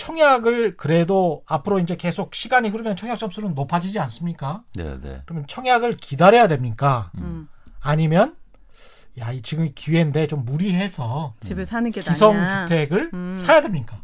청약을 0.00 0.78
그래도 0.78 1.42
앞으로 1.46 1.78
이제 1.78 1.94
계속 1.94 2.34
시간이 2.34 2.70
흐르면 2.70 2.96
청약 2.96 3.18
점수는 3.18 3.54
높아지지 3.54 3.98
않습니까? 3.98 4.62
네, 4.74 4.98
네. 4.98 5.20
그러면 5.26 5.44
청약을 5.46 5.98
기다려야 5.98 6.48
됩니까? 6.48 7.10
음. 7.18 7.48
아니면 7.80 8.34
야, 9.18 9.30
이 9.30 9.42
지금 9.42 9.68
기회인데 9.74 10.26
좀 10.26 10.46
무리해서 10.46 11.34
집을 11.40 11.66
사는 11.66 11.90
게 11.90 12.00
나냐. 12.00 12.12
기성 12.12 12.48
주택을 12.48 13.10
음. 13.12 13.36
사야 13.36 13.60
됩니까? 13.60 14.00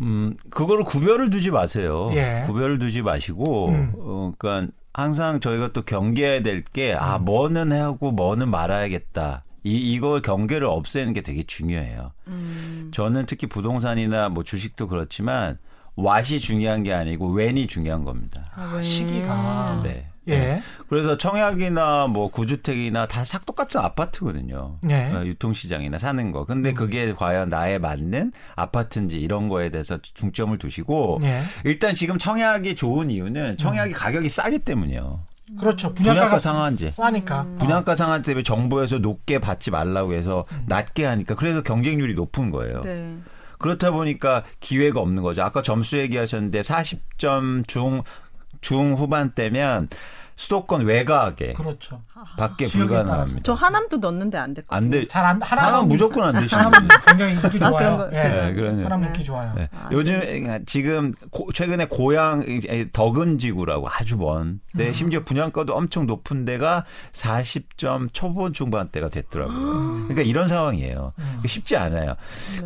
음, 0.00 0.36
그거를 0.50 0.84
구별을 0.84 1.30
두지 1.30 1.50
마세요. 1.50 2.12
예. 2.14 2.44
구별을 2.46 2.78
두지 2.78 3.02
마시고, 3.02 3.70
음. 3.70 3.92
어, 3.98 4.32
그러니까 4.38 4.72
항상 4.92 5.40
저희가 5.40 5.72
또 5.72 5.82
경계해야 5.82 6.42
될 6.42 6.62
게, 6.62 6.94
아, 6.94 7.18
뭐는 7.18 7.72
하고 7.72 8.12
뭐는 8.12 8.48
말아야겠다. 8.50 9.42
이, 9.66 9.94
이거 9.94 10.20
경계를 10.20 10.68
없애는 10.68 11.12
게 11.12 11.22
되게 11.22 11.42
중요해요. 11.42 12.12
음. 12.28 12.88
저는 12.92 13.26
특히 13.26 13.48
부동산이나 13.48 14.28
뭐 14.28 14.44
주식도 14.44 14.86
그렇지만, 14.86 15.58
왓이 15.96 16.40
중요한 16.40 16.84
게 16.84 16.92
아니고, 16.92 17.32
웬이 17.32 17.66
중요한 17.66 18.04
겁니다. 18.04 18.44
아, 18.54 18.74
왜? 18.76 18.82
시기가. 18.82 19.80
네. 19.82 20.08
예. 20.28 20.62
그래서 20.88 21.16
청약이나 21.16 22.06
뭐 22.06 22.30
구주택이나 22.30 23.06
다싹 23.06 23.44
똑같은 23.44 23.80
아파트거든요. 23.80 24.78
네. 24.82 25.12
어, 25.12 25.24
유통시장이나 25.24 25.98
사는 25.98 26.32
거. 26.32 26.44
근데 26.44 26.72
그게 26.72 27.12
과연 27.12 27.48
나에 27.48 27.78
맞는 27.78 28.32
아파트인지 28.56 29.20
이런 29.20 29.48
거에 29.48 29.70
대해서 29.70 29.98
중점을 30.02 30.56
두시고 30.58 31.20
예. 31.22 31.42
일단 31.64 31.94
지금 31.94 32.18
청약이 32.18 32.74
좋은 32.74 33.10
이유는 33.10 33.56
청약이 33.56 33.92
가격이 33.92 34.28
싸기 34.28 34.60
때문이에요. 34.60 35.20
그렇죠. 35.58 35.94
분양가 35.94 36.14
분양가가 36.14 36.38
상한제. 36.40 36.90
싸니까. 36.90 37.46
분양가 37.58 37.94
상한 37.94 38.22
때문에 38.22 38.42
정부에서 38.42 38.98
높게 38.98 39.38
받지 39.38 39.70
말라고 39.70 40.14
해서 40.14 40.44
낮게 40.66 41.04
하니까 41.04 41.34
그래서 41.36 41.62
경쟁률이 41.62 42.14
높은 42.14 42.50
거예요. 42.50 42.80
네. 42.82 43.16
그렇다 43.58 43.90
보니까 43.90 44.42
기회가 44.60 45.00
없는 45.00 45.22
거죠. 45.22 45.42
아까 45.42 45.62
점수 45.62 45.96
얘기하셨는데 45.98 46.60
40점 46.60 47.66
중 47.68 48.02
중후반대면 48.60 49.88
수도권 50.36 50.84
외곽에 50.84 51.54
그렇죠. 51.54 52.02
밖에 52.36 52.66
불가능합니다. 52.66 53.40
저 53.42 53.54
하남도 53.54 53.96
넣는데 53.96 54.36
안 54.36 54.52
됐거든요. 54.52 54.76
안 54.76 54.90
돼. 54.90 55.08
잘안 55.08 55.40
하나는 55.42 55.68
하나는 55.72 55.88
무조건 55.88 56.24
안 56.24 56.34
되시는 56.42 56.70
거예요. 56.70 56.88
굉장히 57.06 57.32
인기 57.34 57.46
아, 57.46 57.70
좋아요. 57.70 57.96
그런 57.96 57.96
거 58.10 58.16
예. 58.16 58.22
네, 58.22 58.52
그러네요. 58.54 58.84
하나는 58.84 59.06
인기 59.08 59.24
좋아요. 59.24 59.52
네. 59.56 59.68
아, 59.72 59.88
요즘 59.92 60.20
지금 60.66 61.12
고- 61.30 61.50
최근에 61.54 61.86
고양 61.88 62.44
덕은 62.92 63.38
지구라고 63.38 63.88
아주 63.88 64.16
먼. 64.18 64.60
네, 64.74 64.92
심지어 64.92 65.24
분양가도 65.24 65.74
엄청 65.74 66.06
높은 66.06 66.44
데가 66.44 66.84
40점 67.12 68.08
초반 68.12 68.52
중반대가 68.52 69.08
됐더라고요. 69.08 69.58
그러니까 70.08 70.22
이런 70.22 70.48
상황이에요. 70.48 71.12
쉽지 71.46 71.76
않아요. 71.76 72.14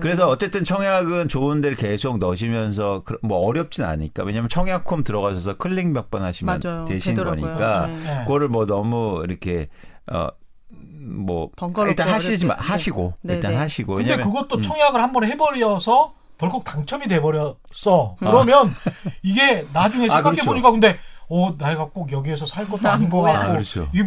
그래서 0.01 0.29
어쨌든 0.29 0.65
청약은 0.65 1.29
좋은 1.29 1.61
데를 1.61 1.77
계속 1.77 2.19
넣으시면서 2.19 3.03
그- 3.05 3.19
뭐 3.23 3.39
어렵진 3.47 3.85
않으니까 3.85 4.25
왜냐하면 4.25 4.49
청약홈 4.49 5.05
들어가셔서 5.05 5.57
클릭 5.57 5.87
몇 5.89 6.11
번 6.11 6.23
하시면 6.25 6.61
맞아요. 6.65 6.85
되신 6.87 7.15
되더라고요. 7.15 7.41
거니까 7.43 7.60
네. 7.87 7.97
네. 8.05 8.23
그거를 8.25 8.49
뭐 8.49 8.67
너무 8.67 9.23
이렇게 9.25 9.69
어뭐 10.11 11.51
번거롭게 11.57 11.91
일단 11.91 12.09
하시지 12.09 12.47
마 12.47 12.55
어렵게. 12.55 12.67
네. 12.67 12.73
하시고 12.73 13.15
네, 13.23 13.35
일단 13.35 13.53
네. 13.53 13.57
하시고 13.59 13.95
근데 13.97 14.11
왜냐면 14.11 14.33
그것도 14.33 14.61
청약을 14.61 15.03
한번 15.03 15.25
해버려서 15.25 16.15
덜컥 16.39 16.65
당첨이 16.65 17.07
돼버렸어. 17.07 18.17
그러면 18.19 18.71
이게 19.23 19.67
나중에 19.73 20.07
아, 20.07 20.17
생각해 20.17 20.37
그렇죠. 20.37 20.51
보니까 20.51 20.71
근데 20.71 20.99
어 21.29 21.57
내가 21.59 21.87
꼭 21.91 22.11
여기에서 22.11 22.47
살 22.47 22.67
것도 22.67 22.83
난 22.83 22.95
아닌 22.95 23.11
것. 23.11 23.21
같고 23.23 23.39
아, 23.39 23.53
그렇죠. 23.53 23.89
이, 23.95 24.03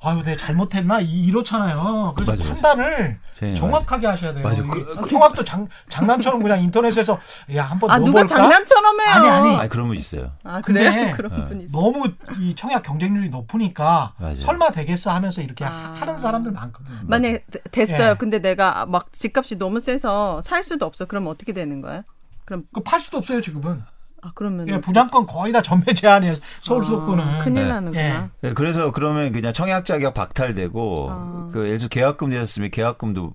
아유 0.00 0.22
내가 0.22 0.36
잘못했나 0.36 1.00
이, 1.00 1.24
이렇잖아요. 1.26 2.14
그래서 2.16 2.32
맞아요. 2.36 2.48
판단을 2.54 3.18
네, 3.40 3.54
정확하게 3.54 4.06
하셔야 4.06 4.32
돼요. 4.32 4.44
맞아요. 4.44 4.64
이 4.64 4.68
그- 4.68 5.08
청약도 5.08 5.44
장, 5.44 5.66
장난처럼 5.88 6.40
그냥 6.42 6.62
인터넷에서 6.62 7.18
야 7.56 7.64
한번 7.64 7.90
아 7.90 7.98
누가 7.98 8.20
넣어볼까? 8.22 8.26
장난처럼 8.26 9.00
해요. 9.00 9.08
아니, 9.10 9.28
아니. 9.28 9.56
아니 9.56 9.68
그런 9.68 9.88
분 9.88 9.96
있어요. 9.96 10.30
아 10.44 10.60
그래요? 10.60 10.90
근데 10.90 11.10
그런 11.16 11.48
분 11.48 11.60
있어. 11.62 11.76
너무 11.80 12.08
이 12.38 12.54
청약 12.54 12.82
경쟁률이 12.84 13.28
높으니까 13.30 14.12
맞아요. 14.18 14.36
설마 14.36 14.70
되겠어 14.70 15.10
하면서 15.10 15.40
이렇게 15.42 15.64
아. 15.64 15.94
하는 15.96 16.18
사람들 16.18 16.52
많거든요. 16.52 16.98
만약에 17.02 17.44
되- 17.50 17.60
됐어요. 17.72 18.10
예. 18.10 18.14
근데 18.14 18.38
내가 18.40 18.86
막 18.86 19.12
집값이 19.12 19.58
너무 19.58 19.80
세서 19.80 20.42
살 20.42 20.62
수도 20.62 20.86
없어. 20.86 21.06
그러면 21.06 21.30
어떻게 21.30 21.52
되는 21.52 21.80
거예요? 21.82 22.02
그럼 22.44 22.64
그 22.72 22.80
팔 22.82 23.00
수도 23.00 23.18
없어요 23.18 23.40
지금은. 23.40 23.82
아 24.22 24.32
그러면 24.34 24.68
예, 24.68 24.80
분양권 24.80 25.26
거의 25.26 25.52
다 25.52 25.62
전매 25.62 25.92
제한이에요. 25.94 26.34
서울 26.60 26.82
수도권은. 26.84 27.22
아, 27.24 27.38
큰일 27.38 27.62
네. 27.64 27.68
나는구나. 27.68 28.30
네, 28.40 28.52
그래서 28.52 28.90
그러면 28.90 29.32
그냥 29.32 29.52
청약 29.52 29.84
자격 29.84 30.14
박탈되고 30.14 31.08
아. 31.10 31.48
그 31.52 31.64
예를 31.66 31.78
들어 31.78 31.88
계약금 31.88 32.30
내셨으면 32.30 32.70
계약금도 32.70 33.34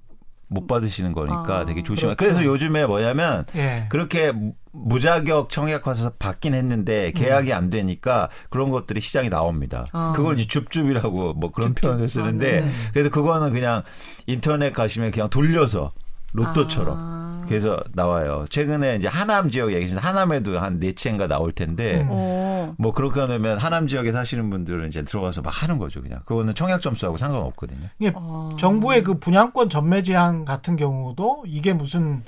못 0.49 0.67
받으시는 0.67 1.13
거니까 1.13 1.59
아, 1.59 1.65
되게 1.65 1.81
조심해. 1.83 2.15
그렇죠. 2.15 2.35
그래서 2.35 2.43
요즘에 2.51 2.85
뭐냐면 2.85 3.45
예. 3.55 3.85
그렇게 3.89 4.31
무- 4.31 4.53
무자격 4.71 5.49
청약 5.49 5.87
와서 5.87 6.11
받긴 6.19 6.53
했는데 6.53 7.11
계약이 7.11 7.53
안 7.53 7.69
되니까 7.69 8.29
그런 8.49 8.69
것들이 8.69 9.01
시장에 9.01 9.29
나옵니다. 9.29 9.85
아. 9.93 10.13
그걸 10.15 10.37
이제 10.37 10.47
줍줍이라고 10.47 11.33
뭐 11.35 11.51
그런 11.51 11.73
표현을 11.73 12.07
쓰는데 12.07 12.59
아, 12.61 12.65
네. 12.65 12.71
그래서 12.91 13.09
그거는 13.09 13.53
그냥 13.53 13.83
인터넷 14.27 14.73
가시면 14.73 15.11
그냥 15.11 15.29
돌려서 15.29 15.89
로또처럼 16.33 16.97
아. 16.99 17.45
그래서 17.47 17.77
나와요. 17.93 18.45
최근에 18.49 18.95
이제 18.95 19.07
하남 19.07 19.49
지역 19.49 19.71
얘기하신 19.73 19.97
하남에도 19.97 20.57
한 20.59 20.79
네 20.79 20.93
채인가 20.93 21.27
나올 21.27 21.51
텐데 21.51 22.01
음. 22.01 22.07
어. 22.09 22.73
뭐 22.77 22.93
그렇게 22.93 23.19
하면 23.19 23.57
하남 23.57 23.87
지역에 23.87 24.11
사시는 24.11 24.49
분들은 24.49 24.87
이제 24.87 25.03
들어가서 25.03 25.41
막 25.41 25.49
하는 25.61 25.77
거죠, 25.77 26.01
그냥. 26.01 26.21
그거는 26.25 26.55
청약 26.55 26.81
점수하고 26.81 27.17
상관없거든요. 27.17 27.87
이게 27.99 28.11
어. 28.15 28.49
정부의 28.57 29.03
그 29.03 29.19
분양권 29.19 29.69
전매 29.69 30.01
제한 30.03 30.45
같은 30.45 30.75
경우도 30.77 31.43
이게 31.45 31.73
무슨 31.73 32.23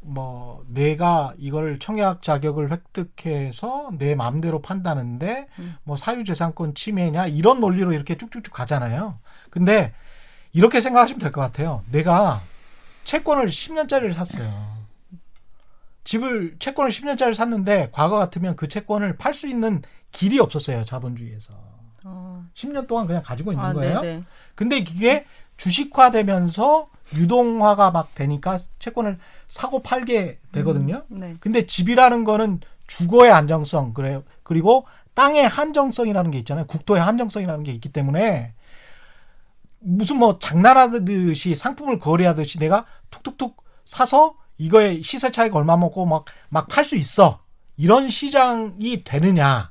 뭐 0.00 0.64
내가 0.68 1.32
이걸 1.38 1.78
청약 1.78 2.22
자격을 2.22 2.70
획득해서 2.72 3.90
내 3.98 4.14
마음대로 4.14 4.60
판다는데 4.60 5.46
음. 5.58 5.76
뭐 5.84 5.96
사유재산권 5.96 6.74
침해냐 6.74 7.26
이런 7.26 7.60
논리로 7.60 7.92
이렇게 7.92 8.16
쭉쭉쭉 8.16 8.52
가잖아요. 8.52 9.18
근데 9.50 9.92
이렇게 10.52 10.80
생각하시면 10.80 11.20
될 11.20 11.32
것 11.32 11.40
같아요. 11.42 11.82
내가 11.90 12.40
채권을 13.04 13.46
10년짜리를 13.46 14.12
샀어요. 14.12 14.74
집을 16.04 16.56
채권을 16.58 16.90
10년짜리를 16.90 17.34
샀는데 17.34 17.88
과거 17.92 18.16
같으면 18.18 18.56
그 18.56 18.68
채권을 18.68 19.16
팔 19.16 19.32
수 19.34 19.46
있는 19.46 19.82
길이 20.12 20.38
없었어요. 20.38 20.84
자본주의에서. 20.84 21.54
어. 22.06 22.44
10년 22.54 22.86
동안 22.86 23.06
그냥 23.06 23.22
가지고 23.22 23.52
있는 23.52 23.64
아, 23.64 23.72
거예요. 23.72 24.00
네네. 24.00 24.24
근데 24.54 24.76
이게 24.78 25.24
주식화되면서 25.56 26.88
유동화가 27.14 27.90
막 27.90 28.14
되니까 28.14 28.58
채권을 28.78 29.18
사고 29.48 29.82
팔게 29.82 30.38
되거든요. 30.52 31.04
네. 31.08 31.36
근데 31.40 31.66
집이라는 31.66 32.24
거는 32.24 32.60
주거의 32.86 33.32
안정성 33.32 33.94
그래요. 33.94 34.24
그리고 34.42 34.86
땅의 35.14 35.46
한정성이라는 35.48 36.30
게 36.30 36.38
있잖아요. 36.38 36.66
국토의 36.66 37.00
한정성이라는 37.00 37.64
게 37.64 37.72
있기 37.72 37.90
때문에 37.90 38.53
무슨 39.84 40.16
뭐 40.18 40.38
장난하듯이 40.38 41.54
상품을 41.54 41.98
거래하듯이 41.98 42.58
내가 42.58 42.86
툭툭툭 43.10 43.62
사서 43.84 44.34
이거의 44.58 45.02
시세 45.02 45.30
차이가 45.30 45.58
얼마 45.58 45.76
먹고 45.76 46.06
막 46.06 46.24
막 46.50 46.68
팔 46.68 46.84
수 46.84 46.96
있어. 46.96 47.40
이런 47.76 48.08
시장이 48.08 49.04
되느냐? 49.04 49.70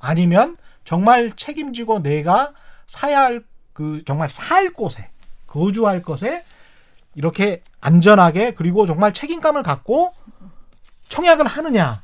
아니면 0.00 0.56
정말 0.84 1.32
책임지고 1.36 2.02
내가 2.02 2.52
사야 2.86 3.20
할 3.22 3.44
그 3.72 4.02
정말 4.04 4.28
살 4.28 4.72
곳에 4.72 5.08
거주할 5.46 6.02
것에 6.02 6.42
이렇게 7.14 7.62
안전하게 7.80 8.54
그리고 8.54 8.86
정말 8.88 9.14
책임감을 9.14 9.62
갖고 9.62 10.12
청약을 11.08 11.46
하느냐 11.46 12.02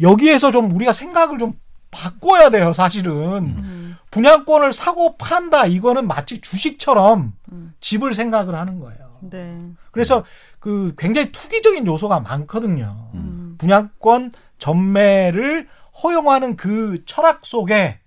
여기에서 0.00 0.50
좀 0.50 0.72
우리가 0.72 0.94
생각을 0.94 1.38
좀 1.38 1.60
바꿔야 1.90 2.48
돼요 2.48 2.72
사실은 2.72 3.12
음. 3.12 3.83
분양권을 4.14 4.72
사고 4.72 5.16
판다 5.16 5.66
이거는 5.66 6.06
마치 6.06 6.40
주식처럼 6.40 7.32
집을 7.80 8.14
생각을 8.14 8.54
하는 8.54 8.78
거예요 8.78 9.18
네. 9.22 9.58
그래서 9.90 10.24
그 10.60 10.94
굉장히 10.96 11.32
투기적인 11.32 11.84
요소가 11.84 12.20
많거든요 12.20 13.10
음. 13.14 13.56
분양권 13.58 14.32
전매를 14.58 15.66
허용하는 16.02 16.54
그 16.56 17.04
철학 17.06 17.44
속에 17.44 17.98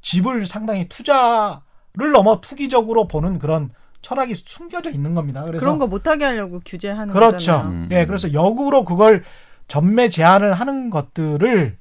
집을 0.00 0.46
상당히 0.46 0.88
투자를 0.88 2.10
넘어 2.12 2.40
투기적으로 2.40 3.06
보는 3.06 3.38
그런 3.38 3.70
철학이 4.02 4.34
숨겨져 4.34 4.90
있는 4.90 5.14
겁니다. 5.14 5.44
그래서 5.44 5.60
그런 5.60 5.78
거 5.78 5.86
못하게 5.86 6.24
하려고 6.24 6.60
규제하는 6.64 7.12
그렇죠. 7.12 7.52
거잖아요. 7.52 7.68
음. 7.68 7.88
예, 7.92 8.06
그래서 8.06 8.32
역으로 8.32 8.84
그걸 8.84 9.24
전매 9.68 10.08
제한을 10.08 10.54
하는 10.54 10.88
것들을 10.88 11.76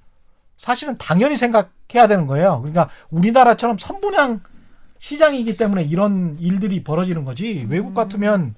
사실은 0.60 0.98
당연히 0.98 1.38
생각해야 1.38 2.08
되는 2.08 2.28
거예요. 2.28 2.60
그러니까 2.60 2.90
우리나라처럼 3.10 3.78
선분양 3.80 4.42
시장이기 5.00 5.56
때문에 5.58 5.84
이런 5.84 6.38
일들이 6.40 6.84
벌어지는 6.84 7.24
거지. 7.24 7.66
외국 7.70 7.94
같으면 7.96 8.54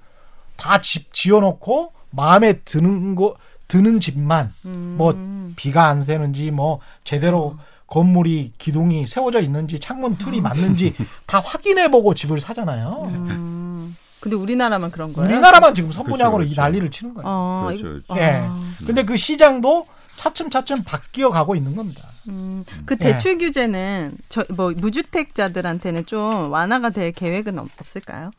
다 0.57 0.79
집 0.81 1.13
지어놓고 1.13 1.93
마음에 2.09 2.53
드는 2.65 3.15
거 3.15 3.35
드는 3.67 3.99
집만 3.99 4.51
뭐 4.63 5.13
비가 5.55 5.85
안 5.87 6.01
새는지 6.01 6.49
뭐 6.51 6.79
제대로 7.03 7.55
건물이 7.87 8.53
기둥이 8.57 9.05
세워져 9.05 9.39
있는지 9.41 9.79
창문 9.79 10.17
틀이 10.17 10.41
맞는지 10.41 10.93
다 11.27 11.39
확인해 11.39 11.89
보고 11.91 12.13
집을 12.15 12.39
사잖아요. 12.41 13.11
음. 13.13 13.95
근데 14.19 14.35
우리나라만 14.35 14.91
그런 14.91 15.13
거예요? 15.13 15.29
우리나라만 15.31 15.73
지금 15.75 15.91
선분양으로 15.91 16.37
그렇죠, 16.37 16.51
이 16.51 16.55
그렇죠. 16.55 16.61
난리를 16.61 16.91
치는 16.91 17.13
거예요. 17.13 17.27
어, 17.27 17.65
그렇죠, 17.67 17.83
그렇죠. 17.83 18.05
예. 18.17 18.41
아, 18.43 18.63
근데 18.85 19.03
그 19.03 19.17
시장도 19.17 19.87
차츰차츰 20.21 20.83
바뀌어 20.83 21.29
가고 21.31 21.55
있는 21.55 21.75
겁니다. 21.75 22.07
음, 22.27 22.63
그 22.85 22.95
예. 23.01 23.05
대출 23.05 23.39
규제는 23.39 24.17
저 24.29 24.43
뭐 24.55 24.71
무주택자들한테는 24.71 26.05
좀 26.05 26.51
완화가 26.51 26.91
될 26.91 27.11
계획은 27.11 27.57
없, 27.57 27.67
없을까요? 27.79 28.29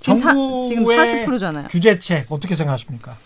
지금, 0.00 0.18
사, 0.18 0.28
정부의 0.34 0.68
지금 0.68 0.84
40%잖아요. 0.84 1.68
규제책 1.68 2.30
어떻게 2.30 2.54
생각하십니까? 2.54 3.16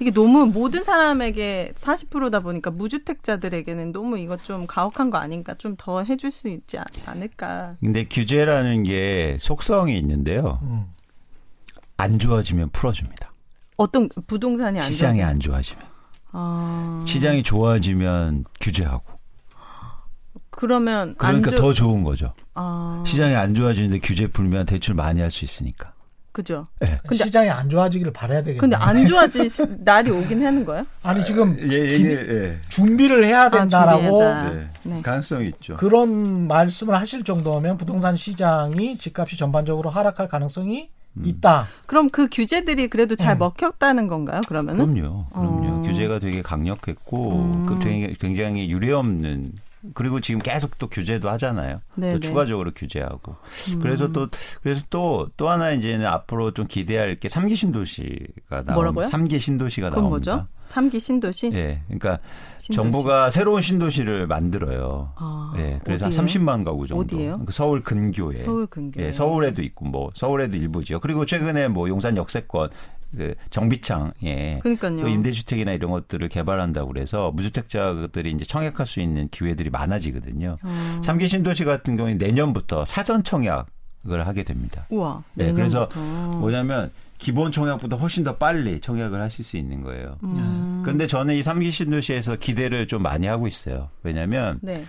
이게 0.00 0.10
너무 0.10 0.44
모든 0.46 0.84
사람에게 0.84 1.72
40%다 1.76 2.40
보니까 2.40 2.70
무주택자들에게는 2.70 3.92
너무 3.92 4.18
이거 4.18 4.36
좀 4.36 4.66
가혹한 4.66 5.08
거 5.08 5.16
아닌가? 5.16 5.54
좀 5.56 5.76
더 5.78 6.02
해줄 6.04 6.30
수 6.30 6.48
있지 6.48 6.76
않- 6.78 6.84
않을까? 7.06 7.76
근데 7.80 8.04
규제라는 8.04 8.82
게 8.82 9.36
속성이 9.40 9.96
있는데요. 9.98 10.58
음. 10.62 10.84
안 11.96 12.18
좋아지면 12.18 12.68
풀어줍니다. 12.70 13.32
어떤 13.76 14.08
부동산이 14.26 14.78
안 14.78 14.84
시장이 14.84 15.18
좋아지면? 15.20 15.28
안 15.30 15.40
좋아지면. 15.40 15.93
아, 16.36 17.02
시장이 17.06 17.42
좋아지면 17.44 18.44
규제하고. 18.60 19.04
그러면 20.50 21.14
그러니까 21.16 21.48
안 21.48 21.56
좋- 21.56 21.60
더 21.60 21.72
좋은 21.72 22.02
거죠. 22.04 22.32
아, 22.54 23.02
시장이 23.06 23.34
안 23.34 23.54
좋아지는데 23.54 23.98
규제 24.00 24.26
풀면 24.26 24.66
대출 24.66 24.94
많이 24.94 25.20
할 25.20 25.30
수 25.30 25.44
있으니까. 25.44 25.92
그죠? 26.32 26.66
네. 26.80 26.98
근데- 27.06 27.24
시장이 27.26 27.48
안 27.48 27.70
좋아지기를 27.70 28.12
바라야 28.12 28.40
되겠네. 28.40 28.58
근데 28.58 28.74
안 28.74 29.06
좋아질 29.06 29.48
시- 29.48 29.62
날이 29.84 30.10
오긴 30.10 30.44
하는 30.44 30.64
거예요? 30.64 30.84
아니 31.04 31.24
지금 31.24 31.56
예, 31.60 31.76
예, 31.76 32.02
예. 32.28 32.58
준비를 32.68 33.24
해야 33.24 33.48
된다라고 33.50 34.00
준비하자. 34.02 34.50
네. 34.50 34.70
네. 34.82 35.02
가능성이 35.02 35.46
있죠. 35.48 35.76
그런 35.76 36.48
말씀을 36.48 36.96
하실 36.96 37.22
정도면 37.22 37.78
부동산 37.78 38.16
시장이 38.16 38.98
집값이 38.98 39.36
전반적으로 39.36 39.90
하락할 39.90 40.26
가능성이 40.28 40.90
있다. 41.22 41.68
그럼 41.86 42.10
그 42.10 42.28
규제들이 42.30 42.88
그래도 42.88 43.14
잘 43.14 43.36
음. 43.36 43.38
먹혔다는 43.38 44.08
건가요? 44.08 44.40
그러면은? 44.48 44.94
그럼요. 44.94 45.26
그럼요. 45.32 45.68
어. 45.68 45.82
규제가 45.82 46.18
되게 46.18 46.42
강력했고 46.42 47.32
음. 47.32 47.66
그 47.66 47.78
되게 47.78 48.14
굉장히 48.18 48.70
유례 48.70 48.92
없는 48.92 49.52
그리고 49.92 50.20
지금 50.20 50.40
계속 50.40 50.78
또 50.78 50.88
규제도 50.88 51.28
하잖아요. 51.30 51.80
네네. 51.96 52.14
또 52.14 52.20
추가적으로 52.20 52.70
규제하고. 52.74 53.36
음. 53.72 53.78
그래서 53.80 54.12
또 54.12 54.28
그래서 54.62 54.84
또또 54.88 55.48
하나 55.48 55.72
이제는 55.72 56.06
앞으로 56.06 56.52
좀 56.52 56.66
기대할 56.66 57.16
게 57.16 57.28
삼기 57.28 57.54
신도시가 57.54 58.50
나옵니다. 58.50 58.74
뭐라고요? 58.74 59.04
삼기 59.04 59.38
신도시가 59.38 59.90
그건 59.90 60.04
나옵니다. 60.04 60.32
뭐죠? 60.34 60.48
삼기 60.66 60.98
신도시? 60.98 61.50
예. 61.52 61.82
그러니까 61.86 62.18
신도시. 62.56 62.72
정부가 62.72 63.30
새로운 63.30 63.60
신도시를 63.60 64.26
만들어요. 64.26 65.12
아, 65.16 65.52
예. 65.58 65.78
그래서 65.84 66.06
어디예요? 66.06 66.20
한 66.20 66.26
30만 66.26 66.64
가구 66.64 66.86
정도. 66.86 67.02
어디예요? 67.02 67.32
그러니까 67.32 67.52
서울 67.52 67.82
근교에. 67.82 68.36
서울 68.36 68.66
근교. 68.66 69.02
예, 69.02 69.12
서울에도 69.12 69.62
있고 69.62 69.84
뭐 69.84 70.10
서울에도 70.14 70.56
일부죠. 70.56 71.00
그리고 71.00 71.26
최근에 71.26 71.68
뭐 71.68 71.88
용산 71.88 72.16
역세권 72.16 72.70
그 73.16 73.34
정비창에 73.50 74.60
그러니까요. 74.62 75.00
또 75.00 75.08
임대주택이나 75.08 75.72
이런 75.72 75.90
것들을 75.90 76.28
개발한다고 76.28 76.88
그래서 76.88 77.30
무주택자들이 77.32 78.30
이제 78.30 78.44
청약할 78.44 78.86
수 78.86 79.00
있는 79.00 79.28
기회들이 79.28 79.70
많아지거든요. 79.70 80.58
어. 80.62 81.00
삼기 81.04 81.28
신도시 81.28 81.64
같은 81.64 81.96
경우는 81.96 82.18
내년부터 82.18 82.84
사전 82.84 83.22
청약 83.22 83.66
을 84.06 84.26
하게 84.26 84.42
됩니다. 84.42 84.84
우와. 84.90 85.22
네, 85.32 85.50
그래서 85.54 85.88
내년부터. 85.94 86.36
뭐냐면 86.38 86.90
기본 87.24 87.50
청약보다 87.52 87.96
훨씬 87.96 88.22
더 88.22 88.36
빨리 88.36 88.80
청약을 88.80 89.18
하실 89.18 89.46
수 89.46 89.56
있는 89.56 89.80
거예요. 89.80 90.18
음. 90.24 90.82
그런데 90.84 91.06
저는 91.06 91.34
이 91.34 91.42
삼기 91.42 91.70
신도시에서 91.70 92.36
기대를 92.36 92.86
좀 92.86 93.00
많이 93.00 93.26
하고 93.26 93.48
있어요. 93.48 93.88
왜냐하면 94.02 94.58
네. 94.60 94.84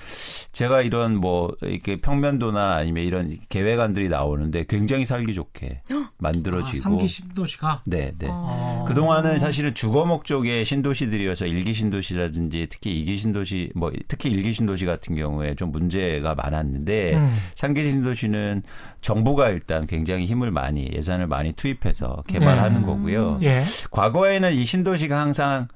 제가 0.51 0.81
이런 0.81 1.15
뭐 1.15 1.55
이렇게 1.61 2.01
평면도나 2.01 2.73
아니면 2.75 3.05
이런 3.05 3.37
계획안들이 3.47 4.09
나오는데 4.09 4.65
굉장히 4.67 5.05
살기 5.05 5.33
좋게 5.33 5.83
만들어지고 6.17 6.89
아, 6.89 6.97
3기 6.97 7.07
신도시가 7.07 7.83
네, 7.85 8.11
네. 8.19 8.27
어. 8.29 8.83
그동안은 8.85 9.39
사실은 9.39 9.73
주거 9.73 10.05
목적의 10.05 10.65
신도시들이어서 10.65 11.45
일기 11.45 11.73
신도시라든지 11.73 12.67
특히 12.69 12.99
이기 12.99 13.15
신도시 13.15 13.71
뭐 13.75 13.93
특히 14.09 14.29
일기 14.29 14.51
신도시 14.51 14.85
같은 14.85 15.15
경우에 15.15 15.55
좀 15.55 15.71
문제가 15.71 16.35
많았는데 16.35 17.15
음. 17.15 17.33
상기 17.55 17.89
신도시는 17.89 18.63
정부가 18.99 19.51
일단 19.51 19.85
굉장히 19.85 20.25
힘을 20.25 20.51
많이 20.51 20.89
예산을 20.93 21.27
많이 21.27 21.53
투입해서 21.53 22.23
개발하는 22.27 22.81
네. 22.81 22.85
거고요. 22.87 23.39
예. 23.43 23.63
과거에는 23.91 24.53
이 24.53 24.65
신도시가 24.65 25.19
항상 25.19 25.67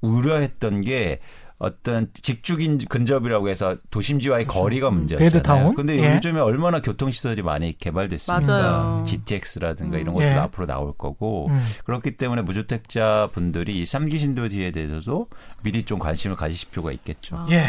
우려했던 0.00 0.80
게 0.82 1.20
어떤 1.62 2.08
직주긴 2.12 2.78
근접이라고 2.78 3.48
해서 3.48 3.76
도심지와의 3.92 4.48
거리가 4.48 4.90
문제였잖아요. 4.90 5.30
그렇죠. 5.30 5.42
베드타운? 5.42 5.74
근데 5.76 5.96
예. 5.96 6.16
요즘에 6.16 6.40
얼마나 6.40 6.82
교통시설이 6.82 7.42
많이 7.42 7.78
개발됐습니까? 7.78 8.52
맞아요. 8.52 9.04
GTX라든가 9.06 9.96
음. 9.96 10.00
이런 10.00 10.14
것도 10.14 10.26
예. 10.26 10.32
앞으로 10.32 10.66
나올 10.66 10.92
거고 10.92 11.46
음. 11.50 11.64
그렇기 11.84 12.16
때문에 12.16 12.42
무주택자 12.42 13.28
분들이 13.32 13.78
이 13.78 13.84
3기 13.84 14.18
신도시에 14.18 14.72
대해서도 14.72 15.28
미리 15.62 15.84
좀 15.84 16.00
관심을 16.00 16.34
가지실 16.34 16.70
필요가 16.70 16.90
있겠죠. 16.90 17.46
예. 17.52 17.62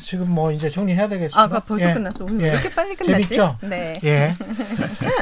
지금 0.00 0.30
뭐 0.30 0.52
이제 0.52 0.70
정리해야 0.70 1.08
되겠습니다. 1.08 1.40
아, 1.42 1.48
그 1.48 1.58
벌써 1.66 1.90
예. 1.90 1.94
끝났어. 1.94 2.24
오늘 2.26 2.40
예. 2.40 2.44
왜 2.44 2.52
이렇게 2.52 2.70
빨리 2.70 2.94
끝났지? 2.94 3.28
재밌죠? 3.28 3.58
네. 3.62 4.00
예. 4.04 4.34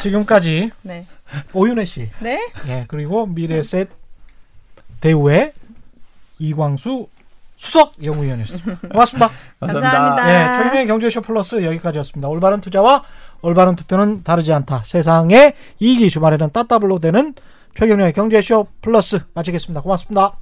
지금까지 0.03 0.71
네. 0.83 1.07
오윤혜 1.55 1.87
씨, 1.87 2.11
네. 2.21 2.53
예, 2.67 2.85
그리고 2.89 3.25
미래셋 3.25 3.89
대우의 5.01 5.53
이광수 6.39 7.07
수석 7.63 7.93
연구위원이었습니다. 8.03 8.81
고맙습니다. 8.91 9.31
감사합니다. 9.61 10.29
예, 10.29 10.53
최경영의 10.57 10.87
경제쇼 10.89 11.21
플러스 11.21 11.63
여기까지였습니다. 11.63 12.29
올바른 12.29 12.61
투자와 12.61 13.05
올바른 13.41 13.77
투표는 13.77 14.25
다르지 14.25 14.53
않다. 14.53 14.83
세상의 14.85 15.55
이익이 15.79 16.11
주말에는 16.11 16.51
따따블로 16.51 16.99
되는 16.99 17.35
최경영의 17.77 18.15
경제쇼 18.15 18.67
플러스 18.81 19.21
마치겠습니다. 19.35 19.81
고맙습니다. 19.81 20.33